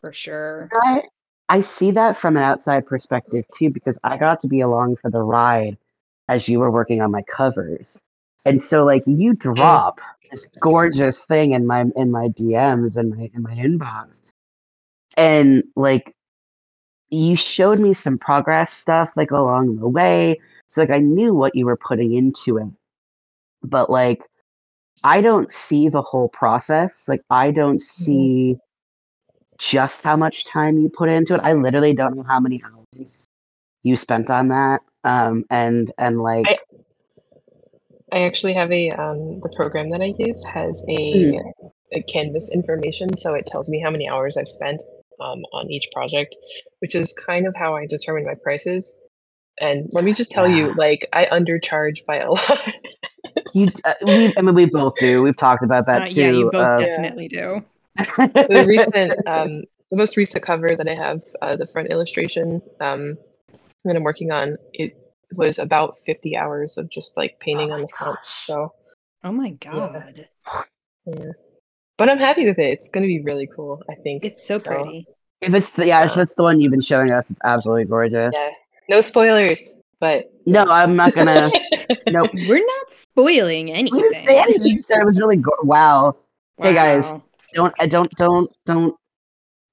for 0.00 0.12
sure. 0.12 0.68
I 0.72 1.02
I 1.48 1.60
see 1.62 1.90
that 1.92 2.16
from 2.16 2.36
an 2.36 2.42
outside 2.44 2.86
perspective 2.86 3.44
too, 3.58 3.70
because 3.70 3.98
I 4.04 4.16
got 4.16 4.40
to 4.40 4.48
be 4.48 4.60
along 4.60 4.96
for 5.02 5.10
the 5.10 5.20
ride 5.22 5.76
as 6.30 6.48
you 6.48 6.60
were 6.60 6.70
working 6.70 7.00
on 7.02 7.10
my 7.10 7.22
covers. 7.22 7.98
And 8.46 8.62
so 8.62 8.84
like 8.84 9.02
you 9.04 9.34
drop 9.34 10.00
this 10.30 10.46
gorgeous 10.60 11.24
thing 11.26 11.52
in 11.52 11.66
my 11.66 11.84
in 11.96 12.10
my 12.10 12.28
DMs 12.28 12.96
and 12.96 13.10
my 13.10 13.30
in 13.34 13.42
my 13.42 13.54
inbox. 13.54 14.22
And 15.16 15.64
like 15.74 16.14
you 17.10 17.36
showed 17.36 17.80
me 17.80 17.92
some 17.94 18.16
progress 18.16 18.72
stuff 18.72 19.10
like 19.16 19.32
along 19.32 19.76
the 19.76 19.88
way. 19.88 20.40
So 20.68 20.80
like 20.80 20.90
I 20.90 21.00
knew 21.00 21.34
what 21.34 21.56
you 21.56 21.66
were 21.66 21.76
putting 21.76 22.14
into 22.14 22.58
it. 22.58 22.68
But 23.62 23.90
like 23.90 24.22
I 25.02 25.20
don't 25.20 25.52
see 25.52 25.88
the 25.88 26.02
whole 26.02 26.28
process. 26.28 27.08
Like 27.08 27.22
I 27.28 27.50
don't 27.50 27.82
mm-hmm. 27.82 28.04
see 28.04 28.56
just 29.58 30.02
how 30.02 30.16
much 30.16 30.44
time 30.44 30.78
you 30.78 30.88
put 30.88 31.10
into 31.10 31.34
it. 31.34 31.40
I 31.42 31.54
literally 31.54 31.92
don't 31.92 32.16
know 32.16 32.22
how 32.22 32.38
many 32.38 32.62
hours 32.64 33.26
you 33.82 33.96
spent 33.96 34.30
on 34.30 34.48
that. 34.48 34.80
Um 35.04 35.44
and 35.50 35.92
and 35.98 36.20
like 36.22 36.46
I- 36.46 36.58
i 38.12 38.20
actually 38.22 38.52
have 38.54 38.70
a 38.72 38.90
um 38.90 39.40
the 39.40 39.52
program 39.54 39.88
that 39.90 40.00
i 40.00 40.12
use 40.18 40.42
has 40.44 40.82
a, 40.88 41.40
a 41.92 42.02
canvas 42.02 42.50
information 42.52 43.16
so 43.16 43.34
it 43.34 43.46
tells 43.46 43.68
me 43.70 43.80
how 43.80 43.90
many 43.90 44.08
hours 44.10 44.36
i've 44.36 44.48
spent 44.48 44.82
um, 45.20 45.42
on 45.52 45.70
each 45.70 45.88
project 45.92 46.34
which 46.80 46.94
is 46.94 47.12
kind 47.12 47.46
of 47.46 47.54
how 47.54 47.76
i 47.76 47.86
determine 47.86 48.24
my 48.24 48.34
prices 48.42 48.96
and 49.60 49.88
let 49.92 50.04
me 50.04 50.12
just 50.12 50.30
tell 50.32 50.48
you 50.48 50.72
like 50.74 51.06
i 51.12 51.26
undercharge 51.26 52.04
by 52.06 52.16
a 52.18 52.30
lot 52.32 52.74
you 53.54 53.68
uh, 53.84 53.94
we 54.06 54.32
I 54.36 54.42
mean 54.42 54.54
we 54.54 54.66
both 54.66 54.94
do. 55.00 55.22
We've 55.22 55.36
talked 55.36 55.64
about 55.64 55.86
that 55.86 56.02
Uh, 56.04 56.06
too. 56.06 56.20
yeah, 56.20 56.30
you 56.30 56.50
both 56.50 56.62
uh, 56.62 56.80
definitely 56.80 57.28
do. 57.28 57.64
the 57.96 58.64
recent 58.68 59.12
um 59.26 59.62
the 59.90 59.96
most 59.96 60.16
recent 60.16 60.42
cover 60.44 60.74
that 60.76 60.88
i 60.88 60.94
have 60.94 61.20
uh, 61.42 61.56
the 61.56 61.66
front 61.66 61.90
illustration 61.90 62.62
um 62.80 63.16
that 63.84 63.96
i'm 63.96 64.02
working 64.02 64.30
on 64.30 64.56
it 64.72 64.96
was 65.36 65.58
about 65.58 65.96
50 65.98 66.36
hours 66.36 66.76
of 66.78 66.90
just 66.90 67.16
like 67.16 67.38
painting 67.40 67.70
Oh 67.70 67.74
on 67.74 67.80
the 67.82 67.88
front 67.88 68.18
so 68.24 68.72
Oh 69.22 69.32
my 69.32 69.50
god. 69.50 70.26
yeah 71.06 71.32
but 71.98 72.08
i'm 72.08 72.18
happy 72.18 72.46
with 72.46 72.58
it 72.58 72.72
it's 72.72 72.88
going 72.90 73.02
to 73.02 73.08
be 73.08 73.20
really 73.22 73.48
cool 73.54 73.82
i 73.90 73.94
think 74.02 74.24
It's 74.24 74.46
so 74.46 74.58
pretty. 74.58 75.06
if 75.40 75.54
it's 75.54 75.70
the, 75.70 75.86
yeah, 75.86 76.04
if 76.04 76.12
um, 76.12 76.20
it's 76.20 76.34
the 76.34 76.42
one 76.42 76.60
you've 76.60 76.70
been 76.72 76.80
showing 76.80 77.10
us, 77.12 77.30
it's 77.30 77.40
absolutely 77.44 77.84
gorgeous. 77.84 78.32
yeah 78.34 78.50
no 78.88 79.00
spoilers 79.00 79.74
but 80.00 80.32
No, 80.46 80.64
I'm 80.64 80.96
not 80.96 81.12
gonna. 81.12 81.50
nope. 82.06 82.30
We're 82.48 82.64
not 82.64 82.90
spoiling 82.90 83.68
You 83.68 83.74
anything. 83.74 84.00
didn't 84.00 84.26
say 84.26 84.40
anything. 84.40 84.68
You 84.68 84.80
said 84.80 84.98
it 85.00 85.04
was 85.04 85.18
really 85.18 85.36
go- 85.36 85.52
wow. 85.62 86.16
Hey, 86.56 86.72
guys. 86.72 87.04
Don't 87.52 87.74
don't 87.90 88.10
don't 88.16 88.48
don't 88.64 88.94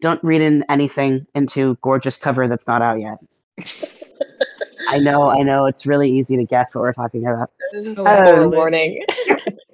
don't 0.01 0.23
read 0.23 0.41
in 0.41 0.63
anything 0.69 1.25
into 1.35 1.77
gorgeous 1.81 2.17
cover 2.17 2.47
that's 2.47 2.67
not 2.67 2.81
out 2.81 2.99
yet. 2.99 3.17
I 4.87 4.99
know, 4.99 5.29
I 5.29 5.43
know. 5.43 5.65
It's 5.65 5.85
really 5.85 6.09
easy 6.09 6.37
to 6.37 6.43
guess 6.45 6.73
what 6.75 6.81
we're 6.81 6.93
talking 6.93 7.25
about. 7.25 7.49
this 7.71 7.85
is 7.85 7.97
Oh, 7.97 8.05
the 8.05 8.11
absolutely. 8.11 8.57
morning 8.57 9.03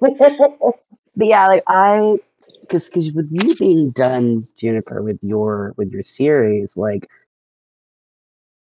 but 1.16 1.26
yeah, 1.26 1.46
like 1.48 1.62
I, 1.68 2.16
because 2.62 2.88
because 2.88 3.12
with 3.12 3.28
you 3.30 3.54
being 3.56 3.90
done, 3.92 4.42
Juniper, 4.58 5.02
with 5.02 5.18
your 5.22 5.74
with 5.76 5.90
your 5.92 6.02
series, 6.02 6.76
like 6.76 7.08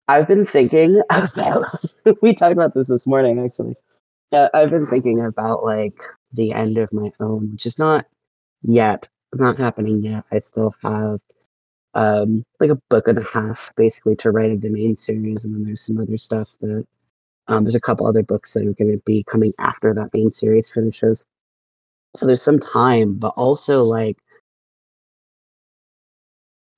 I've 0.07 0.27
been 0.27 0.45
thinking 0.45 1.01
about. 1.09 1.65
we 2.21 2.33
talked 2.33 2.53
about 2.53 2.73
this 2.73 2.87
this 2.87 3.05
morning, 3.07 3.43
actually. 3.43 3.75
Uh, 4.31 4.49
I've 4.53 4.69
been 4.71 4.87
thinking 4.87 5.21
about 5.23 5.63
like 5.63 5.95
the 6.33 6.51
end 6.51 6.77
of 6.77 6.91
my 6.93 7.11
own, 7.19 7.51
which 7.53 7.65
is 7.65 7.77
not 7.79 8.05
yet, 8.63 9.07
not 9.33 9.57
happening 9.57 10.03
yet. 10.03 10.23
I 10.31 10.39
still 10.39 10.73
have 10.83 11.19
um 11.95 12.43
like 12.59 12.69
a 12.69 12.75
book 12.89 13.07
and 13.07 13.17
a 13.17 13.23
half 13.23 13.71
basically 13.75 14.15
to 14.15 14.31
write 14.31 14.51
of 14.51 14.61
the 14.61 14.69
main 14.69 14.95
series, 14.95 15.45
and 15.45 15.53
then 15.55 15.63
there's 15.63 15.81
some 15.85 15.97
other 15.99 16.17
stuff 16.17 16.49
that 16.61 16.85
um 17.47 17.63
there's 17.63 17.75
a 17.75 17.81
couple 17.81 18.07
other 18.07 18.23
books 18.23 18.53
that 18.53 18.65
are 18.65 18.73
going 18.73 18.91
to 18.91 19.01
be 19.05 19.23
coming 19.23 19.53
after 19.59 19.93
that 19.93 20.13
main 20.13 20.31
series 20.31 20.69
for 20.69 20.81
the 20.81 20.91
shows. 20.91 21.25
so 22.15 22.25
there's 22.25 22.41
some 22.41 22.59
time 22.59 23.13
but 23.15 23.33
also 23.37 23.83
like 23.83 24.17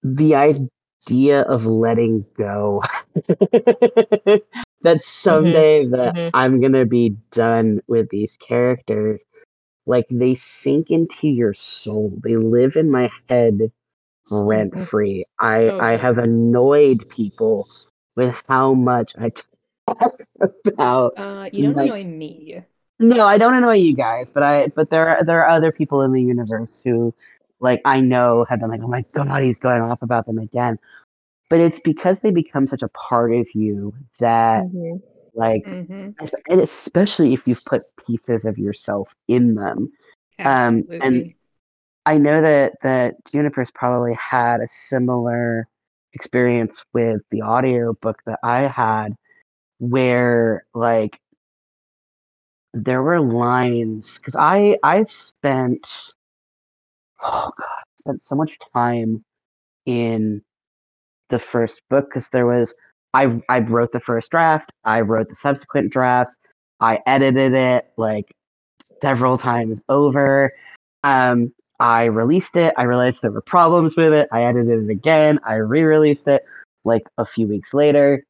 the 0.03 0.35
idea 0.35 1.41
of 1.43 1.65
letting 1.65 2.25
go 2.37 2.81
that 4.81 5.01
someday 5.01 5.85
that 5.85 6.15
mhm. 6.15 6.31
i'm 6.33 6.59
gonna 6.61 6.85
be 6.85 7.09
done 7.31 7.81
with 7.87 8.09
these 8.09 8.37
characters 8.37 9.25
like 9.85 10.05
they 10.09 10.35
sink 10.35 10.89
into 10.91 11.27
your 11.27 11.53
soul 11.53 12.13
they 12.23 12.35
live 12.35 12.75
in 12.75 12.89
my 12.89 13.09
head 13.29 13.71
rent 14.29 14.77
free 14.79 15.25
i 15.39 15.63
Oh, 15.65 15.79
i 15.79 15.95
have 15.97 16.17
annoyed 16.17 17.07
people 17.09 17.67
with 18.15 18.33
how 18.47 18.73
much 18.73 19.13
i 19.17 19.29
talk 19.87 20.21
about 20.65 21.13
Uh, 21.17 21.49
you 21.51 21.63
don't 21.63 21.75
Like- 21.75 21.89
annoy 21.91 22.03
me. 22.03 22.61
no, 22.99 23.25
I 23.25 23.37
don't 23.39 23.55
annoy 23.55 23.75
you 23.77 23.95
guys, 23.95 24.29
but 24.29 24.43
I 24.43 24.67
but 24.67 24.89
there 24.91 25.07
are 25.09 25.23
there 25.23 25.41
are 25.43 25.49
other 25.49 25.71
people 25.71 26.01
in 26.03 26.11
the 26.11 26.21
universe 26.21 26.81
who 26.83 27.13
like 27.59 27.81
I 27.85 27.99
know 27.99 28.45
have 28.49 28.59
been 28.59 28.69
like, 28.69 28.81
oh 28.83 28.87
my 28.87 29.03
god, 29.13 29.41
he's 29.43 29.59
going 29.59 29.81
off 29.81 30.01
about 30.03 30.25
them 30.27 30.37
again. 30.37 30.77
But 31.49 31.59
it's 31.59 31.79
because 31.79 32.21
they 32.21 32.31
become 32.31 32.67
such 32.67 32.83
a 32.83 32.87
part 32.89 33.33
of 33.33 33.47
you 33.55 33.93
that 34.19 34.63
Mhm. 34.65 35.01
like 35.33 35.63
hmm 35.65 36.09
and 36.49 36.61
especially 36.61 37.33
if 37.33 37.47
you've 37.47 37.63
put 37.65 37.81
pieces 38.05 38.45
of 38.45 38.57
yourself 38.59 39.13
in 39.27 39.55
them. 39.55 39.91
Um, 40.39 40.85
and- 40.91 40.91
Absolutely. 40.91 41.35
I 42.05 42.17
know 42.17 42.41
that 42.41 42.73
that 42.83 43.15
Juniper's 43.31 43.71
probably 43.71 44.15
had 44.15 44.61
a 44.61 44.67
similar 44.69 45.67
experience 46.13 46.83
with 46.93 47.21
the 47.31 47.43
audiobook 47.43 48.17
that 48.25 48.39
I 48.43 48.63
had 48.67 49.15
where 49.79 50.65
like 50.75 51.19
there 52.73 53.03
were 53.03 53.19
lines 53.21 54.17
because 54.17 54.35
I 54.37 54.77
I've 54.83 55.11
spent 55.11 55.87
oh 57.21 57.51
god 57.57 57.83
spent 57.97 58.21
so 58.21 58.35
much 58.35 58.57
time 58.73 59.23
in 59.85 60.41
the 61.29 61.39
first 61.39 61.81
book 61.89 62.07
because 62.09 62.29
there 62.29 62.47
was 62.47 62.73
I 63.13 63.41
I 63.49 63.59
wrote 63.59 63.91
the 63.93 63.99
first 64.01 64.31
draft 64.31 64.71
I 64.85 65.01
wrote 65.01 65.29
the 65.29 65.35
subsequent 65.35 65.91
drafts 65.93 66.37
I 66.81 66.99
edited 67.07 67.53
it 67.53 67.87
like 67.97 68.25
several 69.01 69.37
times 69.37 69.81
over 69.89 70.53
um 71.03 71.53
I 71.81 72.05
released 72.05 72.55
it 72.55 72.73
I 72.77 72.83
realized 72.83 73.21
there 73.21 73.31
were 73.31 73.41
problems 73.41 73.95
with 73.95 74.13
it 74.13 74.29
I 74.31 74.43
edited 74.43 74.83
it 74.83 74.91
again 74.91 75.39
I 75.43 75.55
re-released 75.55 76.27
it 76.27 76.43
like 76.85 77.03
a 77.17 77.25
few 77.25 77.47
weeks 77.47 77.73
later 77.73 78.23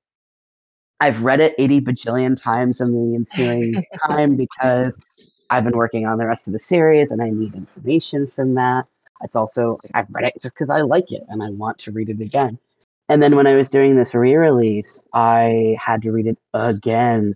I've 1.02 1.22
read 1.24 1.42
it 1.42 1.56
80 1.58 1.82
bajillion 1.82 2.42
times 2.42 2.80
in 2.80 2.92
the 2.92 3.16
ensuing 3.16 3.84
time 4.08 4.36
because 4.38 4.98
I've 5.50 5.64
been 5.64 5.76
working 5.76 6.06
on 6.06 6.18
the 6.18 6.28
rest 6.28 6.48
of 6.48 6.54
the 6.54 6.60
series 6.60 7.12
and 7.12 7.22
I 7.22 7.32
need 7.32 7.56
information 7.56 8.28
from 8.28 8.54
that. 8.54 8.86
It's 9.24 9.36
also, 9.36 9.78
I've 9.96 10.08
read 10.12 10.26
it 10.26 10.42
just 10.42 10.56
because 10.56 10.70
I 10.70 10.82
like 10.82 11.12
it 11.12 11.24
and 11.28 11.44
I 11.44 11.50
want 11.50 11.80
to 11.80 11.92
read 11.92 12.10
it 12.10 12.22
again. 12.22 12.58
And 13.10 13.22
then 13.22 13.36
when 13.36 13.48
I 13.48 13.56
was 13.56 13.68
doing 13.68 13.96
this 13.96 14.14
re 14.14 14.36
release, 14.36 15.00
I 15.12 15.76
had 15.80 16.04
to 16.04 16.12
read 16.12 16.28
it 16.28 16.38
again 16.54 17.36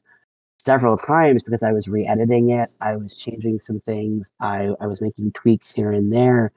several 0.66 0.98
times 0.98 1.44
because 1.44 1.64
I 1.64 1.72
was 1.72 1.88
re 1.88 2.06
editing 2.06 2.50
it. 2.50 2.70
I 2.82 2.96
was 2.96 3.16
changing 3.16 3.60
some 3.60 3.80
things. 3.82 4.30
I, 4.40 4.72
I 4.82 4.88
was 4.88 5.02
making 5.02 5.32
tweaks 5.34 5.72
here 5.72 5.92
and 5.92 6.12
there. 6.12 6.52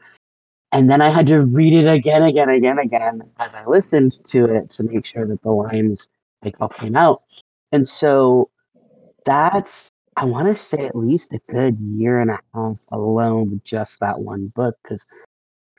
And 0.72 0.90
then 0.90 1.00
I 1.00 1.08
had 1.08 1.26
to 1.28 1.42
read 1.42 1.72
it 1.72 1.86
again, 1.86 2.22
again, 2.22 2.50
again, 2.50 2.78
again 2.78 3.22
as 3.38 3.54
I 3.54 3.64
listened 3.64 4.18
to 4.28 4.46
it 4.46 4.70
to 4.72 4.82
make 4.84 5.06
sure 5.06 5.26
that 5.26 5.42
the 5.42 5.50
lines 5.50 6.08
like 6.42 6.56
all 6.60 6.68
came 6.68 6.96
out. 6.96 7.22
And 7.72 7.86
so 7.86 8.50
that's 9.24 9.90
I 10.16 10.24
want 10.24 10.48
to 10.48 10.62
say 10.62 10.84
at 10.84 10.96
least 10.96 11.32
a 11.32 11.38
good 11.50 11.78
year 11.78 12.20
and 12.20 12.30
a 12.30 12.40
half 12.52 12.80
alone 12.90 13.50
with 13.50 13.64
just 13.64 14.00
that 14.00 14.18
one 14.18 14.50
book 14.56 14.76
because 14.82 15.06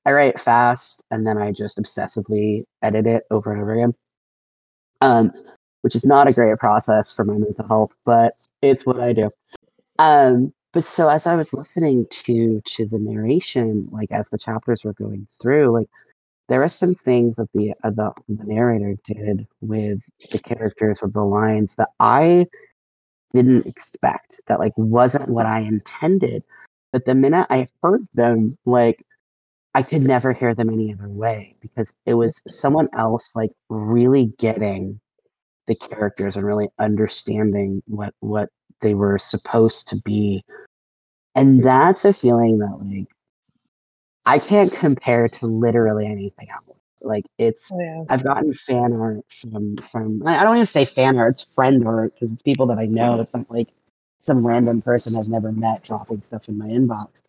I 0.06 0.12
write 0.12 0.40
fast 0.40 1.04
and 1.12 1.28
then 1.28 1.38
I 1.38 1.52
just 1.52 1.78
obsessively 1.78 2.64
edit 2.82 3.06
it 3.06 3.24
over 3.32 3.52
and 3.52 3.62
over 3.62 3.74
again. 3.74 3.94
Um, 5.02 5.34
which 5.82 5.96
is 5.96 6.06
not 6.06 6.28
a 6.28 6.34
great 6.34 6.58
process 6.60 7.12
for 7.12 7.24
my 7.24 7.34
mental 7.34 7.68
health, 7.68 7.92
but 8.06 8.34
it's 8.62 8.86
what 8.86 9.00
I 9.00 9.14
do. 9.14 9.32
Um, 9.98 10.54
but 10.74 10.84
so 10.84 11.10
as 11.10 11.26
I 11.26 11.36
was 11.36 11.54
listening 11.54 12.06
to 12.10 12.62
to 12.62 12.86
the 12.86 13.00
narration, 13.00 13.88
like 13.92 14.12
as 14.12 14.30
the 14.30 14.38
chapters 14.38 14.84
were 14.84 14.94
going 14.94 15.28
through, 15.42 15.72
like 15.72 15.90
there 16.48 16.64
are 16.64 16.70
some 16.70 16.96
things 16.96 17.38
that 17.38 17.50
the 17.54 17.74
uh, 17.84 17.90
the, 17.92 18.12
the 18.28 18.44
narrator 18.44 18.96
did 19.06 19.48
with 19.62 20.00
the 20.32 20.40
characters 20.40 21.02
with 21.02 21.14
the 21.14 21.24
lines 21.24 21.76
that 21.76 21.90
I 22.00 22.48
didn't 23.34 23.68
expect 23.68 24.42
that 24.48 24.60
like 24.60 24.74
wasn't 24.78 25.30
what 25.30 25.46
I 25.46 25.62
intended. 25.62 26.44
But 26.92 27.06
the 27.06 27.16
minute 27.16 27.48
I 27.50 27.68
heard 27.84 28.08
them, 28.14 28.58
like 28.66 29.06
I 29.76 29.84
could 29.84 30.02
never 30.02 30.34
hear 30.34 30.56
them 30.56 30.70
any 30.70 30.94
other 30.94 31.10
way 31.10 31.56
because 31.62 31.94
it 32.06 32.16
was 32.16 32.42
someone 32.48 32.90
else 32.94 33.36
like 33.36 33.52
really 33.70 34.34
getting 34.38 35.00
the 35.70 35.76
characters 35.76 36.36
and 36.36 36.46
really 36.46 36.68
understanding 36.80 37.82
what 37.88 38.14
what 38.20 38.50
they 38.82 38.96
were 38.96 39.20
supposed 39.20 39.88
to 39.90 39.96
be. 40.04 40.44
And 41.36 41.64
that's 41.64 42.04
a 42.06 42.12
feeling 42.12 42.58
that 42.60 42.80
like 42.82 43.08
I 44.26 44.40
can't 44.40 44.74
compare 44.74 45.30
to 45.30 45.46
literally 45.46 46.08
anything 46.08 46.48
else. 46.50 46.80
Like 47.02 47.26
it's 47.38 47.72
Oh, 47.72 47.80
yeah. 47.80 48.04
I've 48.10 48.24
gotten 48.24 48.54
fan 48.54 48.94
art 48.94 49.24
from 49.40 49.78
from 49.92 50.26
I 50.26 50.44
don't 50.44 50.56
even 50.56 50.66
say 50.66 50.86
fan 50.86 51.18
art, 51.18 51.32
it's 51.32 51.54
friend 51.54 51.88
art 51.88 52.14
because 52.16 52.34
it's 52.34 52.42
people 52.42 52.66
that 52.68 52.80
I 52.80 52.86
know. 52.86 53.22
It's 53.22 53.34
not 53.34 53.50
like 53.50 53.70
some 54.22 54.46
random 54.46 54.82
person 54.82 55.16
I've 55.16 55.30
never 55.30 55.52
met 55.52 55.84
dropping 55.84 56.24
stuff 56.24 56.50
in 56.50 56.58
my 56.58 56.66
inbox. 56.66 57.22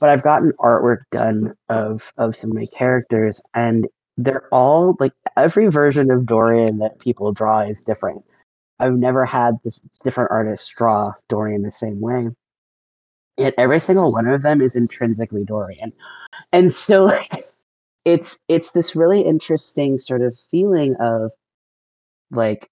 But 0.00 0.10
I've 0.10 0.22
gotten 0.22 0.52
artwork 0.60 1.02
done 1.12 1.54
of 1.68 2.10
of 2.16 2.36
some 2.36 2.50
of 2.50 2.56
my 2.56 2.66
characters 2.72 3.40
and 3.54 3.86
they're 4.16 4.48
all 4.52 4.96
like 4.98 5.12
every 5.36 5.68
version 5.68 6.10
of 6.10 6.26
Dorian 6.26 6.78
that 6.78 6.98
people 6.98 7.32
draw 7.32 7.60
is 7.60 7.82
different. 7.82 8.24
I've 8.78 8.94
never 8.94 9.24
had 9.24 9.54
this 9.64 9.80
different 10.02 10.30
artist 10.30 10.72
draw 10.76 11.12
Dorian 11.28 11.62
the 11.62 11.70
same 11.70 12.00
way. 12.00 12.28
Yet 13.36 13.54
every 13.58 13.80
single 13.80 14.12
one 14.12 14.26
of 14.26 14.42
them 14.42 14.60
is 14.60 14.74
intrinsically 14.74 15.44
Dorian. 15.44 15.92
And 16.52 16.72
so 16.72 17.04
like, 17.06 17.50
it's 18.04 18.38
it's 18.48 18.70
this 18.70 18.96
really 18.96 19.20
interesting 19.20 19.98
sort 19.98 20.22
of 20.22 20.38
feeling 20.38 20.94
of 21.00 21.32
like 22.30 22.70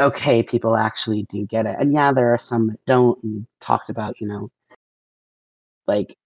okay 0.00 0.42
people 0.42 0.76
actually 0.76 1.26
do 1.30 1.46
get 1.46 1.66
it 1.66 1.76
and 1.78 1.92
yeah 1.92 2.12
there 2.12 2.34
are 2.34 2.38
some 2.38 2.68
that 2.68 2.84
don't 2.86 3.22
and 3.22 3.46
talked 3.60 3.90
about 3.90 4.20
you 4.20 4.26
know 4.26 4.50
like 5.86 6.16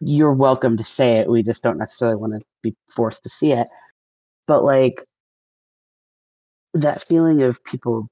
you're 0.00 0.34
welcome 0.34 0.76
to 0.76 0.84
say 0.84 1.18
it 1.18 1.28
we 1.28 1.42
just 1.42 1.62
don't 1.62 1.78
necessarily 1.78 2.16
want 2.16 2.32
to 2.32 2.40
be 2.62 2.74
forced 2.94 3.22
to 3.22 3.28
see 3.30 3.52
it 3.52 3.66
but 4.46 4.64
like 4.64 5.02
that 6.74 7.06
feeling 7.06 7.42
of 7.42 7.62
people 7.64 8.08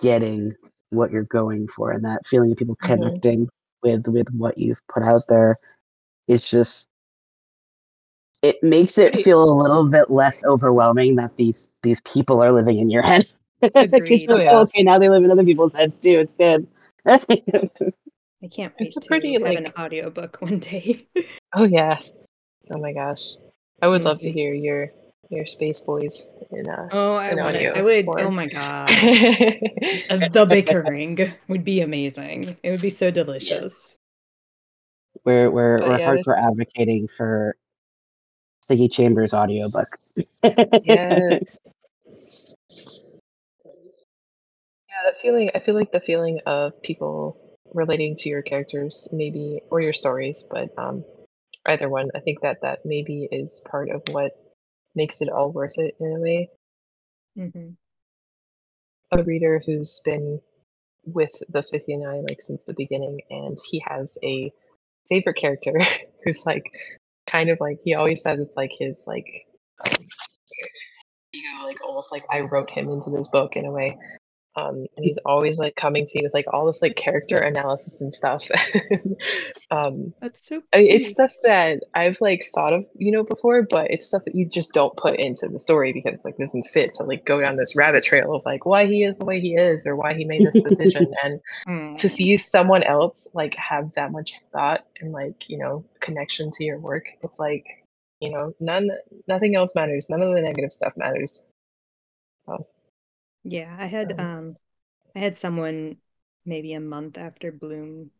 getting 0.00 0.52
what 0.90 1.10
you're 1.10 1.24
going 1.24 1.66
for 1.68 1.90
and 1.92 2.04
that 2.04 2.26
feeling 2.26 2.52
of 2.52 2.58
people 2.58 2.76
Mhm. 2.82 2.86
connecting 2.86 3.48
with 3.82 4.06
with 4.08 4.28
what 4.32 4.56
you've 4.58 4.80
put 4.88 5.02
out 5.02 5.22
there 5.28 5.58
it's 6.28 6.48
just 6.50 6.88
it 8.42 8.62
makes 8.62 8.98
it 8.98 9.18
feel 9.20 9.42
a 9.42 9.52
little 9.62 9.88
bit 9.88 10.10
less 10.10 10.44
overwhelming 10.44 11.16
that 11.16 11.36
these 11.36 11.68
these 11.82 12.00
people 12.02 12.42
are 12.42 12.52
living 12.52 12.78
in 12.78 12.90
your 12.90 13.02
head. 13.02 13.26
Agreed. 13.74 14.26
Oh, 14.28 14.36
yeah. 14.38 14.58
okay, 14.60 14.82
now 14.82 14.98
they 14.98 15.08
live 15.08 15.24
in 15.24 15.30
other 15.30 15.44
people's 15.44 15.74
heads 15.74 15.98
too. 15.98 16.20
It's 16.20 16.34
good. 16.34 16.66
I 18.42 18.48
can't 18.48 18.72
wait 18.78 18.86
It's 18.86 18.96
a 18.96 19.00
to 19.00 19.06
pretty, 19.08 19.32
have 19.34 19.42
like- 19.42 19.58
an 19.58 19.72
audiobook 19.78 20.36
one 20.40 20.58
day. 20.58 21.06
Oh 21.54 21.64
yeah. 21.64 21.98
Oh 22.70 22.78
my 22.78 22.92
gosh. 22.92 23.22
I 23.82 23.88
would 23.88 24.02
love 24.02 24.20
to 24.20 24.28
Mhm. 24.28 24.32
hear 24.32 24.54
your 24.54 24.90
your 25.28 25.44
Space 25.46 25.80
Boys 25.80 26.28
in 26.52 26.68
uh 26.68 26.88
oh, 26.92 27.14
I 27.16 27.34
would. 27.34 27.56
I 27.56 27.82
would. 27.82 28.06
Oh 28.08 28.30
my 28.30 28.46
god. 28.46 28.90
Uh, 30.08 30.28
the 30.28 30.46
bickering 30.48 31.18
would 31.48 31.64
be 31.64 31.80
amazing. 31.80 32.56
It 32.62 32.70
would 32.70 32.80
be 32.80 32.90
so 32.90 33.10
delicious. 33.10 33.98
we're 35.24 35.50
we're 35.50 35.78
But 35.78 35.88
we're 35.88 35.98
yeah, 35.98 36.10
there's- 36.10 36.26
hardcore 36.26 36.38
advocating 36.42 37.08
for 37.16 37.56
Siggy 38.68 38.90
Chambers 38.92 39.32
audiobooks. 39.32 40.10
yes. 40.84 41.58
Yeah, 44.88 45.10
that 45.10 45.20
feeling 45.20 45.50
I 45.54 45.58
feel 45.58 45.74
like 45.74 45.92
the 45.92 46.00
feeling 46.00 46.40
of 46.46 46.80
people 46.82 47.36
relating 47.76 48.16
to 48.16 48.30
your 48.30 48.42
characters 48.42 49.08
maybe 49.12 49.60
or 49.70 49.80
your 49.80 49.94
stories, 49.94 50.44
but 50.50 50.70
um 50.78 51.04
either 51.66 51.88
one. 51.88 52.10
I 52.14 52.20
think 52.20 52.42
that 52.42 52.62
that 52.62 52.80
maybe 52.86 53.28
is 53.30 53.62
part 53.70 53.90
of 53.90 54.02
what 54.10 54.32
makes 54.94 55.20
it 55.22 55.28
all 55.30 55.52
worth 55.52 55.78
it 55.78 55.96
in 56.00 56.16
a 56.16 56.20
way. 56.20 56.50
hmm 57.36 57.70
a 59.12 59.22
reader 59.22 59.62
who's 59.64 60.00
been 60.04 60.40
with 61.04 61.32
the 61.48 61.62
59 61.62 62.26
like 62.28 62.42
since 62.42 62.64
the 62.64 62.74
beginning 62.74 63.20
and 63.30 63.58
he 63.70 63.82
has 63.86 64.18
a 64.24 64.52
favorite 65.08 65.36
character 65.36 65.74
who's 66.24 66.44
like 66.46 66.64
kind 67.26 67.50
of 67.50 67.58
like 67.60 67.78
he 67.84 67.94
always 67.94 68.22
says 68.22 68.40
it's 68.40 68.56
like 68.56 68.72
his 68.78 69.04
like 69.06 69.46
um, 69.86 69.92
ego 71.32 71.64
like 71.64 71.82
almost 71.84 72.10
like 72.12 72.24
i 72.30 72.40
wrote 72.40 72.70
him 72.70 72.88
into 72.88 73.10
this 73.10 73.28
book 73.28 73.56
in 73.56 73.64
a 73.66 73.72
way 73.72 73.96
um, 74.56 74.86
and 74.96 75.04
he's 75.04 75.18
always 75.18 75.58
like 75.58 75.76
coming 75.76 76.06
to 76.06 76.18
me 76.18 76.24
with 76.24 76.34
like 76.34 76.46
all 76.52 76.66
this 76.66 76.82
like 76.82 76.96
character 76.96 77.36
analysis 77.36 78.00
and 78.00 78.12
stuff 78.14 78.48
um, 79.70 80.14
That's 80.20 80.46
so. 80.46 80.62
I 80.72 80.78
mean, 80.78 80.90
it's 80.92 81.10
stuff 81.10 81.32
that 81.42 81.82
I've 81.94 82.20
like 82.20 82.48
thought 82.54 82.72
of, 82.72 82.86
you 82.96 83.12
know, 83.12 83.24
before, 83.24 83.62
but 83.62 83.90
it's 83.90 84.06
stuff 84.06 84.24
that 84.24 84.34
you 84.34 84.48
just 84.48 84.72
don't 84.72 84.96
put 84.96 85.18
into 85.18 85.48
the 85.48 85.58
story 85.58 85.92
because 85.92 86.14
it's 86.14 86.24
like 86.24 86.36
doesn't 86.38 86.64
fit 86.64 86.94
to 86.94 87.04
like 87.04 87.24
go 87.24 87.40
down 87.40 87.56
this 87.56 87.76
rabbit 87.76 88.04
trail 88.04 88.34
of 88.34 88.44
like 88.44 88.64
why 88.64 88.86
he 88.86 89.02
is 89.02 89.18
the 89.18 89.24
way 89.24 89.40
he 89.40 89.54
is 89.54 89.86
or 89.86 89.96
why 89.96 90.14
he 90.14 90.24
made 90.24 90.42
this 90.42 90.62
decision. 90.62 91.12
and 91.22 91.40
Mm. 91.66 91.98
to 91.98 92.08
see 92.08 92.36
someone 92.36 92.82
else 92.82 93.28
like 93.34 93.54
have 93.56 93.92
that 93.94 94.12
much 94.12 94.40
thought 94.52 94.86
and 95.00 95.12
like 95.12 95.48
you 95.48 95.58
know 95.58 95.84
connection 96.00 96.50
to 96.52 96.64
your 96.64 96.78
work, 96.78 97.06
it's 97.22 97.38
like 97.38 97.66
you 98.20 98.30
know 98.30 98.54
none 98.60 98.90
nothing 99.26 99.56
else 99.56 99.74
matters. 99.74 100.08
None 100.08 100.22
of 100.22 100.30
the 100.30 100.40
negative 100.40 100.72
stuff 100.72 100.94
matters. 100.96 101.46
Yeah, 103.48 103.74
I 103.78 103.86
had 103.86 104.12
Um, 104.18 104.26
um 104.26 104.54
I 105.14 105.20
had 105.20 105.38
someone 105.38 105.98
maybe 106.44 106.74
a 106.74 106.80
month 106.80 107.16
after 107.16 107.52
Bloom 107.52 108.10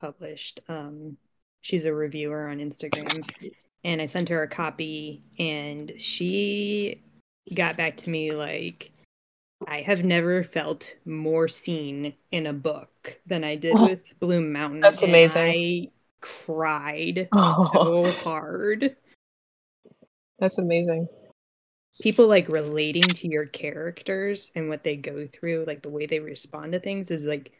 published. 0.00 0.60
Um 0.68 1.16
she's 1.60 1.84
a 1.84 1.94
reviewer 1.94 2.48
on 2.48 2.58
Instagram 2.58 3.28
and 3.84 4.02
I 4.02 4.06
sent 4.06 4.28
her 4.28 4.42
a 4.42 4.48
copy 4.48 5.22
and 5.38 5.92
she 5.98 7.02
got 7.54 7.76
back 7.76 7.96
to 7.98 8.10
me 8.10 8.32
like 8.32 8.90
I 9.66 9.80
have 9.82 10.04
never 10.04 10.42
felt 10.44 10.94
more 11.04 11.48
seen 11.48 12.14
in 12.30 12.46
a 12.46 12.52
book 12.52 13.18
than 13.26 13.42
I 13.44 13.54
did 13.56 13.74
Oh, 13.76 13.84
with 13.88 14.18
Bloom 14.20 14.52
Mountain. 14.52 14.80
that's 14.80 15.02
amazing. 15.02 15.42
I 15.42 15.88
cried 16.20 17.28
Oh. 17.32 17.70
so 18.04 18.12
hard. 18.12 18.96
That's 20.38 20.58
amazing. 20.58 21.08
People 22.00 22.26
like 22.28 22.48
relating 22.48 23.14
to 23.14 23.28
your 23.28 23.46
characters 23.46 24.50
and 24.54 24.68
what 24.68 24.84
they 24.84 24.96
go 24.96 25.26
through, 25.26 25.64
like 25.66 25.82
the 25.82 25.90
way 25.90 26.06
they 26.06 26.20
respond 26.20 26.72
to 26.72 26.80
things, 26.80 27.10
is 27.10 27.24
like 27.24 27.52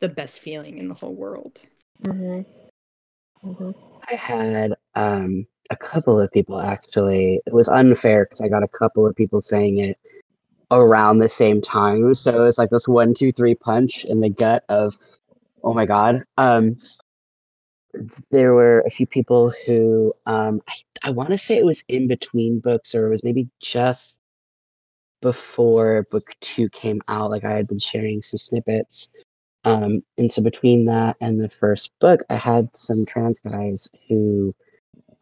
the 0.00 0.08
best 0.08 0.38
feeling 0.40 0.78
in 0.78 0.88
the 0.88 0.94
whole 0.94 1.14
world. 1.14 1.62
hmm 2.02 2.40
hmm 3.42 3.70
I 4.10 4.14
had 4.14 4.74
um, 4.94 5.46
a 5.70 5.76
couple 5.76 6.20
of 6.20 6.30
people 6.32 6.60
actually. 6.60 7.40
It 7.46 7.54
was 7.54 7.68
unfair 7.68 8.26
because 8.26 8.40
I 8.40 8.48
got 8.48 8.62
a 8.62 8.68
couple 8.68 9.06
of 9.06 9.16
people 9.16 9.40
saying 9.40 9.78
it 9.78 9.98
around 10.70 11.18
the 11.18 11.28
same 11.28 11.60
time. 11.60 12.14
So 12.14 12.34
it 12.34 12.44
was 12.44 12.58
like 12.58 12.70
this 12.70 12.88
one, 12.88 13.14
two, 13.14 13.32
three 13.32 13.54
punch 13.54 14.04
in 14.04 14.20
the 14.20 14.28
gut 14.30 14.64
of, 14.68 14.98
oh 15.62 15.74
my 15.74 15.86
god. 15.86 16.24
Um, 16.36 16.76
there 18.30 18.54
were 18.54 18.80
a 18.80 18.90
few 18.90 19.06
people 19.06 19.52
who 19.66 20.12
um, 20.26 20.60
I, 20.68 20.74
I 21.08 21.10
want 21.10 21.30
to 21.30 21.38
say 21.38 21.56
it 21.56 21.64
was 21.64 21.84
in 21.88 22.08
between 22.08 22.60
books 22.60 22.94
or 22.94 23.06
it 23.06 23.10
was 23.10 23.24
maybe 23.24 23.48
just 23.60 24.18
before 25.22 26.06
book 26.10 26.34
two 26.40 26.68
came 26.70 27.00
out. 27.08 27.30
Like 27.30 27.44
I 27.44 27.52
had 27.52 27.66
been 27.66 27.78
sharing 27.78 28.22
some 28.22 28.38
snippets. 28.38 29.08
Um, 29.64 30.02
and 30.18 30.30
so 30.30 30.42
between 30.42 30.84
that 30.86 31.16
and 31.20 31.40
the 31.40 31.48
first 31.48 31.90
book, 32.00 32.20
I 32.28 32.34
had 32.34 32.74
some 32.76 33.06
trans 33.06 33.40
guys 33.40 33.88
who 34.08 34.52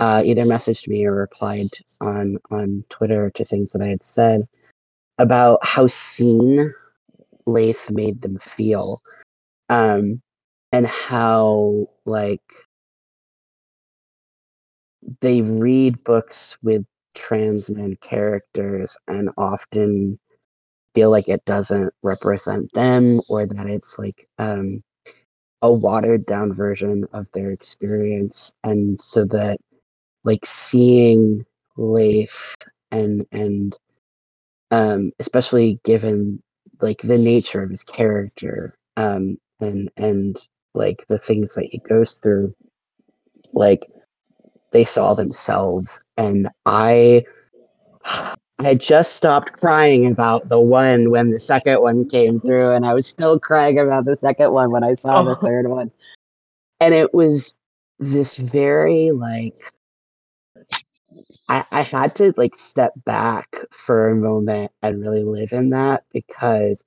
uh, 0.01 0.23
either 0.25 0.43
messaged 0.43 0.89
me 0.89 1.07
or 1.07 1.15
replied 1.15 1.69
on 2.01 2.39
on 2.51 2.85
Twitter 2.89 3.31
to 3.31 3.45
things 3.45 3.71
that 3.71 3.83
I 3.83 3.87
had 3.87 4.03
said 4.03 4.49
about 5.19 5.61
how 5.63 5.87
seen 5.87 6.75
Leif 7.47 7.89
made 7.89 8.23
them 8.23 8.39
feel, 8.41 9.01
um, 9.69 10.21
and 10.73 10.87
how 10.87 11.89
like 12.07 12.43
they 15.21 15.43
read 15.43 16.03
books 16.05 16.57
with 16.63 16.85
trans 17.15 17.71
men 17.71 17.97
characters 18.01 18.97
and 19.09 19.31
often 19.37 20.19
feel 20.95 21.11
like 21.11 21.29
it 21.29 21.45
doesn't 21.45 21.93
represent 22.03 22.71
them 22.75 23.21
or 23.29 23.47
that 23.47 23.67
it's 23.67 23.99
like 23.99 24.29
um 24.39 24.83
a 25.63 25.73
watered 25.73 26.25
down 26.27 26.53
version 26.55 27.05
of 27.13 27.27
their 27.33 27.51
experience 27.51 28.53
and 28.65 29.01
so 29.01 29.25
that 29.25 29.59
like 30.25 30.45
seeing 30.47 31.45
Leif 31.77 32.55
and 32.91 33.27
and 33.33 33.77
um 34.71 35.13
especially 35.19 35.81
given 35.85 36.43
like 36.81 37.01
the 37.03 37.19
nature 37.19 37.63
of 37.63 37.71
his 37.71 37.85
character 37.85 38.75
um 38.97 39.39
and 39.61 39.91
and 39.97 40.39
like 40.75 41.05
the 41.09 41.19
things 41.19 41.55
that 41.55 41.67
he 41.71 41.79
goes 41.79 42.19
through 42.19 42.55
like 43.53 43.91
they 44.73 44.85
saw 44.85 45.15
themselves 45.15 46.01
and 46.17 46.49
i 46.67 47.23
I 48.59 48.69
had 48.69 48.81
just 48.81 49.17
stopped 49.17 49.53
crying 49.53 50.07
about 50.07 50.49
the 50.49 50.61
one 50.61 51.11
when 51.11 51.31
the 51.31 51.41
second 51.41 51.81
one 51.81 52.09
came 52.09 52.41
through, 52.41 52.73
and 52.73 52.87
I 52.87 52.95
was 52.95 53.07
still 53.07 53.41
crying 53.41 53.79
about 53.79 54.05
the 54.05 54.17
second 54.17 54.53
one 54.53 54.71
when 54.71 54.85
I 54.85 54.95
saw 54.95 55.23
oh. 55.23 55.25
the 55.25 55.37
third 55.37 55.69
one. 55.69 55.91
And 56.81 56.95
it 56.95 57.13
was 57.15 57.59
this 57.99 58.37
very 58.37 59.11
like 59.11 59.55
I, 61.49 61.65
I 61.71 61.83
had 61.83 62.15
to 62.17 62.33
like 62.37 62.57
step 62.57 62.93
back 63.05 63.55
for 63.73 64.11
a 64.11 64.17
moment 64.17 64.73
and 64.83 65.01
really 65.01 65.23
live 65.23 65.53
in 65.53 65.71
that 65.71 66.05
because 66.13 66.85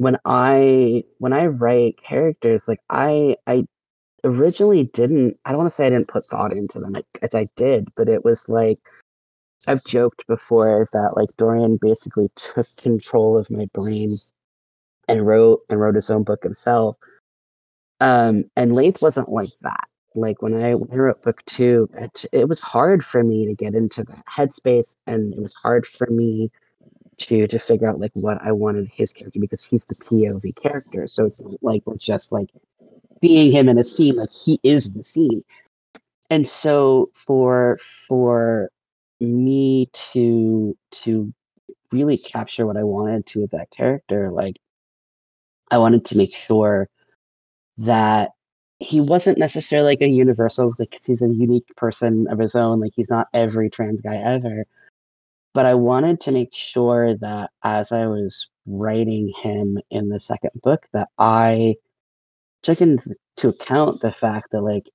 when 0.00 0.16
I 0.24 1.04
when 1.18 1.34
I 1.34 1.48
write 1.48 2.02
characters, 2.02 2.66
like 2.66 2.80
I 2.88 3.36
I 3.46 3.66
originally 4.24 4.84
didn't 4.84 5.36
I 5.44 5.50
don't 5.50 5.58
want 5.58 5.70
to 5.70 5.74
say 5.74 5.86
I 5.86 5.90
didn't 5.90 6.08
put 6.08 6.24
thought 6.24 6.52
into 6.52 6.80
them 6.80 6.94
like, 6.94 7.04
as 7.20 7.34
I 7.34 7.50
did, 7.54 7.86
but 7.96 8.08
it 8.08 8.24
was 8.24 8.48
like 8.48 8.78
I've 9.66 9.84
joked 9.84 10.26
before 10.26 10.88
that 10.94 11.18
like 11.18 11.28
Dorian 11.36 11.78
basically 11.82 12.30
took 12.34 12.66
control 12.80 13.36
of 13.36 13.50
my 13.50 13.66
brain 13.74 14.16
and 15.06 15.26
wrote 15.26 15.60
and 15.68 15.78
wrote 15.78 15.96
his 15.96 16.08
own 16.08 16.22
book 16.22 16.42
himself. 16.44 16.96
Um, 18.00 18.44
and 18.56 18.74
Leif 18.74 19.02
wasn't 19.02 19.28
like 19.28 19.52
that. 19.60 19.86
Like 20.14 20.40
when 20.40 20.54
I, 20.54 20.76
when 20.76 20.90
I 20.90 20.96
wrote 20.96 21.22
book 21.22 21.44
two, 21.44 21.90
it, 21.92 22.24
it 22.32 22.48
was 22.48 22.58
hard 22.58 23.04
for 23.04 23.22
me 23.22 23.44
to 23.44 23.54
get 23.54 23.74
into 23.74 24.02
that 24.04 24.24
headspace, 24.26 24.94
and 25.06 25.34
it 25.34 25.42
was 25.42 25.52
hard 25.52 25.86
for 25.86 26.06
me 26.06 26.50
to 27.26 27.46
to 27.46 27.58
figure 27.58 27.88
out 27.88 28.00
like 28.00 28.12
what 28.14 28.38
I 28.42 28.52
wanted 28.52 28.90
his 28.92 29.12
character 29.12 29.40
because 29.40 29.64
he's 29.64 29.84
the 29.84 29.94
POV 29.94 30.56
character. 30.56 31.06
So 31.08 31.26
it's 31.26 31.40
like 31.62 31.82
we're 31.86 31.96
just 31.96 32.32
like 32.32 32.50
being 33.20 33.52
him 33.52 33.68
in 33.68 33.78
a 33.78 33.84
scene, 33.84 34.16
like 34.16 34.32
he 34.32 34.58
is 34.62 34.90
the 34.90 35.04
scene. 35.04 35.44
And 36.30 36.46
so 36.46 37.10
for 37.14 37.78
for 38.08 38.70
me 39.20 39.88
to 39.92 40.76
to 40.92 41.32
really 41.92 42.16
capture 42.16 42.66
what 42.66 42.76
I 42.76 42.84
wanted 42.84 43.26
to 43.26 43.40
with 43.42 43.50
that 43.50 43.70
character, 43.70 44.30
like 44.30 44.56
I 45.70 45.78
wanted 45.78 46.04
to 46.06 46.16
make 46.16 46.34
sure 46.34 46.88
that 47.78 48.30
he 48.78 49.00
wasn't 49.00 49.38
necessarily 49.38 49.92
like 49.92 50.00
a 50.00 50.08
universal, 50.08 50.72
like 50.78 50.98
he's 51.04 51.22
a 51.22 51.28
unique 51.28 51.74
person 51.76 52.26
of 52.30 52.38
his 52.38 52.54
own, 52.54 52.80
like 52.80 52.92
he's 52.96 53.10
not 53.10 53.28
every 53.34 53.68
trans 53.70 54.00
guy 54.00 54.16
ever. 54.16 54.64
But 55.52 55.66
I 55.66 55.74
wanted 55.74 56.20
to 56.22 56.32
make 56.32 56.54
sure 56.54 57.16
that 57.16 57.50
as 57.64 57.92
I 57.92 58.06
was 58.06 58.48
writing 58.66 59.32
him 59.42 59.78
in 59.90 60.08
the 60.08 60.20
second 60.20 60.52
book, 60.62 60.86
that 60.92 61.08
I 61.18 61.76
took 62.62 62.80
into 62.80 63.16
account 63.44 64.00
the 64.00 64.12
fact 64.12 64.52
that 64.52 64.62
like 64.62 64.86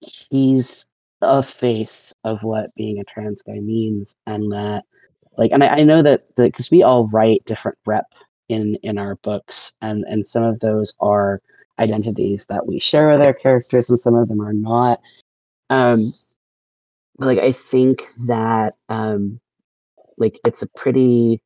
he's 0.00 0.86
a 1.22 1.42
face 1.42 2.12
of 2.24 2.42
what 2.42 2.74
being 2.74 2.98
a 2.98 3.04
trans 3.04 3.42
guy 3.42 3.58
means 3.60 4.14
and 4.26 4.52
that 4.52 4.84
like 5.38 5.50
and 5.52 5.64
i, 5.64 5.68
I 5.68 5.82
know 5.82 6.02
that 6.02 6.24
because 6.36 6.70
we 6.70 6.82
all 6.82 7.08
write 7.08 7.44
different 7.46 7.78
rep 7.86 8.06
in 8.50 8.74
in 8.82 8.98
our 8.98 9.16
books 9.16 9.72
and 9.80 10.04
and 10.04 10.26
some 10.26 10.42
of 10.42 10.60
those 10.60 10.92
are 11.00 11.40
identities 11.78 12.46
that 12.46 12.66
we 12.66 12.78
share 12.78 13.10
with 13.10 13.20
our 13.20 13.34
characters 13.34 13.90
and 13.90 13.98
some 13.98 14.14
of 14.14 14.28
them 14.28 14.40
are 14.40 14.52
not. 14.52 15.00
Um 15.70 16.12
but 17.18 17.26
like 17.26 17.38
i 17.38 17.52
think 17.52 18.02
that 18.26 18.74
um 18.88 19.40
like 20.18 20.38
it's 20.44 20.62
a 20.62 20.68
pretty 20.76 21.40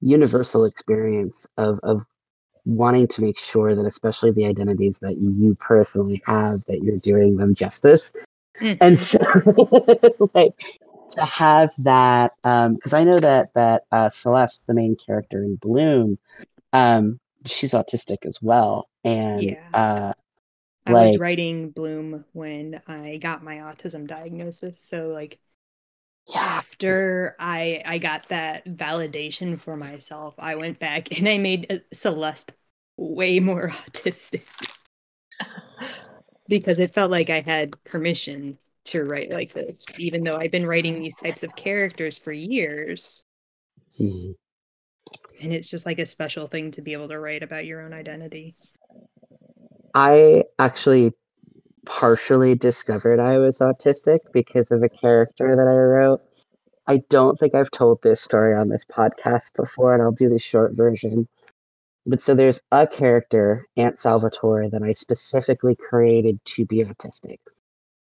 universal 0.00 0.64
experience 0.64 1.46
of 1.56 1.78
of 1.82 2.02
wanting 2.64 3.06
to 3.08 3.22
make 3.22 3.38
sure 3.38 3.74
that 3.74 3.86
especially 3.86 4.30
the 4.32 4.44
identities 4.44 4.98
that 5.00 5.16
you 5.18 5.56
personally 5.60 6.22
have 6.26 6.62
that 6.66 6.82
you're 6.82 6.98
doing 6.98 7.36
them 7.36 7.54
justice 7.54 8.12
Mm-hmm. 8.60 8.76
And 8.80 8.98
so, 8.98 9.18
like, 10.34 10.54
to 11.12 11.24
have 11.24 11.70
that, 11.78 12.32
um 12.44 12.74
because 12.74 12.92
um, 12.92 13.00
I 13.00 13.04
know 13.04 13.18
that 13.20 13.50
that 13.54 13.84
uh, 13.92 14.10
Celeste, 14.10 14.64
the 14.66 14.74
main 14.74 14.96
character 14.96 15.42
in 15.42 15.56
Bloom, 15.56 16.18
um, 16.72 17.18
she's 17.44 17.72
autistic 17.72 18.26
as 18.26 18.40
well, 18.42 18.88
and 19.04 19.42
yeah. 19.42 19.68
Uh, 19.74 20.12
I 20.86 20.92
like, 20.92 21.06
was 21.06 21.18
writing 21.18 21.70
Bloom 21.70 22.24
when 22.32 22.80
I 22.86 23.18
got 23.18 23.42
my 23.42 23.56
autism 23.56 24.06
diagnosis, 24.06 24.78
so 24.78 25.08
like 25.08 25.38
yeah. 26.28 26.38
after 26.38 27.36
I 27.38 27.82
I 27.84 27.98
got 27.98 28.28
that 28.28 28.66
validation 28.66 29.60
for 29.60 29.76
myself, 29.76 30.34
I 30.38 30.54
went 30.54 30.78
back 30.78 31.12
and 31.18 31.28
I 31.28 31.38
made 31.38 31.66
uh, 31.70 31.78
Celeste 31.92 32.52
way 32.96 33.40
more 33.40 33.68
autistic 33.88 34.42
because 36.48 36.78
it 36.78 36.94
felt 36.94 37.10
like 37.10 37.30
I 37.30 37.40
had 37.40 37.70
permission 37.84 38.58
to 38.84 39.04
write 39.04 39.30
like 39.30 39.52
this, 39.52 39.84
even 39.98 40.22
though 40.22 40.36
I've 40.36 40.52
been 40.52 40.66
writing 40.66 41.00
these 41.00 41.16
types 41.16 41.42
of 41.42 41.56
characters 41.56 42.16
for 42.16 42.32
years. 42.32 43.24
Mm-hmm. 44.00 44.32
And 45.42 45.52
it's 45.52 45.68
just 45.68 45.86
like 45.86 45.98
a 45.98 46.06
special 46.06 46.46
thing 46.46 46.70
to 46.72 46.82
be 46.82 46.92
able 46.92 47.08
to 47.08 47.18
write 47.18 47.42
about 47.42 47.66
your 47.66 47.82
own 47.82 47.92
identity. 47.92 48.54
I 49.96 50.44
actually 50.58 51.14
partially 51.86 52.54
discovered 52.54 53.18
I 53.18 53.38
was 53.38 53.60
autistic 53.60 54.18
because 54.30 54.70
of 54.70 54.82
a 54.82 54.90
character 54.90 55.56
that 55.56 55.62
I 55.62 55.74
wrote. 55.74 56.20
I 56.86 56.98
don't 57.08 57.40
think 57.40 57.54
I've 57.54 57.70
told 57.70 58.02
this 58.02 58.20
story 58.20 58.54
on 58.54 58.68
this 58.68 58.84
podcast 58.84 59.54
before, 59.56 59.94
and 59.94 60.02
I'll 60.02 60.12
do 60.12 60.28
the 60.28 60.38
short 60.38 60.74
version. 60.74 61.26
But 62.04 62.20
so 62.20 62.34
there's 62.34 62.60
a 62.70 62.86
character, 62.86 63.66
Ant 63.78 63.98
Salvatore, 63.98 64.68
that 64.68 64.82
I 64.82 64.92
specifically 64.92 65.74
created 65.74 66.44
to 66.44 66.66
be 66.66 66.84
autistic. 66.84 67.38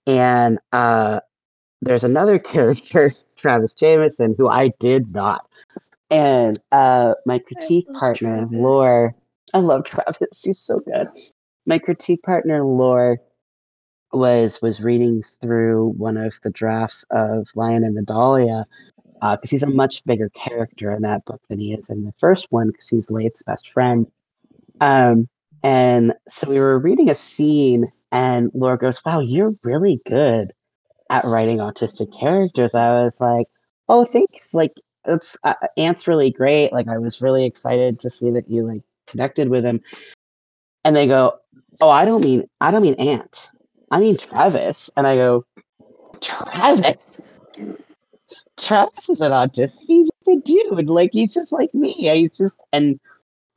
And 0.08 0.58
uh, 0.74 1.20
there's 1.84 2.04
another 2.04 2.40
character, 2.54 3.12
Travis 3.38 3.76
Jameson, 3.76 4.34
who 4.40 4.50
I 4.50 4.72
did 4.80 5.14
not. 5.14 5.48
And 6.10 6.60
uh, 6.72 7.14
my 7.28 7.38
critique 7.38 7.88
partner, 7.94 8.40
Travis. 8.40 8.58
Lore, 8.58 9.16
I 9.54 9.60
love 9.60 9.84
Travis. 9.86 10.42
He's 10.44 10.58
so 10.58 10.80
good. 10.80 11.10
My 11.66 11.80
critique 11.80 12.22
partner, 12.24 12.64
Lore, 12.64 13.20
was 14.14 14.62
was 14.62 14.80
reading 14.80 15.24
through 15.42 15.94
one 15.98 16.18
of 16.18 16.34
the 16.44 16.50
drafts 16.50 17.04
of 17.12 17.48
Lion 17.56 17.84
and 17.84 17.98
the 17.98 18.02
Dahlia 18.02 18.66
because 19.16 19.40
uh, 19.44 19.48
he's 19.50 19.64
a 19.64 19.68
much 19.68 20.04
bigger 20.06 20.30
character 20.30 20.92
in 20.92 21.02
that 21.02 21.26
book 21.26 21.42
than 21.50 21.60
he 21.60 21.74
is 21.74 21.90
in 21.90 22.04
the 22.04 22.14
first 22.20 22.48
one 22.52 22.68
because 22.68 22.88
he's 22.88 23.10
Leif's 23.10 23.44
best 23.44 23.72
friend. 23.72 24.08
Um, 24.82 25.28
and 25.64 26.14
so 26.28 26.50
we 26.50 26.60
were 26.60 26.80
reading 26.80 27.10
a 27.10 27.16
scene, 27.16 27.86
and 28.12 28.52
Laura 28.54 28.78
goes, 28.78 29.02
"Wow, 29.06 29.20
you're 29.20 29.56
really 29.64 30.00
good 30.06 30.52
at 31.10 31.26
writing 31.26 31.58
autistic 31.58 32.18
characters." 32.18 32.76
I 32.76 33.04
was 33.04 33.20
like, 33.20 33.48
"Oh, 33.90 34.06
thanks." 34.06 34.54
Like, 34.54 34.74
it's 35.06 35.36
uh, 35.44 35.56
Ant's 35.78 36.08
really 36.08 36.30
great. 36.30 36.72
Like, 36.72 36.88
I 36.88 37.00
was 37.00 37.22
really 37.22 37.46
excited 37.46 38.00
to 38.02 38.12
see 38.12 38.30
that 38.32 38.50
you 38.50 38.68
like 38.68 38.84
connected 39.08 39.50
with 39.50 39.66
him. 39.66 39.82
And 40.84 40.96
they 40.96 41.08
go, 41.08 41.34
"Oh, 41.82 41.90
I 41.90 42.06
don't 42.06 42.22
mean 42.22 42.48
I 42.62 42.72
don't 42.72 42.82
mean 42.82 42.96
Ant. 42.96 43.50
I 43.92 44.00
mean 44.00 44.18
Travis." 44.18 44.90
And 44.98 45.08
I 45.08 45.16
go, 45.16 45.46
"Travis." 46.22 47.42
Travis 48.58 49.10
is 49.10 49.22
an 49.22 49.32
autistic. 49.32 49.80
He's 49.86 50.10
just 50.10 50.38
a 50.38 50.42
dude. 50.42 50.90
Like 50.90 51.10
he's 51.12 51.34
just 51.34 51.52
like 51.52 51.74
me. 51.74 51.92
He's 51.92 52.32
just 52.32 52.58
and 52.72 53.00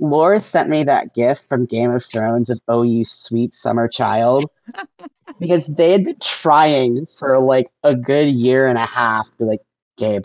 Laura 0.01 0.41
sent 0.41 0.69
me 0.69 0.85
that 0.85 1.15
gift 1.15 1.43
from 1.49 1.67
Game 1.67 1.91
of 1.91 2.05
Thrones 2.05 2.51
of 2.51 2.61
"Oh, 2.69 2.83
you 2.83 3.05
sweet 3.05 3.55
summer 3.55 3.89
child," 3.89 4.47
because 5.41 5.67
they 5.67 5.93
had 5.93 6.05
been 6.05 6.19
trying 6.21 7.07
for 7.07 7.39
like 7.41 7.69
a 7.83 7.95
good 7.95 8.29
year 8.29 8.69
and 8.69 8.79
a 8.79 8.87
half 8.87 9.27
to 9.39 9.45
like, 9.45 9.61
Gabe, 9.97 10.25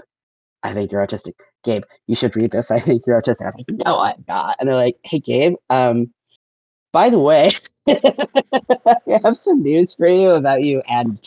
I 0.63 0.73
think 0.73 0.91
you're 0.91 1.05
autistic. 1.05 1.33
Gabe, 1.63 1.83
you 2.07 2.15
should 2.15 2.35
read 2.35 2.51
this. 2.51 2.71
I 2.71 2.79
think 2.79 3.03
you're 3.07 3.21
autistic. 3.21 3.41
I 3.41 3.45
was 3.45 3.55
like, 3.55 3.85
no, 3.85 3.99
I'm 3.99 4.23
not. 4.27 4.57
And 4.59 4.67
they're 4.67 4.75
like, 4.75 4.97
hey, 5.03 5.19
Gabe, 5.19 5.55
um, 5.69 6.13
by 6.93 7.09
the 7.09 7.19
way, 7.19 7.51
I 7.87 9.19
have 9.21 9.37
some 9.37 9.61
news 9.61 9.93
for 9.93 10.07
you 10.07 10.29
about 10.29 10.63
you 10.63 10.81
and 10.87 11.19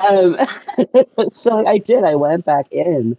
um, 0.00 0.36
so 1.28 1.66
I 1.66 1.78
did. 1.78 2.04
I 2.04 2.14
went 2.14 2.44
back 2.44 2.70
in 2.70 3.16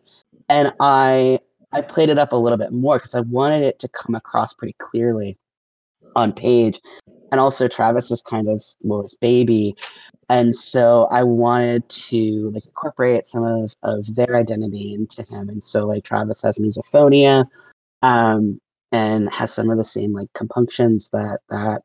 and 0.47 0.71
I 0.79 1.39
I 1.71 1.81
played 1.81 2.09
it 2.09 2.17
up 2.17 2.31
a 2.31 2.35
little 2.35 2.57
bit 2.57 2.71
more 2.71 2.97
because 2.97 3.15
I 3.15 3.21
wanted 3.21 3.63
it 3.63 3.79
to 3.79 3.87
come 3.87 4.15
across 4.15 4.53
pretty 4.53 4.75
clearly 4.79 5.37
on 6.15 6.33
page. 6.33 6.79
And 7.31 7.39
also 7.39 7.67
Travis 7.67 8.09
is 8.09 8.21
kind 8.21 8.49
of 8.49 8.63
Laura's 8.83 9.15
baby. 9.15 9.75
And 10.29 10.55
so 10.55 11.07
I 11.11 11.23
wanted 11.23 11.87
to 11.89 12.51
like 12.53 12.65
incorporate 12.65 13.27
some 13.27 13.43
of, 13.43 13.75
of 13.83 14.15
their 14.15 14.35
identity 14.35 14.95
into 14.95 15.23
him. 15.23 15.49
And 15.49 15.63
so 15.63 15.85
like 15.85 16.03
Travis 16.03 16.41
has 16.41 16.57
misophonia. 16.57 17.45
Um, 18.01 18.59
and 18.91 19.29
has 19.31 19.53
some 19.53 19.69
of 19.69 19.77
the 19.77 19.85
same 19.85 20.13
like 20.13 20.31
compunctions 20.33 21.09
that 21.13 21.39
that 21.49 21.81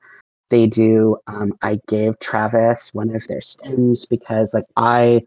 they 0.51 0.67
do. 0.67 1.17
Um, 1.27 1.53
I 1.63 1.81
gave 1.89 2.19
Travis 2.21 2.93
one 2.95 3.15
of 3.15 3.27
their 3.27 3.41
stems 3.41 4.07
because 4.07 4.55
like 4.55 4.67
I 4.77 5.23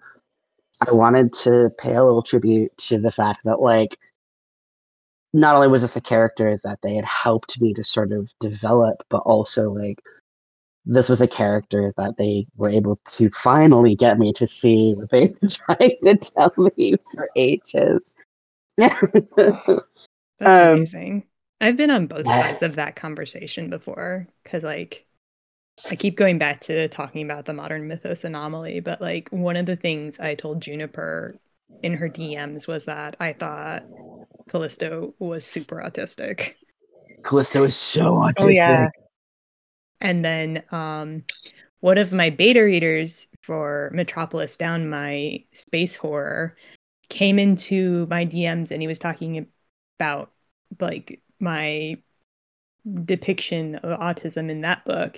I 0.88 0.92
wanted 0.92 1.34
to 1.34 1.72
pay 1.78 1.96
a 1.96 2.04
little 2.04 2.24
tribute 2.24 2.76
to 2.80 3.00
the 3.00 3.12
fact 3.12 3.42
that 3.46 3.62
like 3.62 3.98
not 5.34 5.56
only 5.56 5.68
was 5.68 5.82
this 5.82 5.96
a 5.96 6.02
character 6.02 6.60
that 6.64 6.80
they 6.82 6.96
had 6.96 7.06
helped 7.06 7.60
me 7.62 7.74
to 7.74 7.84
sort 7.84 8.12
of 8.12 8.32
develop, 8.40 8.98
but 9.10 9.20
also 9.20 9.72
like 9.72 10.00
this 10.86 11.10
was 11.10 11.22
a 11.22 11.28
character 11.28 11.92
that 11.98 12.18
they 12.18 12.48
were 12.56 12.70
able 12.70 12.98
to 13.10 13.30
finally 13.32 13.96
get 13.96 14.18
me 14.18 14.32
to 14.34 14.48
see 14.48 14.94
what 14.96 15.10
they 15.12 15.36
were 15.42 15.50
trying 15.78 15.98
to 16.04 16.16
tell 16.16 16.54
me 16.78 16.96
for 17.14 17.30
ages. 17.36 18.16
That's 18.78 19.02
Um, 20.42 20.70
amazing. 20.76 21.24
I've 21.60 21.78
been 21.78 21.92
on 21.92 22.08
both 22.08 22.26
yeah. 22.26 22.42
sides 22.42 22.62
of 22.62 22.76
that 22.76 22.96
conversation 22.96 23.70
before 23.70 24.28
because, 24.44 24.64
like, 24.64 25.06
I 25.90 25.96
keep 25.96 26.16
going 26.18 26.38
back 26.38 26.62
to 26.62 26.88
talking 26.88 27.24
about 27.24 27.46
the 27.46 27.54
modern 27.54 27.88
mythos 27.88 28.24
anomaly, 28.24 28.80
but 28.80 29.02
like, 29.02 29.30
one 29.30 29.56
of 29.56 29.66
the 29.66 29.76
things 29.76 30.20
I 30.20 30.36
told 30.36 30.62
Juniper 30.62 31.36
in 31.84 31.94
her 31.96 32.10
DMs 32.10 32.68
was 32.68 32.86
that 32.86 33.16
I 33.20 33.34
thought 33.34 33.84
Callisto 34.50 35.14
was 35.20 35.46
super 35.46 35.78
autistic. 35.78 36.54
Callisto 37.24 37.64
is 37.64 37.76
so 37.76 38.14
autistic. 38.14 38.34
Oh 38.40 38.48
yeah. 38.50 38.90
And 40.00 40.24
then 40.24 40.64
um, 40.72 41.24
one 41.80 41.98
of 41.98 42.14
my 42.14 42.30
beta 42.30 42.62
readers 42.62 43.28
for 43.42 43.92
Metropolis 43.94 44.58
Down, 44.58 44.90
my 44.90 45.44
space 45.54 45.96
horror, 45.96 46.56
came 47.10 47.40
into 47.40 48.06
my 48.10 48.26
DMs 48.26 48.72
and 48.72 48.82
he 48.82 48.88
was 48.88 49.00
talking 49.00 49.48
about 50.00 50.32
like 50.80 51.22
my 51.40 51.98
depiction 53.04 53.76
of 53.76 54.00
autism 54.00 54.50
in 54.50 54.62
that 54.62 54.86
book. 54.86 55.18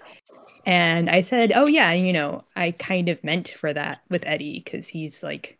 And 0.65 1.09
I 1.09 1.21
said, 1.21 1.51
Oh, 1.55 1.65
yeah, 1.65 1.93
you 1.93 2.13
know, 2.13 2.43
I 2.55 2.71
kind 2.71 3.09
of 3.09 3.23
meant 3.23 3.49
for 3.49 3.71
that 3.71 3.99
with 4.09 4.23
Eddie 4.25 4.61
because 4.63 4.87
he's 4.87 5.23
like 5.23 5.59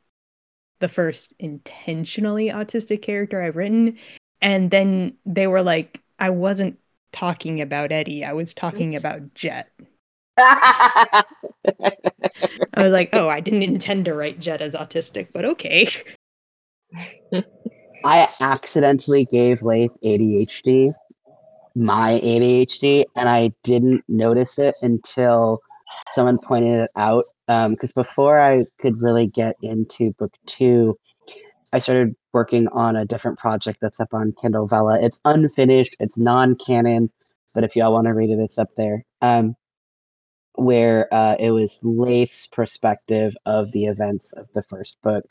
the 0.79 0.89
first 0.89 1.33
intentionally 1.39 2.49
autistic 2.49 3.01
character 3.01 3.41
I've 3.41 3.55
written. 3.55 3.97
And 4.41 4.71
then 4.71 5.17
they 5.25 5.47
were 5.47 5.61
like, 5.61 6.01
I 6.19 6.29
wasn't 6.29 6.79
talking 7.11 7.61
about 7.61 7.91
Eddie. 7.91 8.25
I 8.25 8.33
was 8.33 8.53
talking 8.53 8.95
about 8.97 9.33
Jet. 9.33 9.69
I 10.37 11.23
was 12.77 12.93
like, 12.93 13.09
oh, 13.13 13.27
I 13.27 13.41
didn't 13.41 13.63
intend 13.63 14.05
to 14.05 14.13
write 14.13 14.39
Jet 14.39 14.61
as 14.61 14.73
autistic, 14.73 15.27
but 15.33 15.45
okay. 15.45 15.89
I 18.05 18.29
accidentally 18.39 19.25
gave 19.25 19.61
Leif 19.61 19.91
ADHD, 20.03 20.93
my 21.75 22.19
ADHD, 22.23 23.05
and 23.15 23.27
I 23.27 23.51
didn't 23.63 24.03
notice 24.07 24.57
it 24.57 24.75
until 24.81 25.59
someone 26.11 26.37
pointed 26.37 26.81
it 26.81 26.91
out. 26.95 27.23
Because 27.47 27.91
before 27.93 28.39
I 28.39 28.65
could 28.79 29.01
really 29.01 29.27
get 29.27 29.55
into 29.61 30.13
book 30.13 30.31
two, 30.45 30.97
I 31.73 31.79
started 31.79 32.15
working 32.33 32.67
on 32.69 32.95
a 32.95 33.05
different 33.05 33.37
project 33.37 33.79
that's 33.81 33.99
up 33.99 34.13
on 34.13 34.33
Kindle 34.41 34.67
Vella. 34.67 34.99
It's 35.01 35.19
unfinished, 35.25 35.95
it's 35.99 36.17
non 36.17 36.55
canon, 36.55 37.11
but 37.53 37.63
if 37.63 37.75
y'all 37.75 37.93
want 37.93 38.07
to 38.07 38.13
read 38.13 38.29
it, 38.29 38.39
it's 38.39 38.57
up 38.57 38.69
there. 38.77 39.03
Um, 39.21 39.55
where 40.55 41.07
uh, 41.13 41.35
it 41.39 41.51
was 41.51 41.79
Leif's 41.83 42.47
perspective 42.47 43.33
of 43.45 43.71
the 43.71 43.85
events 43.85 44.33
of 44.33 44.47
the 44.53 44.61
first 44.63 44.97
book. 45.03 45.23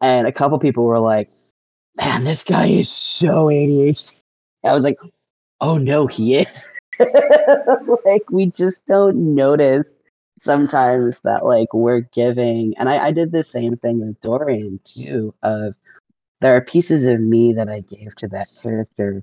And 0.00 0.26
a 0.26 0.32
couple 0.32 0.58
people 0.58 0.84
were 0.84 1.00
like, 1.00 1.28
man, 1.96 2.24
this 2.24 2.44
guy 2.44 2.66
is 2.66 2.90
so 2.90 3.46
ADHD. 3.46 4.20
I 4.64 4.72
was 4.72 4.82
like, 4.82 4.98
oh 5.60 5.78
no, 5.78 6.06
he 6.06 6.36
is. 6.36 6.64
like, 8.04 8.30
we 8.30 8.46
just 8.46 8.86
don't 8.86 9.34
notice 9.34 9.96
sometimes 10.38 11.20
that, 11.20 11.44
like, 11.44 11.72
we're 11.74 12.00
giving. 12.00 12.74
And 12.78 12.88
I, 12.88 13.06
I 13.06 13.10
did 13.12 13.32
the 13.32 13.44
same 13.44 13.76
thing 13.76 14.00
with 14.00 14.20
Dorian, 14.20 14.80
too, 14.84 15.34
of 15.42 15.74
there 16.40 16.56
are 16.56 16.60
pieces 16.60 17.04
of 17.04 17.20
me 17.20 17.52
that 17.54 17.68
I 17.68 17.80
gave 17.80 18.14
to 18.16 18.28
that 18.28 18.48
character 18.62 19.22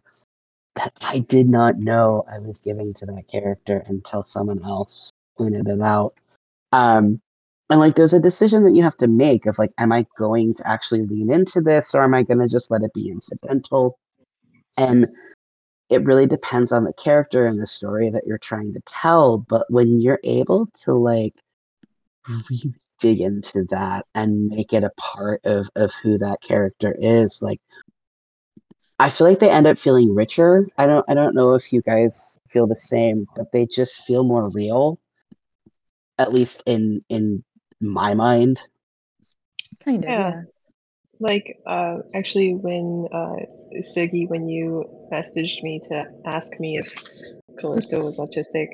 that 0.75 0.93
I 1.01 1.19
did 1.19 1.49
not 1.49 1.77
know 1.77 2.25
I 2.31 2.39
was 2.39 2.61
giving 2.61 2.93
to 2.95 3.05
that 3.07 3.27
character 3.29 3.83
until 3.87 4.23
someone 4.23 4.63
else 4.63 5.11
pointed 5.37 5.67
it 5.67 5.81
out. 5.81 6.15
Um, 6.71 7.21
and 7.71 7.79
like, 7.79 7.95
there's 7.95 8.11
a 8.11 8.19
decision 8.19 8.65
that 8.65 8.75
you 8.75 8.83
have 8.83 8.97
to 8.97 9.07
make 9.07 9.45
of 9.45 9.57
like, 9.57 9.71
am 9.77 9.93
I 9.93 10.05
going 10.17 10.55
to 10.55 10.67
actually 10.67 11.03
lean 11.03 11.31
into 11.31 11.61
this 11.61 11.95
or 11.95 12.03
am 12.03 12.13
I 12.13 12.21
going 12.21 12.39
to 12.39 12.47
just 12.49 12.69
let 12.69 12.83
it 12.83 12.93
be 12.93 13.09
incidental? 13.09 13.97
And 14.77 15.07
it 15.89 16.03
really 16.03 16.25
depends 16.25 16.73
on 16.73 16.83
the 16.83 16.91
character 16.91 17.45
and 17.45 17.61
the 17.61 17.65
story 17.65 18.09
that 18.09 18.27
you're 18.27 18.37
trying 18.37 18.73
to 18.73 18.81
tell. 18.85 19.37
But 19.37 19.67
when 19.69 20.01
you're 20.01 20.19
able 20.25 20.67
to 20.83 20.93
like 20.95 21.33
really 22.27 22.73
dig 22.99 23.21
into 23.21 23.65
that 23.69 24.05
and 24.15 24.47
make 24.47 24.73
it 24.73 24.83
a 24.83 24.91
part 24.97 25.39
of 25.45 25.67
of 25.77 25.91
who 26.03 26.17
that 26.17 26.41
character 26.41 26.93
is, 26.99 27.41
like 27.41 27.61
I 28.99 29.09
feel 29.09 29.27
like 29.27 29.39
they 29.39 29.49
end 29.49 29.67
up 29.67 29.79
feeling 29.79 30.13
richer. 30.13 30.67
I 30.77 30.87
don't 30.87 31.05
I 31.09 31.13
don't 31.13 31.35
know 31.35 31.53
if 31.53 31.71
you 31.71 31.81
guys 31.81 32.37
feel 32.49 32.67
the 32.67 32.75
same, 32.75 33.27
but 33.33 33.49
they 33.53 33.65
just 33.65 34.01
feel 34.03 34.25
more 34.25 34.49
real. 34.49 34.99
At 36.17 36.33
least 36.33 36.63
in 36.65 37.01
in 37.07 37.45
my 37.81 38.13
mind. 38.13 38.59
Kind 39.83 40.05
of. 40.05 40.09
Yeah. 40.09 40.31
Yeah. 40.31 40.41
Like, 41.19 41.59
uh, 41.67 41.99
actually, 42.15 42.55
when 42.55 43.07
uh, 43.11 43.45
Siggy, 43.79 44.27
when 44.27 44.47
you 44.47 44.85
messaged 45.11 45.61
me 45.61 45.79
to 45.89 46.05
ask 46.25 46.59
me 46.59 46.77
if 46.77 46.93
Callisto 47.59 48.03
was 48.03 48.17
autistic, 48.17 48.67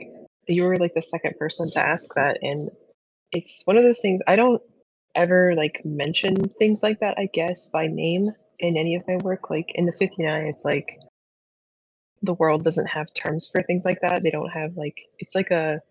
you 0.47 0.63
were 0.63 0.77
like 0.77 0.93
the 0.93 1.01
second 1.01 1.37
person 1.37 1.69
to 1.71 1.79
ask 1.79 2.13
that, 2.15 2.39
and 2.41 2.69
it's 3.33 3.63
one 3.65 3.77
of 3.77 3.83
those 3.83 3.99
things 3.99 4.21
I 4.27 4.37
don't 4.37 4.61
ever 5.15 5.55
like 5.55 5.81
mention 5.83 6.35
things 6.35 6.83
like 6.83 7.01
that. 7.01 7.17
I 7.17 7.27
guess 7.33 7.65
by 7.65 7.87
name 7.87 8.29
in 8.59 8.77
any 8.77 8.95
of 8.95 9.03
my 9.07 9.17
work. 9.17 9.49
Like 9.49 9.71
in 9.75 9.85
the 9.85 9.91
59, 9.91 10.45
it's 10.45 10.63
like 10.63 10.97
the 12.21 12.33
world 12.33 12.63
doesn't 12.63 12.87
have 12.87 13.13
terms 13.13 13.49
for 13.51 13.61
things 13.63 13.85
like 13.85 14.01
that. 14.01 14.23
They 14.23 14.31
don't 14.31 14.51
have 14.51 14.77
like 14.77 14.97
it's 15.19 15.35
like 15.35 15.51
a 15.51 15.81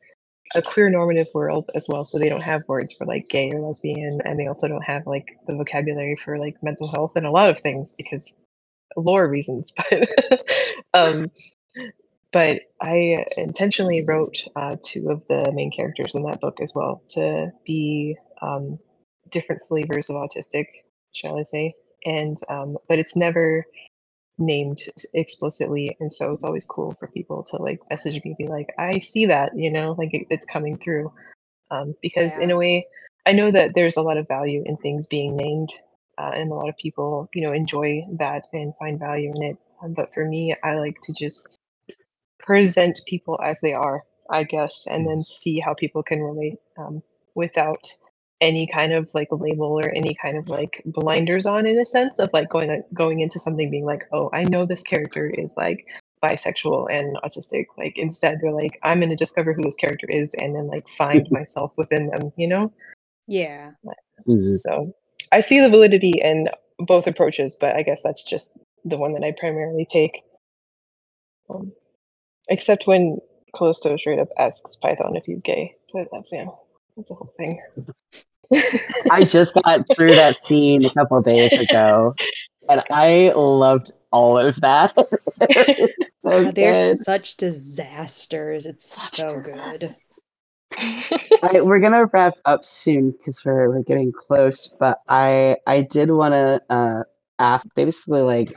a 0.55 0.63
queer 0.63 0.91
normative 0.91 1.29
world 1.35 1.71
as 1.75 1.87
well 1.89 2.05
so 2.05 2.19
they 2.19 2.29
don't 2.29 2.43
have 2.43 2.63
words 2.69 2.93
for 2.93 3.05
like 3.05 3.29
gay 3.29 3.51
or 3.51 3.61
lesbian 3.61 4.21
and 4.25 4.39
they 4.39 4.47
also 4.47 4.69
don't 4.69 4.85
have 4.85 5.07
like 5.07 5.37
the 5.47 5.55
vocabulary 5.55 6.17
for 6.17 6.39
like 6.39 6.63
mental 6.63 6.89
health 6.89 7.13
and 7.17 7.27
a 7.27 7.31
lot 7.31 7.51
of 7.51 7.59
things 7.59 7.93
because 7.93 8.37
lore 8.97 9.29
reasons 9.29 9.73
but 9.91 10.47
um 10.95 11.27
but 12.33 12.63
i 12.81 13.25
intentionally 13.37 14.05
wrote 14.07 14.37
uh, 14.55 14.77
two 14.85 15.11
of 15.11 15.27
the 15.27 15.51
main 15.53 15.71
characters 15.71 16.15
in 16.15 16.23
that 16.23 16.41
book 16.41 16.61
as 16.61 16.73
well 16.75 17.03
to 17.09 17.53
be 17.67 18.17
um, 18.43 18.79
different 19.31 19.63
flavors 19.69 20.09
of 20.09 20.17
autistic 20.17 20.67
shall 21.13 21.39
i 21.39 21.43
say 21.43 21.75
and 22.05 22.37
um, 22.49 22.77
but 22.89 22.99
it's 22.99 23.17
never 23.17 23.65
named 24.39 24.81
explicitly 25.15 25.97
and 26.01 26.13
so 26.13 26.33
it's 26.33 26.45
always 26.45 26.67
cool 26.67 26.95
for 26.99 27.09
people 27.09 27.43
to 27.43 27.57
like 27.57 27.81
message 27.91 28.23
me 28.25 28.35
be 28.37 28.47
like 28.47 28.75
i 28.79 28.99
see 28.99 29.27
that 29.27 29.57
you 29.57 29.71
know 29.71 29.95
like 29.99 30.13
it, 30.13 30.27
it's 30.31 30.47
coming 30.47 30.77
through. 30.77 31.13
Um, 31.71 31.95
because 32.03 32.37
in 32.39 32.51
a 32.51 32.57
way 32.57 32.87
i 33.27 33.33
know 33.33 33.51
that 33.51 33.75
there's 33.75 33.97
a 33.97 34.03
lot 34.03 34.19
of 34.19 34.29
value 34.29 34.63
in 34.65 34.77
things 34.77 35.07
being 35.07 35.37
named 35.37 35.71
uh, 36.19 36.31
and 36.35 36.51
a 36.51 36.55
lot 36.55 36.69
of 36.69 36.77
people 36.77 37.29
you 37.35 37.43
know 37.43 37.53
enjoy 37.53 38.03
that 38.19 38.45
and 38.53 38.75
find 38.79 38.99
value 38.99 39.33
in 39.35 39.43
it. 39.43 39.57
Um, 39.83 39.95
but 39.95 40.13
for 40.13 40.25
me 40.25 40.55
i 40.63 40.75
like 40.75 40.97
to 41.05 41.13
just 41.13 41.59
present 42.39 43.01
people 43.07 43.41
as 43.43 43.61
they 43.61 43.73
are 43.73 44.05
i 44.31 44.45
guess 44.45 44.87
and 44.89 45.07
then 45.09 45.25
see 45.25 45.59
how 45.59 45.75
people 45.75 46.03
can 46.03 46.23
relate 46.23 46.59
um, 46.79 47.03
without 47.35 47.89
any 48.41 48.67
kind 48.67 48.93
of 48.93 49.09
like 49.15 49.29
label 49.31 49.79
or 49.79 49.89
any 49.95 50.15
kind 50.15 50.37
of 50.37 50.49
like 50.49 50.83
blinders 50.87 51.47
on 51.47 51.67
in 51.67 51.79
a 51.79 51.85
sense 51.87 52.19
of 52.19 52.29
like 52.33 52.49
going 52.51 52.83
going 52.93 53.21
into 53.21 53.39
something 53.39 53.71
being 53.71 53.85
like 53.87 54.05
oh 54.13 54.29
i 54.33 54.45
know 54.45 54.67
this 54.67 54.83
character 54.83 55.29
is 55.29 55.57
like 55.57 55.87
bisexual 56.23 56.87
and 56.91 57.17
autistic 57.25 57.67
like 57.79 57.97
instead 57.99 58.39
they're 58.43 58.53
like 58.53 58.79
i'm 58.83 59.01
going 59.01 59.11
to 59.11 59.17
discover 59.17 59.53
who 59.53 59.63
this 59.63 59.77
character 59.77 60.07
is 60.09 60.35
and 60.35 60.55
then 60.55 60.67
like 60.67 60.87
find 60.89 61.27
myself 61.31 61.73
within 61.77 62.09
them 62.09 62.33
you 62.37 62.49
know 62.49 62.73
Yeah. 63.27 63.73
Mhm. 64.29 64.59
so 64.59 64.95
i 65.33 65.41
see 65.41 65.61
the 65.61 65.69
validity 65.71 66.13
in 66.21 66.49
both 66.79 67.07
approaches 67.07 67.55
but 67.59 67.75
i 67.77 67.83
guess 67.83 68.03
that's 68.03 68.23
just 68.23 68.59
the 68.85 68.99
one 68.99 69.15
that 69.15 69.25
i 69.25 69.33
primarily 69.33 69.87
take 69.91 70.23
um, 71.49 71.73
except 72.49 72.87
when 72.87 73.19
callisto 73.55 73.97
straight 73.97 74.19
up 74.19 74.29
asks 74.39 74.77
python 74.77 75.17
if 75.17 75.25
he's 75.25 75.43
gay 75.43 75.75
but 75.93 76.09
that's 76.13 76.33
yeah 76.33 76.47
that's 76.97 77.11
a 77.11 77.15
whole 77.15 77.33
thing 77.37 77.61
I 79.11 79.25
just 79.25 79.55
got 79.55 79.87
through 79.97 80.15
that 80.15 80.37
scene 80.37 80.85
a 80.85 80.95
couple 80.95 81.21
days 81.23 81.53
ago, 81.53 82.15
and 82.69 82.83
I 82.91 83.33
loved 83.35 83.93
all 84.13 84.39
of 84.39 84.61
that. 84.61 84.95
So 86.19 86.43
God, 86.43 86.57
they're 86.57 86.97
good. 86.97 87.05
such 87.05 87.37
disasters. 87.37 88.67
It's 88.67 89.01
so 89.13 89.41
good. 89.41 89.95
All 91.43 91.51
right, 91.51 91.65
we're 91.65 91.79
gonna 91.79 92.07
wrap 92.07 92.35
up 92.45 92.65
soon 92.65 93.13
because 93.13 93.45
we're 93.45 93.69
we're 93.69 93.83
getting 93.83 94.13
close. 94.13 94.67
But 94.67 94.99
I 95.09 95.59
I 95.69 95.83
did 95.83 96.11
want 96.11 96.33
to 96.33 96.61
uh, 96.69 97.05
ask 97.39 97.65
basically 97.77 98.23
like 98.23 98.53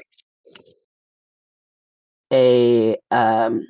a 2.33 2.97
um, 3.11 3.67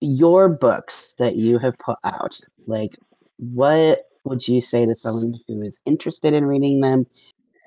your 0.00 0.48
books 0.48 1.14
that 1.18 1.36
you 1.36 1.58
have 1.58 1.78
put 1.78 1.98
out, 2.04 2.38
like 2.66 2.96
what 3.38 4.06
would 4.24 4.46
you 4.46 4.60
say 4.60 4.84
to 4.86 4.94
someone 4.94 5.34
who 5.46 5.62
is 5.62 5.80
interested 5.86 6.34
in 6.34 6.44
reading 6.44 6.80
them? 6.80 7.06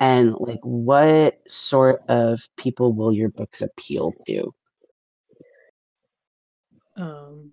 And 0.00 0.34
like 0.38 0.60
what 0.62 1.40
sort 1.46 2.00
of 2.08 2.40
people 2.56 2.92
will 2.92 3.12
your 3.12 3.28
books 3.28 3.60
appeal 3.60 4.14
to? 4.26 4.54
Um, 6.96 7.52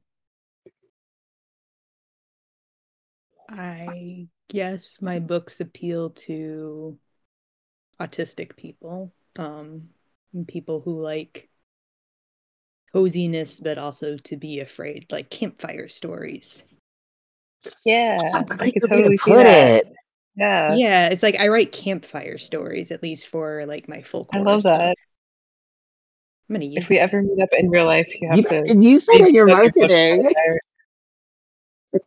I 3.49 4.27
guess 4.49 5.01
my 5.01 5.19
books 5.19 5.59
appeal 5.59 6.11
to 6.11 6.97
autistic 7.99 8.55
people, 8.55 9.13
um, 9.37 9.89
people 10.47 10.81
who 10.81 11.01
like 11.01 11.49
coziness, 12.93 13.59
but 13.59 13.77
also 13.77 14.17
to 14.17 14.37
be 14.37 14.59
afraid, 14.59 15.05
like 15.11 15.29
campfire 15.29 15.87
stories. 15.87 16.63
Yeah, 17.85 18.17
That's 18.21 18.33
a 18.33 18.37
I 18.43 18.57
great 18.57 18.73
could 18.73 18.83
way 18.83 18.89
to 18.89 18.89
totally 18.89 19.17
see 19.17 19.31
put 19.31 19.43
that. 19.43 19.85
it. 19.85 19.93
Yeah, 20.35 20.75
yeah, 20.75 21.07
it's 21.09 21.23
like 21.23 21.35
I 21.39 21.47
write 21.47 21.71
campfire 21.71 22.37
stories, 22.37 22.91
at 22.91 23.01
least 23.01 23.27
for 23.27 23.65
like 23.65 23.89
my 23.89 24.03
folklore. 24.03 24.41
I 24.41 24.45
love 24.45 24.63
that. 24.63 24.95
I'm 26.49 26.55
gonna 26.55 26.65
use 26.65 26.83
If 26.83 26.89
we 26.89 26.99
ever 26.99 27.21
meet 27.21 27.41
up 27.41 27.49
in 27.57 27.69
real 27.69 27.85
life, 27.85 28.07
you 28.21 28.29
have 28.29 28.37
You, 28.39 28.43
to. 28.43 28.75
you 28.79 28.99
said 28.99 29.15
in 29.15 29.33
your 29.33 29.49
some 29.49 29.59
of 29.59 29.63
your 29.63 29.73
book 29.73 29.89
marketing. 29.89 30.29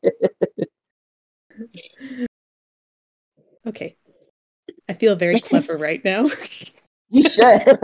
Okay. 3.66 3.97
I 4.89 4.95
feel 4.95 5.16
very 5.16 5.41
clever 5.51 5.76
right 5.76 6.03
now. 6.05 6.26
You 7.11 7.22
should. 7.22 7.45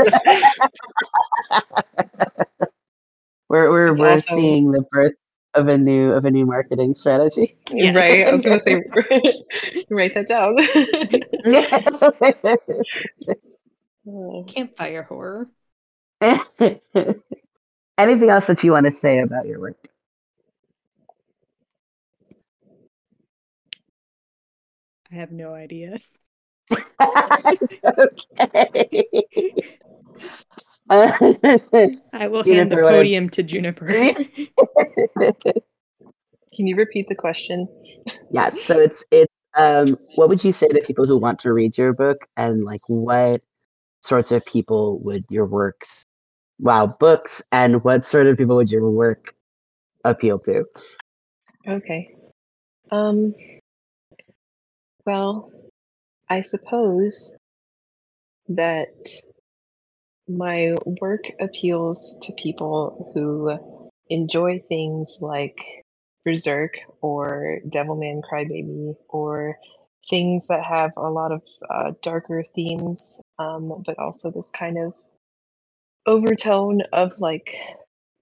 we're 3.48 3.70
we're 3.70 3.92
It's 3.92 4.00
we're 4.00 4.10
also- 4.10 4.34
seeing 4.36 4.70
the 4.72 4.82
birth 4.90 5.12
of 5.54 5.68
a 5.68 5.78
new 5.78 6.12
of 6.12 6.24
a 6.24 6.30
new 6.30 6.44
marketing 6.46 6.94
strategy. 6.94 7.54
Yes. 7.70 7.94
Right, 7.96 8.26
I 8.26 8.32
was 8.32 8.42
gonna 8.42 8.60
say, 8.60 8.74
write 9.90 10.14
that 10.14 10.26
down. 10.28 10.56
Oh. 14.08 14.44
Campfire 14.48 15.02
horror. 15.02 15.48
Anything 17.98 18.28
else 18.30 18.46
that 18.46 18.62
you 18.62 18.72
want 18.72 18.86
to 18.86 18.92
say 18.92 19.20
about 19.20 19.46
your 19.46 19.58
work? 19.60 19.88
I 25.10 25.14
have 25.16 25.32
no 25.32 25.54
idea. 25.54 25.98
okay. 27.84 29.78
I 30.90 32.28
will 32.28 32.44
hand 32.44 32.70
the 32.70 32.76
Juniper, 32.76 32.82
what 32.82 32.90
podium 32.92 33.28
to 33.30 33.42
Juniper. 33.42 33.86
Can 36.54 36.66
you 36.66 36.76
repeat 36.76 37.08
the 37.08 37.14
question? 37.14 37.68
yeah, 38.30 38.50
so 38.50 38.78
it's 38.78 39.04
it's 39.10 39.32
um 39.56 39.98
what 40.14 40.28
would 40.28 40.44
you 40.44 40.52
say 40.52 40.68
to 40.68 40.80
people 40.80 41.04
who 41.04 41.18
want 41.18 41.40
to 41.40 41.52
read 41.52 41.76
your 41.76 41.92
book 41.92 42.18
and 42.36 42.64
like 42.64 42.82
what 42.86 43.42
sorts 44.02 44.30
of 44.30 44.44
people 44.44 45.00
would 45.00 45.24
your 45.28 45.46
works 45.46 46.04
wow, 46.58 46.86
books 46.98 47.42
and 47.52 47.82
what 47.84 48.04
sort 48.04 48.26
of 48.26 48.36
people 48.36 48.56
would 48.56 48.70
your 48.70 48.90
work 48.90 49.34
appeal 50.04 50.38
to? 50.40 50.64
Okay. 51.68 52.14
Um. 52.90 53.34
Well, 55.04 55.50
I 56.28 56.40
suppose 56.40 57.36
that 58.48 58.88
my 60.28 60.74
work 61.00 61.22
appeals 61.40 62.18
to 62.22 62.32
people 62.32 63.10
who 63.14 63.58
enjoy 64.08 64.58
things 64.58 65.18
like 65.20 65.84
Berserk 66.24 66.74
or 67.00 67.60
Devilman 67.68 68.22
Crybaby 68.22 68.94
or 69.08 69.58
things 70.10 70.48
that 70.48 70.64
have 70.64 70.92
a 70.96 71.10
lot 71.10 71.32
of 71.32 71.42
uh, 71.70 71.92
darker 72.02 72.42
themes, 72.42 73.20
um, 73.38 73.82
but 73.84 73.98
also 73.98 74.30
this 74.30 74.50
kind 74.50 74.78
of 74.78 74.94
overtone 76.06 76.82
of 76.92 77.12
like 77.18 77.54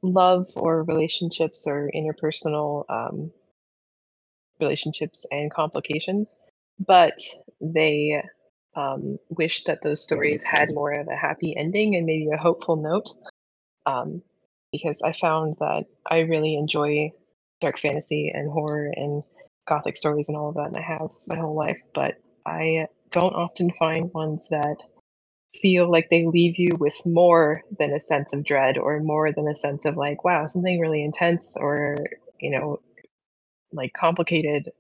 love 0.03 0.47
or 0.57 0.83
relationships 0.85 1.67
or 1.67 1.91
interpersonal 1.95 2.85
um, 2.89 3.31
relationships 4.61 5.27
and 5.31 5.51
complications, 5.51 6.41
but 6.79 7.19
they 7.61 8.23
um, 8.77 9.19
wish 9.29 9.65
that 9.65 9.83
those 9.83 10.03
stories 10.03 10.43
had 10.43 10.75
more 10.75 10.93
of 10.93 11.09
a 11.09 11.17
happy 11.17 11.57
ending 11.57 11.97
and 11.97 12.07
maybe 12.07 12.29
a 12.33 12.37
hopeful 12.37 12.77
note. 12.77 13.11
Um, 13.87 14.23
because 14.73 15.03
I 15.03 15.13
found 15.13 15.57
that 15.61 15.85
I 16.11 16.21
really 16.21 16.57
enjoy 16.57 17.13
dark 17.61 17.79
fantasy 17.79 18.31
and 18.33 18.51
horror 18.51 18.91
and 18.95 19.23
gothic 19.69 19.97
stories 19.97 20.29
and 20.29 20.37
all 20.37 20.49
of 20.49 20.57
that, 20.57 20.69
and 20.69 20.77
I 20.77 20.83
have 20.83 21.09
my 21.29 21.37
whole 21.37 21.57
life, 21.57 21.81
but 21.95 22.17
I 22.45 22.89
don't 23.11 23.35
often 23.35 23.71
find 23.73 24.13
ones 24.13 24.49
that 24.49 24.83
feel 25.61 25.91
like 25.91 26.09
they 26.09 26.27
leave 26.27 26.59
you 26.59 26.71
with 26.79 26.95
more 27.07 27.63
than 27.79 27.93
a 27.93 28.01
sense 28.01 28.33
of 28.33 28.45
dread 28.45 28.77
or 28.77 29.01
more 29.01 29.31
than 29.33 29.47
a 29.49 29.55
sense 29.55 29.85
of 29.85 29.97
like 29.97 30.25
wow 30.25 30.47
something 30.47 30.81
really 30.81 31.05
intense 31.05 31.57
or 31.57 31.97
you 32.41 32.51
know 32.51 32.81
like 33.73 33.93
complicated 33.93 34.71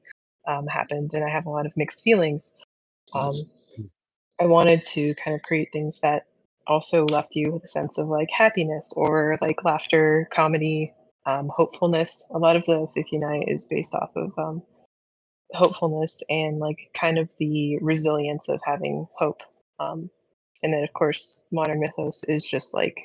um, 0.49 0.67
happened 0.67 1.15
and 1.15 1.25
i 1.25 1.29
have 1.29 1.47
a 1.47 1.51
lot 1.51 1.67
of 1.67 1.77
mixed 1.77 2.03
feelings 2.03 2.55
um, 3.13 3.35
i 4.41 4.47
wanted 4.47 4.85
to 4.85 5.14
kind 5.16 5.35
of 5.35 5.43
create 5.43 5.68
things 5.72 6.01
that 6.01 6.26
also 6.66 7.05
left 7.07 7.37
you 7.37 7.53
with 7.53 7.64
a 7.64 7.68
sense 7.68 7.99
of 7.99 8.09
like 8.09 8.30
happiness 8.30 8.93
or 8.97 9.37
like 9.41 9.64
laughter 9.64 10.28
comedy 10.32 10.93
um, 11.26 11.49
hopefulness 11.55 12.26
a 12.32 12.39
lot 12.39 12.57
of 12.57 12.64
the 12.66 12.87
59 12.95 13.43
is 13.49 13.64
based 13.64 13.95
off 13.95 14.12
of 14.16 14.32
um, 14.39 14.62
hopefulness 15.53 16.22
and 16.28 16.59
like 16.59 16.91
kind 16.95 17.18
of 17.18 17.30
the 17.39 17.78
resilience 17.80 18.49
of 18.49 18.61
having 18.64 19.07
hope 19.18 19.39
um, 19.78 20.11
and 20.62 20.72
then 20.72 20.82
of 20.82 20.93
course 20.93 21.45
modern 21.53 21.80
mythos 21.80 22.24
is 22.24 22.47
just 22.47 22.74
like 22.74 22.99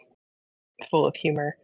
full 0.90 1.06
of 1.06 1.16
humor 1.16 1.56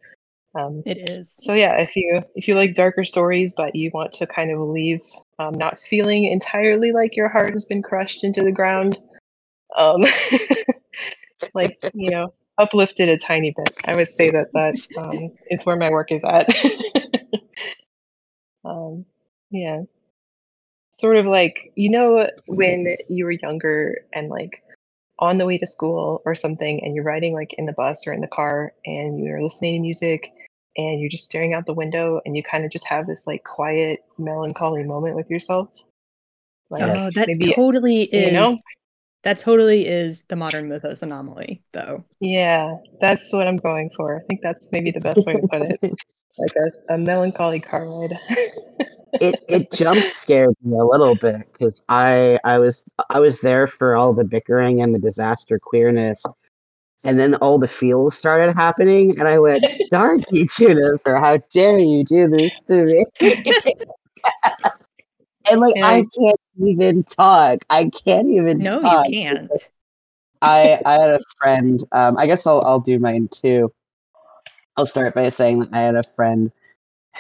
um, 0.55 0.83
It 0.85 1.09
is. 1.09 1.33
so 1.37 1.53
yeah 1.53 1.77
if 1.81 1.95
you 1.95 2.21
if 2.35 2.47
you 2.47 2.55
like 2.55 2.75
darker 2.75 3.03
stories 3.03 3.53
but 3.53 3.75
you 3.75 3.91
want 3.93 4.11
to 4.13 4.27
kind 4.27 4.51
of 4.51 4.59
leave 4.59 5.01
um, 5.39 5.53
not 5.55 5.79
feeling 5.79 6.25
entirely 6.25 6.91
like 6.91 7.15
your 7.15 7.29
heart 7.29 7.53
has 7.53 7.65
been 7.65 7.81
crushed 7.81 8.23
into 8.23 8.41
the 8.41 8.51
ground 8.51 8.97
um, 9.75 10.03
like 11.53 11.77
you 11.93 12.09
know 12.09 12.33
uplifted 12.57 13.09
a 13.09 13.17
tiny 13.17 13.51
bit 13.51 13.75
i 13.85 13.95
would 13.95 14.09
say 14.09 14.29
that 14.29 14.51
that 14.53 14.75
um, 14.97 15.29
is 15.49 15.65
where 15.65 15.75
my 15.75 15.89
work 15.89 16.11
is 16.11 16.23
at 16.23 16.47
um, 18.65 19.05
yeah 19.51 19.81
sort 20.91 21.17
of 21.17 21.25
like 21.25 21.73
you 21.75 21.89
know 21.89 22.29
when 22.47 22.95
you 23.09 23.25
were 23.25 23.31
younger 23.31 23.97
and 24.13 24.29
like 24.29 24.63
on 25.19 25.37
the 25.37 25.45
way 25.45 25.57
to 25.57 25.65
school 25.65 26.21
or 26.25 26.35
something 26.35 26.83
and 26.83 26.95
you're 26.95 27.03
riding 27.03 27.33
like 27.33 27.53
in 27.53 27.65
the 27.65 27.73
bus 27.73 28.07
or 28.07 28.13
in 28.13 28.21
the 28.21 28.27
car 28.27 28.73
and 28.85 29.23
you're 29.23 29.41
listening 29.41 29.75
to 29.75 29.81
music 29.81 30.31
and 30.77 30.99
you're 30.99 31.09
just 31.09 31.25
staring 31.25 31.53
out 31.53 31.65
the 31.65 31.73
window 31.73 32.21
and 32.25 32.35
you 32.35 32.43
kind 32.43 32.65
of 32.65 32.71
just 32.71 32.85
have 32.85 33.07
this 33.07 33.25
like 33.25 33.43
quiet 33.43 34.01
melancholy 34.17 34.83
moment 34.83 35.15
with 35.15 35.29
yourself 35.29 35.69
like 36.69 36.83
Oh, 36.83 37.09
that 37.11 37.27
maybe 37.27 37.53
totally 37.53 38.03
is. 38.03 38.27
you 38.27 38.31
know? 38.31 38.57
That 39.25 39.39
totally 39.39 39.85
is 39.87 40.23
the 40.29 40.35
modern 40.37 40.69
mythos 40.69 41.01
anomaly, 41.01 41.61
though. 41.73 42.05
yeah 42.21 42.75
that's 43.01 43.33
what 43.33 43.47
i'm 43.47 43.57
going 43.57 43.89
for 43.97 44.17
i 44.17 44.23
think 44.29 44.39
that's 44.41 44.71
maybe 44.71 44.91
the 44.91 45.01
best 45.01 45.25
way 45.27 45.33
to 45.33 45.47
put 45.47 45.61
it 45.63 45.79
like 46.37 46.51
a, 46.89 46.93
a 46.93 46.97
melancholy 46.97 47.59
car 47.59 47.85
ride 47.87 48.17
it 49.21 49.43
it 49.47 49.71
jump 49.73 50.05
scared 50.07 50.55
me 50.63 50.77
a 50.77 50.83
little 50.85 51.15
bit 51.15 51.41
because 51.51 51.83
I 51.89 52.39
I 52.43 52.59
was 52.59 52.85
I 53.09 53.19
was 53.19 53.39
there 53.41 53.67
for 53.67 53.95
all 53.95 54.13
the 54.13 54.23
bickering 54.23 54.81
and 54.81 54.93
the 54.93 54.99
disaster 54.99 55.59
queerness, 55.59 56.21
and 57.03 57.19
then 57.19 57.35
all 57.35 57.59
the 57.59 57.67
feels 57.67 58.17
started 58.17 58.53
happening, 58.55 59.13
and 59.17 59.27
I 59.27 59.39
went, 59.39 59.65
"Darn 59.91 60.23
you, 60.31 60.45
Juniper! 60.47 61.17
How 61.17 61.37
dare 61.53 61.79
you 61.79 62.03
do 62.03 62.27
this 62.27 62.63
to 62.63 62.85
me?" 62.85 63.05
and 65.49 65.59
like 65.59 65.75
Yeah. 65.75 65.87
I 65.87 66.05
can't 66.17 66.41
even 66.63 67.03
talk. 67.03 67.59
I 67.69 67.89
can't 67.89 68.29
even. 68.29 68.59
No, 68.59 68.81
talk. 68.81 69.07
you 69.07 69.13
can't. 69.13 69.51
I 70.41 70.79
I 70.85 70.93
had 70.99 71.11
a 71.11 71.19
friend. 71.37 71.83
Um, 71.91 72.17
I 72.17 72.27
guess 72.27 72.45
I'll 72.45 72.61
I'll 72.63 72.79
do 72.79 72.99
mine 72.99 73.29
too. 73.29 73.73
I'll 74.77 74.85
start 74.85 75.13
by 75.13 75.29
saying 75.29 75.59
that 75.59 75.69
I 75.71 75.79
had 75.79 75.95
a 75.95 76.03
friend 76.15 76.51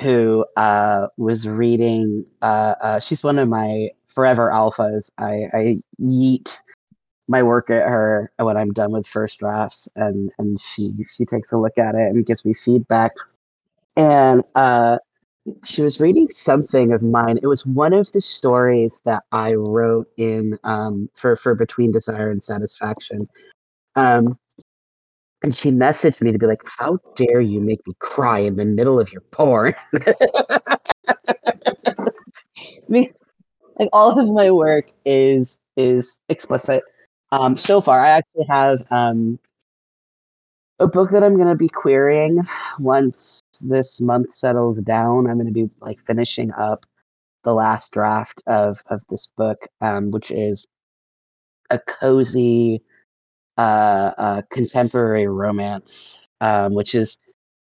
who 0.01 0.45
uh, 0.57 1.07
was 1.17 1.47
reading. 1.47 2.25
Uh, 2.41 2.75
uh, 2.81 2.99
she's 2.99 3.23
one 3.23 3.39
of 3.39 3.47
my 3.47 3.89
forever 4.07 4.49
alphas. 4.49 5.09
I, 5.17 5.47
I 5.53 5.77
yeet 6.01 6.57
my 7.27 7.43
work 7.43 7.69
at 7.69 7.87
her 7.87 8.31
when 8.37 8.57
I'm 8.57 8.73
done 8.73 8.91
with 8.91 9.07
first 9.07 9.39
drafts, 9.39 9.87
and 9.95 10.31
and 10.37 10.59
she 10.59 10.91
she 11.09 11.25
takes 11.25 11.51
a 11.51 11.57
look 11.57 11.77
at 11.77 11.95
it 11.95 12.09
and 12.11 12.25
gives 12.25 12.43
me 12.45 12.53
feedback. 12.53 13.11
And 13.95 14.43
uh, 14.55 14.97
she 15.63 15.81
was 15.81 15.99
reading 15.99 16.27
something 16.31 16.91
of 16.91 17.01
mine. 17.01 17.39
It 17.41 17.47
was 17.47 17.65
one 17.65 17.93
of 17.93 18.11
the 18.13 18.21
stories 18.21 19.01
that 19.05 19.23
I 19.31 19.53
wrote 19.53 20.07
in 20.17 20.57
um, 20.63 21.09
for 21.15 21.35
for 21.35 21.55
between 21.55 21.91
desire 21.91 22.31
and 22.31 22.41
satisfaction. 22.41 23.27
Um, 23.95 24.37
and 25.43 25.53
she 25.53 25.69
messaged 25.69 26.21
me 26.21 26.31
to 26.31 26.39
be 26.39 26.47
like, 26.47 26.61
"How 26.65 26.97
dare 27.15 27.41
you 27.41 27.61
make 27.61 27.85
me 27.85 27.93
cry 27.99 28.39
in 28.39 28.55
the 28.55 28.65
middle 28.65 28.99
of 28.99 29.11
your 29.11 29.21
porn?" 29.31 29.75
Because, 32.87 33.21
like 33.79 33.89
all 33.91 34.19
of 34.19 34.29
my 34.29 34.51
work 34.51 34.91
is 35.05 35.57
is 35.75 36.19
explicit. 36.29 36.83
Um, 37.31 37.57
so 37.57 37.81
far, 37.81 37.99
I 37.99 38.09
actually 38.09 38.45
have 38.47 38.85
um, 38.91 39.39
a 40.79 40.87
book 40.87 41.11
that 41.11 41.23
I'm 41.23 41.35
going 41.35 41.49
to 41.49 41.55
be 41.55 41.69
querying 41.69 42.47
once 42.79 43.41
this 43.59 44.01
month 44.01 44.33
settles 44.33 44.79
down. 44.79 45.27
I'm 45.27 45.35
going 45.35 45.47
to 45.47 45.51
be 45.53 45.69
like 45.79 45.99
finishing 46.05 46.51
up 46.53 46.85
the 47.43 47.53
last 47.53 47.91
draft 47.91 48.41
of 48.47 48.81
of 48.87 49.01
this 49.09 49.27
book, 49.37 49.67
um, 49.81 50.11
which 50.11 50.31
is 50.31 50.65
a 51.69 51.79
cozy 51.79 52.81
uh, 53.57 54.11
uh, 54.17 54.41
contemporary 54.51 55.27
romance, 55.27 56.19
um, 56.41 56.73
which 56.73 56.95
is 56.95 57.17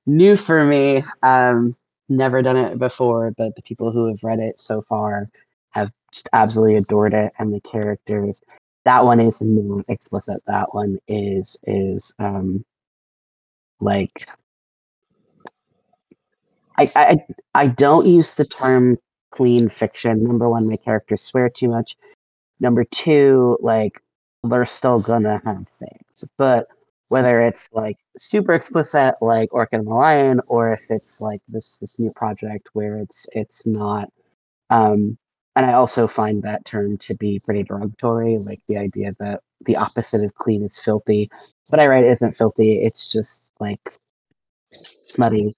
new 0.06 0.36
for 0.36 0.64
me. 0.64 1.04
Um, 1.24 1.76
never 2.10 2.42
done 2.42 2.58
it 2.58 2.80
before, 2.80 3.32
but 3.38 3.56
the 3.56 3.62
people 3.62 3.92
who 3.92 4.08
have 4.08 4.24
read 4.24 4.40
it 4.40 4.60
so 4.60 4.82
far 4.82 5.30
have 5.72 5.92
just 6.12 6.30
absolutely 6.34 6.76
adored 6.76 7.14
it, 7.14 7.32
and 7.40 7.54
the 7.54 7.62
characters. 7.62 8.42
That 8.86 9.04
one 9.04 9.20
is 9.20 9.42
not 9.42 9.86
explicit. 9.88 10.42
That 10.48 10.74
one 10.74 10.98
is 11.08 11.58
is 11.64 12.14
um, 12.20 12.66
like 13.80 14.28
I, 16.80 16.92
I 16.96 17.18
I 17.56 17.68
don't 17.68 18.08
use 18.08 18.36
the 18.36 18.46
term 18.46 18.98
clean 19.32 19.70
fiction. 19.70 20.24
Number 20.24 20.50
one, 20.50 20.68
my 20.70 20.78
characters 20.78 21.22
swear 21.22 21.50
too 21.50 21.68
much. 21.70 21.96
Number 22.60 22.84
two, 22.86 23.58
like 23.62 24.02
they're 24.44 24.66
still 24.66 25.00
gonna 25.00 25.42
have 25.46 25.66
sex, 25.70 26.24
but 26.38 26.68
whether 27.10 27.42
it's 27.42 27.70
like 27.74 27.98
super 28.20 28.54
explicit, 28.54 29.16
like 29.22 29.54
Orchid 29.54 29.80
and 29.80 29.88
the 29.88 29.94
Lion, 29.94 30.42
or 30.48 30.74
if 30.74 30.82
it's 30.90 31.20
like 31.22 31.42
this 31.50 31.76
this 31.82 32.00
new 32.00 32.12
project 32.16 32.70
where 32.74 32.98
it's 33.00 33.28
it's 33.34 33.66
not. 33.66 34.10
Um, 34.70 35.18
and 35.56 35.66
I 35.66 35.74
also 35.74 36.08
find 36.08 36.44
that 36.44 36.64
term 36.66 36.98
to 37.00 37.16
be 37.16 37.42
pretty 37.44 37.64
derogatory, 37.64 38.38
like 38.38 38.62
the 38.68 38.78
idea 38.78 39.14
that 39.20 39.42
the 39.66 39.76
opposite 39.78 40.24
of 40.24 40.34
clean 40.36 40.64
is 40.64 40.80
filthy. 40.80 41.30
But 41.70 41.80
I 41.82 41.88
write 41.88 42.06
isn't 42.06 42.38
filthy; 42.38 42.84
it's 42.84 43.12
just 43.12 43.52
like 43.60 43.98
smutty. 44.72 45.56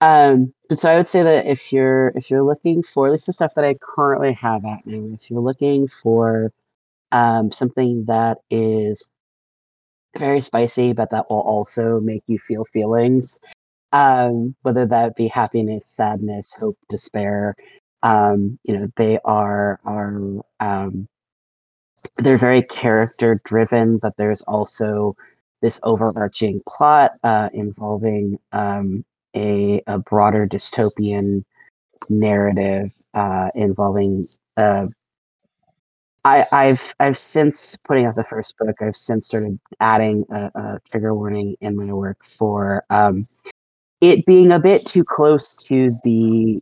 Um, 0.00 0.52
but 0.68 0.78
so 0.78 0.90
I 0.90 0.96
would 0.96 1.06
say 1.06 1.22
that 1.22 1.46
if 1.46 1.72
you're 1.72 2.08
if 2.14 2.30
you're 2.30 2.42
looking 2.42 2.82
for 2.82 3.06
at 3.06 3.12
least 3.12 3.26
the 3.26 3.32
stuff 3.32 3.54
that 3.56 3.64
I 3.64 3.74
currently 3.80 4.34
have 4.34 4.64
at 4.64 4.86
now, 4.86 5.14
if 5.14 5.30
you're 5.30 5.40
looking 5.40 5.88
for 6.02 6.52
um, 7.12 7.52
something 7.52 8.04
that 8.06 8.38
is 8.50 9.04
very 10.18 10.42
spicy, 10.42 10.92
but 10.92 11.10
that 11.10 11.30
will 11.30 11.40
also 11.40 12.00
make 12.00 12.22
you 12.26 12.38
feel 12.38 12.64
feelings, 12.72 13.38
um, 13.92 14.54
whether 14.62 14.86
that 14.86 15.16
be 15.16 15.28
happiness, 15.28 15.86
sadness, 15.86 16.52
hope, 16.52 16.78
despair. 16.90 17.54
Um, 18.02 18.58
you 18.64 18.78
know, 18.78 18.88
they 18.96 19.18
are 19.24 19.80
are 19.84 20.20
um, 20.60 21.08
they're 22.16 22.38
very 22.38 22.62
character 22.62 23.40
driven, 23.44 23.98
but 23.98 24.14
there's 24.18 24.42
also 24.42 25.16
this 25.62 25.80
overarching 25.82 26.60
plot 26.68 27.12
uh, 27.24 27.48
involving 27.54 28.38
um, 28.52 29.04
a, 29.36 29.82
a 29.86 29.98
broader 29.98 30.48
dystopian 30.48 31.44
narrative 32.08 32.92
uh, 33.14 33.50
involving 33.54 34.26
uh, 34.56 34.86
I, 36.26 36.44
I've 36.50 36.94
I've 36.98 37.18
since 37.18 37.76
putting 37.86 38.04
out 38.04 38.16
the 38.16 38.24
first 38.24 38.58
book. 38.58 38.82
I've 38.82 38.96
since 38.96 39.28
started 39.28 39.60
adding 39.78 40.24
a, 40.30 40.50
a 40.56 40.80
trigger 40.90 41.14
warning 41.14 41.56
in 41.60 41.76
my 41.76 41.92
work 41.92 42.24
for 42.24 42.84
um, 42.90 43.28
it 44.00 44.26
being 44.26 44.50
a 44.50 44.58
bit 44.58 44.84
too 44.84 45.04
close 45.04 45.54
to 45.54 45.94
the 46.02 46.60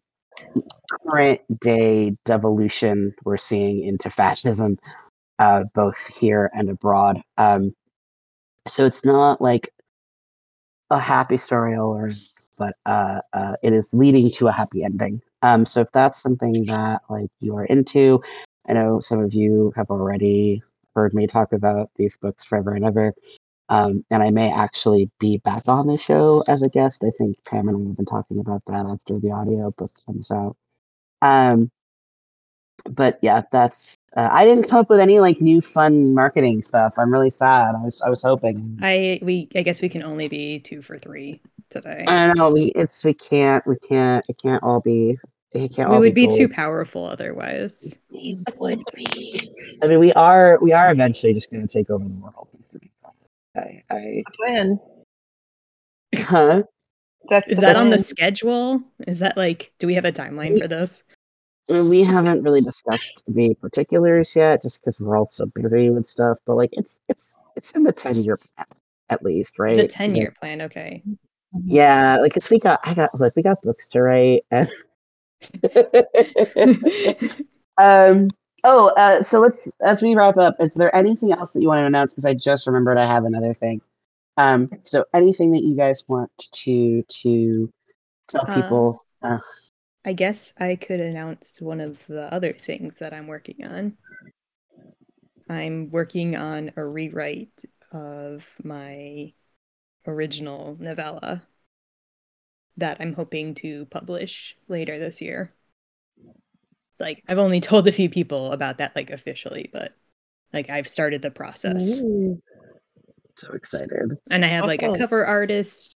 current 1.09 1.41
day 1.61 2.15
devolution 2.27 3.15
we're 3.25 3.39
seeing 3.39 3.85
into 3.85 4.11
fascism, 4.11 4.79
uh, 5.39 5.65
both 5.75 5.99
here 6.15 6.51
and 6.53 6.69
abroad. 6.69 7.23
Um, 7.39 7.75
so 8.69 8.85
it's 8.85 9.03
not 9.03 9.41
like 9.41 9.73
a 10.91 10.99
happy 10.99 11.39
story 11.39 11.75
or 11.75 12.11
but 12.59 12.75
uh, 12.87 13.21
uh, 13.33 13.55
it 13.63 13.73
is 13.73 13.93
leading 13.95 14.31
to 14.33 14.49
a 14.49 14.53
happy 14.53 14.85
ending. 14.85 15.21
Um, 15.43 15.67
so 15.67 15.81
if 15.81 15.89
that's 15.93 16.21
something 16.23 16.65
that 16.67 17.03
like 17.11 17.31
you 17.41 17.57
are 17.57 17.65
into, 17.67 18.23
I 18.69 18.73
know 18.75 19.01
some 19.01 19.21
of 19.21 19.35
you 19.35 19.73
have 19.77 19.91
already 19.91 20.63
heard 20.95 21.15
me 21.15 21.27
talk 21.27 21.53
about 21.53 21.91
these 21.97 22.17
books 22.17 22.45
forever 22.45 22.75
and 22.75 22.85
ever. 22.85 23.15
Um, 23.69 24.05
and 24.11 24.23
I 24.23 24.31
may 24.31 24.53
actually 24.53 25.11
be 25.19 25.39
back 25.39 25.63
on 25.69 25.87
the 25.87 25.99
show 25.99 26.45
as 26.49 26.63
a 26.63 26.69
guest. 26.69 27.03
I 27.05 27.11
think 27.19 27.43
Pam 27.45 27.69
and 27.69 27.77
I 27.77 27.89
have 27.89 27.97
been 27.97 28.07
talking 28.07 28.39
about 28.39 28.63
that 28.67 28.87
after 28.87 29.19
the 29.19 29.33
audio 29.33 29.71
book 29.73 29.91
comes 30.07 30.31
out. 30.31 30.57
Um, 31.23 31.71
but 32.91 33.19
yeah, 33.23 33.43
that's. 33.51 33.97
Uh, 34.17 34.29
I 34.31 34.45
didn't 34.45 34.69
come 34.69 34.81
up 34.81 34.91
with 34.91 35.01
any 35.01 35.19
like 35.19 35.41
new 35.41 35.61
fun 35.61 36.15
marketing 36.15 36.63
stuff. 36.63 36.95
I'm 36.97 37.13
really 37.13 37.31
sad. 37.31 37.75
I 37.75 37.83
was 37.85 38.01
I 38.03 38.11
was 38.11 38.23
hoping. 38.23 38.79
I 38.83 39.19
we 39.23 39.49
I 39.57 39.63
guess 39.63 39.83
we 39.83 39.89
can 39.89 40.03
only 40.03 40.29
be 40.29 40.61
two 40.61 40.83
for 40.83 40.99
three 40.99 41.41
today. 41.71 42.05
I 42.07 42.33
know 42.35 42.53
we 42.53 42.67
it's 42.77 43.05
we 43.05 43.15
can't 43.15 43.67
we 43.67 43.77
can't 43.89 44.25
it 44.29 44.37
can't 44.41 44.63
all 44.63 44.81
be 44.81 45.19
it 45.53 45.75
can't 45.75 45.89
we 45.89 45.95
all 45.97 46.01
would 46.01 46.15
be 46.15 46.27
gold. 46.27 46.39
too 46.39 46.49
powerful 46.49 47.05
otherwise. 47.05 47.95
We 48.11 48.39
would 48.59 48.83
be. 48.95 49.51
I 49.83 49.87
mean, 49.87 49.99
we 49.99 50.13
are 50.13 50.59
we 50.61 50.73
are 50.73 50.91
eventually 50.93 51.35
just 51.35 51.51
going 51.51 51.67
to 51.67 51.73
take 51.73 51.91
over 51.91 52.05
the 52.05 52.11
world. 52.11 52.49
I, 53.57 53.83
I 53.91 54.23
Plan. 54.35 54.81
huh? 56.17 56.63
That's 57.29 57.51
Is 57.51 57.59
that 57.61 57.77
on 57.77 57.91
the 57.91 57.99
schedule? 57.99 58.83
Is 59.07 59.21
that 59.21 59.37
like 59.37 59.73
do 59.79 59.87
we 59.87 59.95
have 59.95 60.05
a 60.05 60.13
timeline 60.13 60.61
for 60.61 60.69
this? 60.69 61.05
Well, 61.69 61.89
We 61.89 62.03
haven't 62.03 62.43
really 62.43 62.61
discussed 62.61 63.23
the 63.27 63.55
particulars 63.55 64.37
yet, 64.37 64.63
just 64.63 64.81
because 64.81 65.01
we're 65.01 65.17
all 65.17 65.27
so 65.27 65.47
busy 65.55 65.91
with 65.91 66.07
stuff. 66.07 66.39
But 66.47 66.57
like, 66.57 66.71
it's 66.73 67.01
it's 67.09 67.43
it's 67.57 67.73
in 67.73 67.83
the 67.85 67.93
ten 67.93 68.17
year 68.17 68.37
plan 68.37 68.67
at 69.11 69.23
least, 69.23 69.59
right? 69.59 69.77
The 69.77 69.87
ten 69.89 70.11
Like, 70.11 70.21
year 70.21 70.35
plan, 70.39 70.63
okay. 70.63 71.03
Yeah, 71.67 72.17
like, 72.17 72.35
cause 72.35 72.51
we 72.51 72.59
got 72.59 72.81
I 72.85 72.95
got 72.95 73.11
like 73.19 73.35
we 73.37 73.43
got 73.43 73.63
books 73.63 73.89
to 73.91 74.03
write. 74.03 74.45
And 74.51 74.69
um. 77.79 78.31
Oh, 78.67 78.89
uh, 78.97 79.23
so 79.23 79.41
let's 79.41 79.71
as 79.85 80.01
we 80.03 80.15
wrap 80.15 80.39
up. 80.39 80.57
Is 80.59 80.73
there 80.73 80.95
anything 80.97 81.33
else 81.33 81.53
that 81.53 81.61
you 81.61 81.69
want 81.69 81.81
to 81.81 81.87
announce? 81.87 82.13
Because 82.15 82.25
I 82.25 82.33
just 82.33 82.67
remembered 82.67 82.97
I 82.97 83.07
have 83.07 83.25
another 83.25 83.55
thing. 83.55 83.81
Um. 84.37 84.71
So 84.85 85.05
anything 85.15 85.53
that 85.53 85.63
you 85.63 85.77
guys 85.77 86.05
want 86.09 86.31
to 86.39 87.03
to 87.03 87.73
tell 88.29 88.47
Uh, 88.49 88.55
people? 88.55 89.01
Uh, 89.23 89.39
I 90.05 90.13
guess 90.13 90.53
I 90.59 90.77
could 90.77 91.01
announce 91.01 91.61
one 91.61 91.81
of 91.81 91.99
the 92.07 92.33
other 92.33 92.53
things 92.53 92.99
that 92.99 93.15
I'm 93.15 93.27
working 93.27 93.65
on. 93.65 93.97
I'm 95.49 95.91
working 95.91 96.37
on 96.37 96.73
a 96.77 96.85
rewrite 96.85 97.65
of 97.93 98.47
my 98.63 99.33
original 100.07 100.77
novella 100.79 101.43
that 102.77 102.99
I'm 103.01 103.15
hoping 103.15 103.55
to 103.57 103.87
publish 103.87 104.57
later 104.69 104.99
this 104.99 105.23
year. 105.23 105.53
Like 107.01 107.23
I've 107.29 107.39
only 107.39 107.61
told 107.63 107.87
a 107.89 107.93
few 107.93 108.11
people 108.11 108.53
about 108.53 108.79
that 108.79 108.95
like 108.95 109.11
officially, 109.11 109.71
but 109.73 109.93
like 110.53 110.71
I've 110.71 110.89
started 110.89 111.23
the 111.23 111.31
process. 111.31 111.99
Ooh. 111.99 112.41
so 113.37 113.53
excited. 113.53 114.17
And 114.31 114.45
I 114.45 114.49
have 114.49 114.67
like 114.67 114.83
a 114.83 114.97
cover 114.97 115.25
artist 115.25 115.97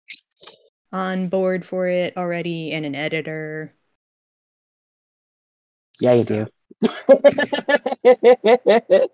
on 0.91 1.27
board 1.27 1.65
for 1.65 1.87
it 1.87 2.15
already 2.17 2.71
and 2.71 2.85
an 2.85 2.95
editor. 2.95 3.73
Yeah, 5.99 6.13
you 6.13 6.23
do. 6.23 6.47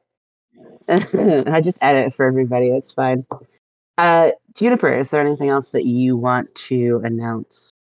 I 0.89 1.61
just 1.61 1.79
edit 1.81 2.15
for 2.15 2.25
everybody. 2.25 2.69
It's 2.69 2.91
fine. 2.91 3.25
Uh, 3.97 4.31
Juniper, 4.55 4.97
is 4.97 5.11
there 5.11 5.21
anything 5.21 5.49
else 5.49 5.71
that 5.71 5.85
you 5.85 6.17
want 6.17 6.53
to 6.55 7.01
announce? 7.03 7.71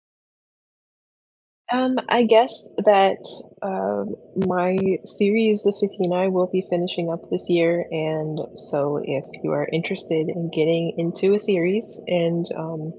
Um, 1.71 1.97
I 2.09 2.23
guess 2.23 2.69
that 2.85 3.17
um 3.61 4.15
my 4.45 4.77
series, 5.05 5.63
The 5.63 5.71
59, 5.71 6.33
will 6.33 6.47
be 6.47 6.65
finishing 6.69 7.09
up 7.09 7.29
this 7.29 7.49
year. 7.49 7.85
And 7.91 8.39
so 8.55 8.99
if 9.01 9.23
you 9.41 9.51
are 9.51 9.67
interested 9.71 10.27
in 10.27 10.51
getting 10.53 10.95
into 10.97 11.33
a 11.33 11.39
series 11.39 12.01
and 12.07 12.45
um, 12.57 12.93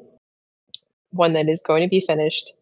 one 1.10 1.34
that 1.34 1.48
is 1.48 1.62
going 1.62 1.82
to 1.82 1.88
be 1.88 2.00
finished, 2.00 2.54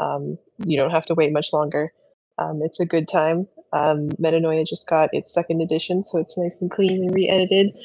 um, 0.00 0.38
you 0.64 0.78
don't 0.78 0.90
have 0.90 1.06
to 1.06 1.14
wait 1.14 1.32
much 1.32 1.52
longer. 1.52 1.92
Um, 2.38 2.60
it's 2.62 2.80
a 2.80 2.86
good 2.86 3.08
time. 3.08 3.46
Um, 3.72 4.10
Metanoia 4.10 4.66
just 4.66 4.88
got 4.88 5.10
its 5.12 5.32
second 5.32 5.60
edition, 5.60 6.04
so 6.04 6.18
it's 6.18 6.36
nice 6.36 6.60
and 6.60 6.70
clean 6.70 7.02
and 7.02 7.14
re 7.14 7.28
edited. 7.28 7.76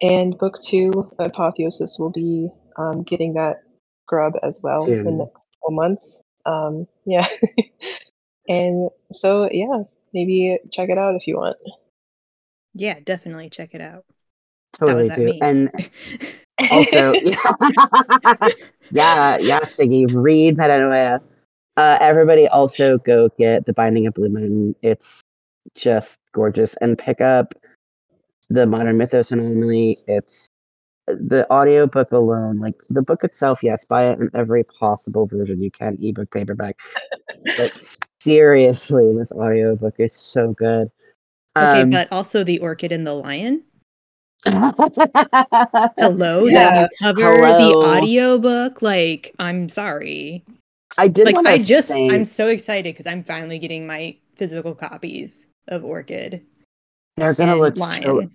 And 0.00 0.36
book 0.38 0.60
two, 0.62 0.92
Apotheosis, 1.18 1.98
will 1.98 2.10
be 2.10 2.48
um, 2.76 3.02
getting 3.02 3.34
that 3.34 3.62
grub 4.06 4.34
as 4.42 4.60
well 4.62 4.84
in 4.84 5.04
the 5.04 5.10
next 5.10 5.46
couple 5.60 5.76
months. 5.76 6.22
Um, 6.46 6.86
yeah. 7.06 7.26
and 8.48 8.90
so, 9.12 9.48
yeah, 9.50 9.82
maybe 10.12 10.58
check 10.72 10.88
it 10.90 10.98
out 10.98 11.14
if 11.14 11.26
you 11.26 11.36
want. 11.36 11.56
Yeah, 12.74 12.98
definitely 13.04 13.50
check 13.50 13.74
it 13.74 13.80
out. 13.80 14.04
Totally 14.78 15.08
do. 15.08 15.24
me. 15.24 15.38
And 15.40 15.70
also, 16.70 17.12
yeah, 17.12 17.36
yeah, 18.90 19.36
yeah, 19.38 19.60
Siggy, 19.60 20.06
read 20.12 20.56
Metanoia. 20.56 21.20
Uh, 21.76 21.98
everybody 22.00 22.46
also 22.48 22.98
go 22.98 23.28
get 23.38 23.66
The 23.66 23.72
Binding 23.72 24.06
of 24.06 24.14
Blue 24.14 24.28
Moon. 24.28 24.74
It's 24.82 25.20
just 25.74 26.20
gorgeous. 26.32 26.74
And 26.80 26.96
pick 26.96 27.20
up 27.20 27.54
the 28.48 28.66
Modern 28.66 28.96
Mythos 28.96 29.32
Anomaly. 29.32 29.98
It's 30.06 30.46
the 31.06 31.50
audiobook 31.50 32.12
alone, 32.12 32.60
like 32.60 32.74
the 32.90 33.02
book 33.02 33.24
itself, 33.24 33.62
yes, 33.62 33.84
buy 33.84 34.08
it 34.10 34.18
in 34.20 34.30
every 34.34 34.64
possible 34.64 35.26
version 35.26 35.62
you 35.62 35.70
can, 35.70 35.98
ebook, 36.00 36.30
paperback. 36.30 36.78
but 37.56 37.96
seriously, 38.20 39.14
this 39.16 39.32
audiobook 39.32 39.94
is 39.98 40.14
so 40.14 40.52
good. 40.52 40.90
Okay, 41.56 41.82
Um, 41.82 41.90
but 41.90 42.08
also 42.10 42.42
the 42.42 42.58
orchid 42.60 42.90
and 42.90 43.06
the 43.06 43.12
lion. 43.12 43.64
Hello, 44.46 44.72
Hello, 45.98 46.46
Yeah. 46.46 46.74
that 46.74 46.90
cover 47.00 47.20
Hello. 47.22 47.58
the 47.58 47.86
audiobook. 47.86 48.80
Like, 48.82 49.34
I'm 49.38 49.68
sorry. 49.68 50.42
I 50.98 51.08
did 51.08 51.26
like 51.26 51.46
I 51.46 51.58
just 51.58 51.88
say, 51.88 52.08
I'm 52.08 52.24
so 52.24 52.48
excited 52.48 52.94
because 52.94 53.06
I'm 53.06 53.24
finally 53.24 53.58
getting 53.58 53.86
my 53.86 54.16
physical 54.34 54.74
copies 54.74 55.46
of 55.68 55.84
Orchid 55.84 56.44
they're 57.16 57.34
gonna 57.34 57.56
look 57.56 57.78
Lion. 57.78 58.02
so 58.02 58.28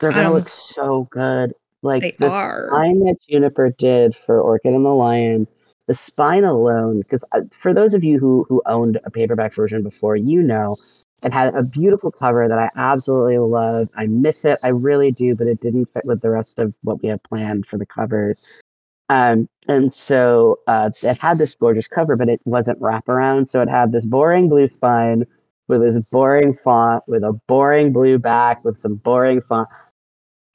they're 0.00 0.12
gonna 0.12 0.28
Um, 0.28 0.34
look 0.34 0.48
so 0.48 1.08
good. 1.10 1.54
Like 1.82 2.00
they 2.00 2.16
the 2.18 2.30
are. 2.30 2.68
spine 2.68 2.98
that 3.00 3.18
Juniper 3.28 3.70
did 3.70 4.16
for 4.26 4.40
Orchid 4.40 4.74
and 4.74 4.84
the 4.84 4.90
Lion, 4.90 5.46
the 5.86 5.94
spine 5.94 6.44
alone. 6.44 6.98
Because 6.98 7.24
for 7.60 7.72
those 7.72 7.94
of 7.94 8.02
you 8.02 8.18
who 8.18 8.44
who 8.48 8.62
owned 8.66 8.98
a 9.04 9.10
paperback 9.10 9.54
version 9.54 9.82
before, 9.82 10.16
you 10.16 10.42
know 10.42 10.74
it 11.22 11.32
had 11.32 11.54
a 11.54 11.62
beautiful 11.62 12.10
cover 12.10 12.46
that 12.48 12.58
I 12.58 12.68
absolutely 12.76 13.38
love. 13.38 13.88
I 13.96 14.06
miss 14.06 14.44
it, 14.44 14.58
I 14.62 14.68
really 14.68 15.12
do, 15.12 15.34
but 15.34 15.46
it 15.46 15.60
didn't 15.60 15.86
fit 15.86 16.04
with 16.04 16.20
the 16.20 16.30
rest 16.30 16.58
of 16.58 16.74
what 16.82 17.02
we 17.02 17.08
had 17.08 17.22
planned 17.22 17.66
for 17.66 17.78
the 17.78 17.86
covers. 17.86 18.60
Um, 19.08 19.48
and 19.68 19.92
so 19.92 20.60
uh, 20.66 20.90
it 21.02 21.18
had 21.18 21.38
this 21.38 21.54
gorgeous 21.54 21.88
cover, 21.88 22.16
but 22.16 22.28
it 22.28 22.40
wasn't 22.44 22.80
wraparound. 22.80 23.48
So 23.48 23.60
it 23.62 23.68
had 23.68 23.92
this 23.92 24.04
boring 24.04 24.48
blue 24.48 24.68
spine 24.68 25.24
with 25.68 25.82
this 25.82 26.08
boring 26.10 26.54
font, 26.54 27.04
with 27.06 27.22
a 27.22 27.32
boring 27.46 27.92
blue 27.92 28.18
back, 28.18 28.64
with 28.64 28.78
some 28.78 28.96
boring 28.96 29.40
font. 29.40 29.68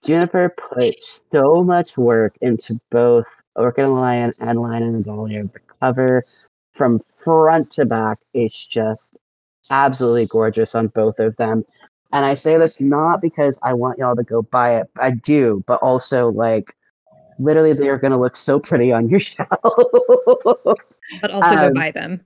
Juniper 0.03 0.55
put 0.57 0.95
so 1.31 1.63
much 1.63 1.97
work 1.97 2.33
into 2.41 2.79
both 2.89 3.27
Orchid 3.55 3.85
and 3.85 3.93
Lion 3.95 4.31
and 4.39 4.59
Lion 4.59 4.83
and 4.83 4.95
the 4.95 5.03
Dahlia. 5.03 5.43
The 5.43 5.59
cover 5.79 6.23
from 6.73 7.01
front 7.23 7.71
to 7.73 7.85
back 7.85 8.19
is 8.33 8.65
just 8.65 9.15
absolutely 9.69 10.25
gorgeous 10.25 10.73
on 10.73 10.87
both 10.87 11.19
of 11.19 11.35
them. 11.37 11.63
And 12.13 12.25
I 12.25 12.35
say 12.35 12.57
this 12.57 12.81
not 12.81 13.21
because 13.21 13.59
I 13.61 13.73
want 13.73 13.99
y'all 13.99 14.15
to 14.15 14.23
go 14.23 14.41
buy 14.41 14.77
it. 14.77 14.87
I 14.97 15.11
do, 15.11 15.63
but 15.67 15.81
also 15.81 16.29
like 16.29 16.75
literally 17.43 17.73
they 17.73 17.89
are 17.89 17.97
going 17.97 18.11
to 18.11 18.17
look 18.17 18.35
so 18.35 18.59
pretty 18.59 18.91
on 18.91 19.09
your 19.09 19.19
shelf. 19.31 19.47
but 21.21 21.31
also 21.31 21.55
go 21.55 21.67
um, 21.67 21.73
buy 21.73 21.91
them. 21.91 22.21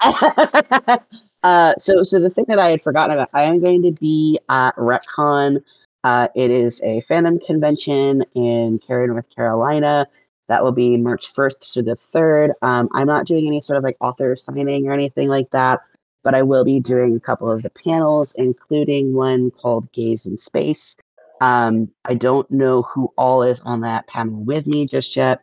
uh, 1.42 1.74
so, 1.78 2.02
so 2.02 2.18
the 2.20 2.30
thing 2.30 2.44
that 2.48 2.58
I 2.58 2.70
had 2.70 2.82
forgotten 2.82 3.12
about, 3.12 3.30
I 3.32 3.44
am 3.44 3.62
going 3.62 3.82
to 3.82 3.92
be 3.92 4.38
at 4.48 4.74
Retcon. 4.76 5.62
Uh, 6.04 6.28
it 6.34 6.50
is 6.50 6.80
a 6.82 7.02
fandom 7.02 7.44
convention 7.44 8.24
in 8.34 8.78
Cary, 8.78 9.06
North 9.06 9.26
Carolina. 9.34 10.06
That 10.48 10.62
will 10.62 10.72
be 10.72 10.96
March 10.96 11.34
1st 11.34 11.72
through 11.72 11.82
the 11.82 11.96
3rd. 11.96 12.50
Um, 12.62 12.88
I'm 12.92 13.06
not 13.06 13.26
doing 13.26 13.46
any 13.46 13.60
sort 13.60 13.78
of 13.78 13.84
like 13.84 13.96
author 14.00 14.36
signing 14.36 14.86
or 14.86 14.92
anything 14.92 15.28
like 15.28 15.50
that, 15.50 15.80
but 16.22 16.34
I 16.34 16.42
will 16.42 16.64
be 16.64 16.78
doing 16.78 17.16
a 17.16 17.20
couple 17.20 17.50
of 17.50 17.62
the 17.62 17.70
panels, 17.70 18.32
including 18.36 19.14
one 19.14 19.50
called 19.50 19.90
Gaze 19.92 20.26
in 20.26 20.38
Space. 20.38 20.96
Um, 21.40 21.90
I 22.04 22.14
don't 22.14 22.50
know 22.50 22.82
who 22.82 23.12
all 23.16 23.42
is 23.42 23.60
on 23.60 23.80
that 23.82 24.06
panel 24.06 24.44
with 24.44 24.66
me 24.66 24.86
just 24.86 25.16
yet. 25.16 25.40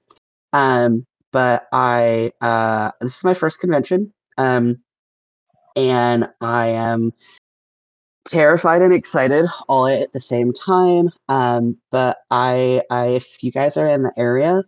Um, 0.53 1.05
but 1.31 1.67
I, 1.71 2.31
uh, 2.41 2.91
this 3.01 3.17
is 3.17 3.23
my 3.23 3.33
first 3.33 3.59
convention. 3.59 4.13
Um, 4.37 4.79
and 5.75 6.29
I 6.41 6.67
am 6.67 7.13
terrified 8.25 8.81
and 8.81 8.93
excited 8.93 9.45
all 9.67 9.87
at 9.87 10.13
the 10.13 10.21
same 10.21 10.53
time. 10.53 11.09
Um, 11.29 11.77
but 11.91 12.19
I, 12.31 12.81
I, 12.89 13.07
if 13.07 13.43
you 13.43 13.51
guys 13.51 13.77
are 13.77 13.87
in 13.87 14.03
the 14.03 14.13
area, 14.17 14.63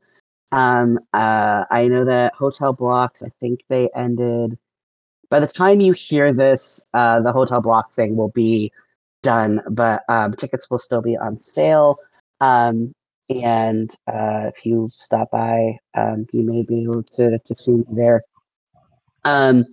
um, 0.52 1.00
uh, 1.14 1.66
I 1.70 1.88
know 1.88 2.06
that 2.06 2.34
hotel 2.34 2.74
blocks. 2.74 3.24
I 3.24 3.30
think 3.40 3.62
they 3.70 3.90
ended. 3.96 4.58
By 5.30 5.40
the 5.40 5.48
time 5.48 5.82
you 5.82 5.94
hear 5.94 6.34
this, 6.34 6.82
uh, 6.94 7.22
the 7.22 7.32
hotel 7.32 7.62
block 7.62 7.94
thing 7.94 8.16
will 8.16 8.32
be 8.36 8.72
done, 9.26 9.60
but 9.72 10.04
um, 10.08 10.34
tickets 10.34 10.70
will 10.70 10.80
still 10.80 11.02
be 11.02 11.18
on 11.18 11.38
sale. 11.38 11.98
Um, 12.40 12.94
and 13.30 13.90
uh, 14.08 14.52
if 14.54 14.66
you 14.66 14.88
stop 14.90 15.32
by, 15.32 15.80
um, 15.96 16.28
you 16.32 16.44
may 16.44 16.62
be 16.62 16.84
able 16.84 17.04
to 17.18 17.40
to 17.40 17.56
see 17.56 17.74
me 17.74 17.86
there. 17.90 18.22
Um, 19.24 19.66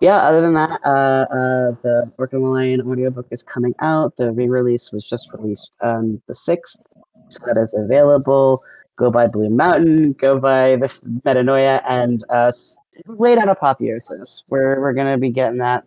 yeah, 0.00 0.18
other 0.18 0.42
than 0.42 0.54
that, 0.54 0.80
uh, 0.84 1.24
uh, 1.32 1.70
the 1.82 2.28
the 2.30 2.38
Lion 2.38 2.82
audiobook 2.82 3.28
is 3.30 3.42
coming 3.42 3.74
out. 3.80 4.14
The 4.18 4.32
re-release 4.32 4.92
was 4.92 5.08
just 5.08 5.32
released 5.32 5.72
on 5.80 6.20
the 6.26 6.34
6th, 6.34 6.82
so 7.28 7.46
that 7.46 7.56
is 7.56 7.72
available. 7.72 8.62
Go 8.96 9.10
buy 9.10 9.26
Blue 9.26 9.48
Mountain, 9.48 10.12
go 10.14 10.38
buy 10.38 10.76
the 10.76 10.90
Metanoia, 11.24 11.82
and 11.88 12.24
uh, 12.28 12.52
wait 13.06 13.38
on 13.38 13.48
Apotheosis. 13.48 14.42
We're, 14.48 14.80
we're 14.80 14.92
going 14.92 15.12
to 15.12 15.18
be 15.18 15.30
getting 15.30 15.58
that 15.58 15.84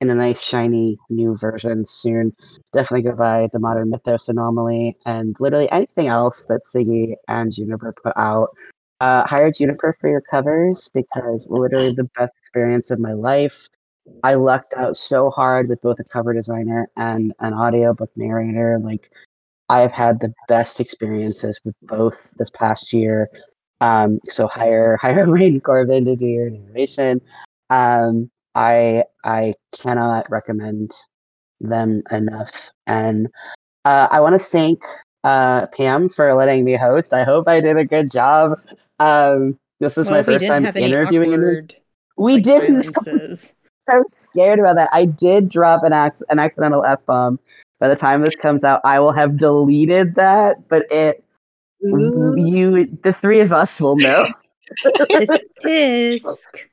in 0.00 0.10
a 0.10 0.14
nice, 0.14 0.40
shiny 0.40 0.98
new 1.10 1.36
version 1.36 1.84
soon. 1.86 2.32
Definitely 2.72 3.10
go 3.10 3.16
buy 3.16 3.48
the 3.52 3.58
Modern 3.58 3.90
Mythos 3.90 4.28
Anomaly, 4.28 4.96
and 5.06 5.36
literally 5.38 5.70
anything 5.70 6.08
else 6.08 6.44
that 6.48 6.62
Siggy 6.62 7.14
and 7.28 7.52
Juniper 7.52 7.94
put 8.02 8.16
out. 8.16 8.48
Uh, 9.00 9.26
hire 9.26 9.50
Juniper 9.50 9.96
for 10.00 10.10
your 10.10 10.20
covers 10.20 10.88
because 10.92 11.46
literally 11.48 11.94
the 11.94 12.08
best 12.18 12.36
experience 12.38 12.90
of 12.90 12.98
my 12.98 13.12
life. 13.12 13.66
I 14.22 14.34
lucked 14.34 14.74
out 14.74 14.96
so 14.96 15.30
hard 15.30 15.68
with 15.68 15.80
both 15.82 16.00
a 16.00 16.04
cover 16.04 16.34
designer 16.34 16.88
and 16.96 17.32
an 17.40 17.54
audiobook 17.54 18.10
narrator. 18.16 18.78
Like 18.82 19.10
I 19.68 19.80
have 19.80 19.92
had 19.92 20.20
the 20.20 20.32
best 20.48 20.80
experiences 20.80 21.60
with 21.64 21.76
both 21.82 22.16
this 22.38 22.50
past 22.50 22.92
year. 22.92 23.28
Um, 23.80 24.20
so 24.24 24.48
hire 24.48 24.96
hire 25.00 25.30
Rain 25.30 25.60
Corbin 25.60 26.04
to 26.06 26.16
do 26.16 26.26
your 26.26 26.50
narration. 26.50 27.20
Um, 27.70 28.30
I 28.54 29.04
I 29.24 29.54
cannot 29.72 30.30
recommend 30.30 30.92
them 31.60 32.02
enough. 32.10 32.70
And 32.86 33.28
uh, 33.84 34.08
I 34.10 34.20
want 34.20 34.40
to 34.40 34.44
thank 34.44 34.80
uh, 35.24 35.66
Pam 35.68 36.08
for 36.08 36.32
letting 36.34 36.64
me 36.64 36.76
host. 36.76 37.12
I 37.12 37.24
hope 37.24 37.48
I 37.48 37.60
did 37.60 37.76
a 37.76 37.84
good 37.84 38.10
job. 38.10 38.60
Um, 38.98 39.58
this 39.80 39.98
is 39.98 40.06
my 40.06 40.22
Well, 40.22 40.24
we 40.26 40.34
first 40.34 40.46
time 40.46 40.66
interviewing. 40.76 41.32
awkward 41.32 41.74
We 42.16 42.34
like, 42.34 42.44
didn't. 42.44 42.96
so 43.88 44.02
scared 44.08 44.58
about 44.58 44.76
that. 44.76 44.88
I 44.92 45.04
did 45.04 45.48
drop 45.48 45.82
an 45.84 45.92
ac- 45.92 46.24
an 46.28 46.38
accidental 46.38 46.84
f 46.84 47.04
bomb. 47.06 47.38
By 47.78 47.88
the 47.88 47.96
time 47.96 48.22
this 48.22 48.36
comes 48.36 48.62
out, 48.62 48.82
I 48.84 49.00
will 49.00 49.12
have 49.12 49.38
deleted 49.38 50.14
that. 50.16 50.68
But 50.68 50.86
it, 50.90 51.24
Ooh. 51.86 52.34
you, 52.36 52.98
the 53.02 53.12
three 53.12 53.40
of 53.40 53.52
us 53.52 53.80
will 53.80 53.96
know. 53.96 54.26
Tisk, 54.84 55.38
tisk. 55.64 56.69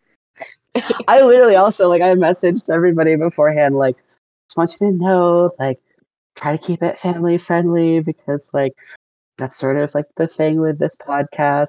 I 1.08 1.22
literally 1.22 1.56
also 1.56 1.88
like 1.90 2.02
I 2.02 2.14
messaged 2.16 2.70
everybody 2.70 3.16
beforehand, 3.16 3.76
like, 3.76 3.96
just 4.50 4.58
want 4.58 4.76
you 4.80 4.88
to 4.88 4.94
know, 4.94 5.52
like, 5.60 5.80
try 6.36 6.56
to 6.56 6.64
keep 6.64 6.84
it 6.84 7.00
family 7.00 7.38
friendly 7.38 8.00
because 8.00 8.50
like 8.54 8.74
that's 9.38 9.58
sort 9.58 9.78
of 9.78 9.94
like 9.96 10.06
the 10.16 10.28
thing 10.28 10.60
with 10.60 10.80
this 10.80 10.96
podcast. 10.96 11.68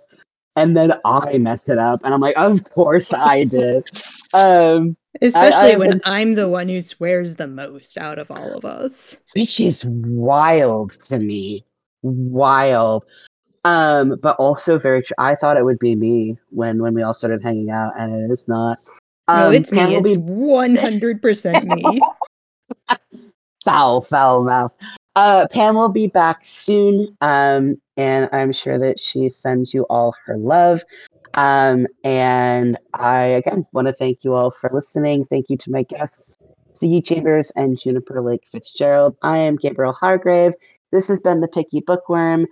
And 0.56 0.76
then 0.76 0.92
I 1.04 1.38
mess 1.38 1.68
it 1.68 1.78
up, 1.78 2.00
and 2.04 2.12
I'm 2.12 2.20
like, 2.20 2.36
of 2.36 2.64
course 2.64 3.14
I 3.14 3.44
did. 3.44 3.88
Um, 4.34 4.96
Especially 5.22 5.72
I've 5.72 5.78
when 5.78 5.90
been- 5.90 6.00
I'm 6.04 6.32
the 6.34 6.48
one 6.48 6.68
who 6.68 6.80
swears 6.82 7.36
the 7.36 7.46
most 7.46 7.96
out 7.96 8.18
of 8.18 8.28
all 8.30 8.52
of 8.54 8.64
us. 8.64 9.16
which 9.34 9.60
is 9.60 9.84
wild 9.86 10.92
to 11.04 11.18
me 11.20 11.64
wild 12.02 13.04
um 13.64 14.16
but 14.22 14.36
also 14.36 14.78
very 14.78 15.02
tr- 15.02 15.12
i 15.18 15.34
thought 15.34 15.56
it 15.56 15.64
would 15.64 15.78
be 15.78 15.94
me 15.94 16.36
when 16.50 16.80
when 16.80 16.94
we 16.94 17.02
all 17.02 17.14
started 17.14 17.42
hanging 17.42 17.70
out 17.70 17.92
and 17.98 18.14
it 18.14 18.32
is 18.32 18.46
not 18.48 18.78
no, 19.28 19.48
Um, 19.48 19.54
it's 19.54 19.70
me. 19.70 19.78
Pam 19.78 19.92
will 19.92 20.06
It's 20.06 20.16
be 20.16 20.22
100% 20.22 21.64
me. 21.64 22.00
foul 23.64 24.00
foul 24.00 24.44
mouth 24.44 24.72
uh 25.16 25.46
pam 25.50 25.74
will 25.74 25.88
be 25.88 26.06
back 26.06 26.44
soon 26.44 27.14
um 27.20 27.76
and 27.96 28.28
i'm 28.32 28.52
sure 28.52 28.78
that 28.78 29.00
she 29.00 29.28
sends 29.28 29.74
you 29.74 29.82
all 29.90 30.14
her 30.24 30.36
love 30.38 30.82
um 31.34 31.86
and 32.04 32.78
i 32.94 33.24
again 33.24 33.66
want 33.72 33.88
to 33.88 33.92
thank 33.92 34.22
you 34.22 34.32
all 34.32 34.50
for 34.50 34.70
listening 34.72 35.24
thank 35.26 35.46
you 35.50 35.56
to 35.56 35.70
my 35.70 35.82
guests 35.82 36.36
Siggy 36.74 37.04
Chambers 37.04 37.50
and 37.56 37.76
Juniper 37.76 38.20
Lake 38.20 38.44
Fitzgerald. 38.52 39.16
I 39.22 39.38
am 39.38 39.56
Gabriel 39.56 39.92
Hargrave. 39.92 40.52
This 40.92 41.08
has 41.08 41.20
been 41.20 41.40
the 41.40 41.48
Picky 41.48 41.80
Bookworm. 41.80 42.46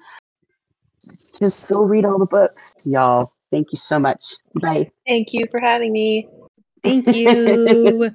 Just 1.39 1.69
go 1.69 1.85
read 1.85 2.05
all 2.05 2.19
the 2.19 2.27
books, 2.27 2.75
y'all. 2.85 3.33
Thank 3.51 3.73
you 3.73 3.79
so 3.79 3.99
much. 3.99 4.37
Bye. 4.61 4.91
Thank 5.07 5.33
you 5.33 5.45
for 5.51 5.61
having 5.61 5.93
me. 5.93 6.29
Thank 6.83 7.07
you. 7.15 8.11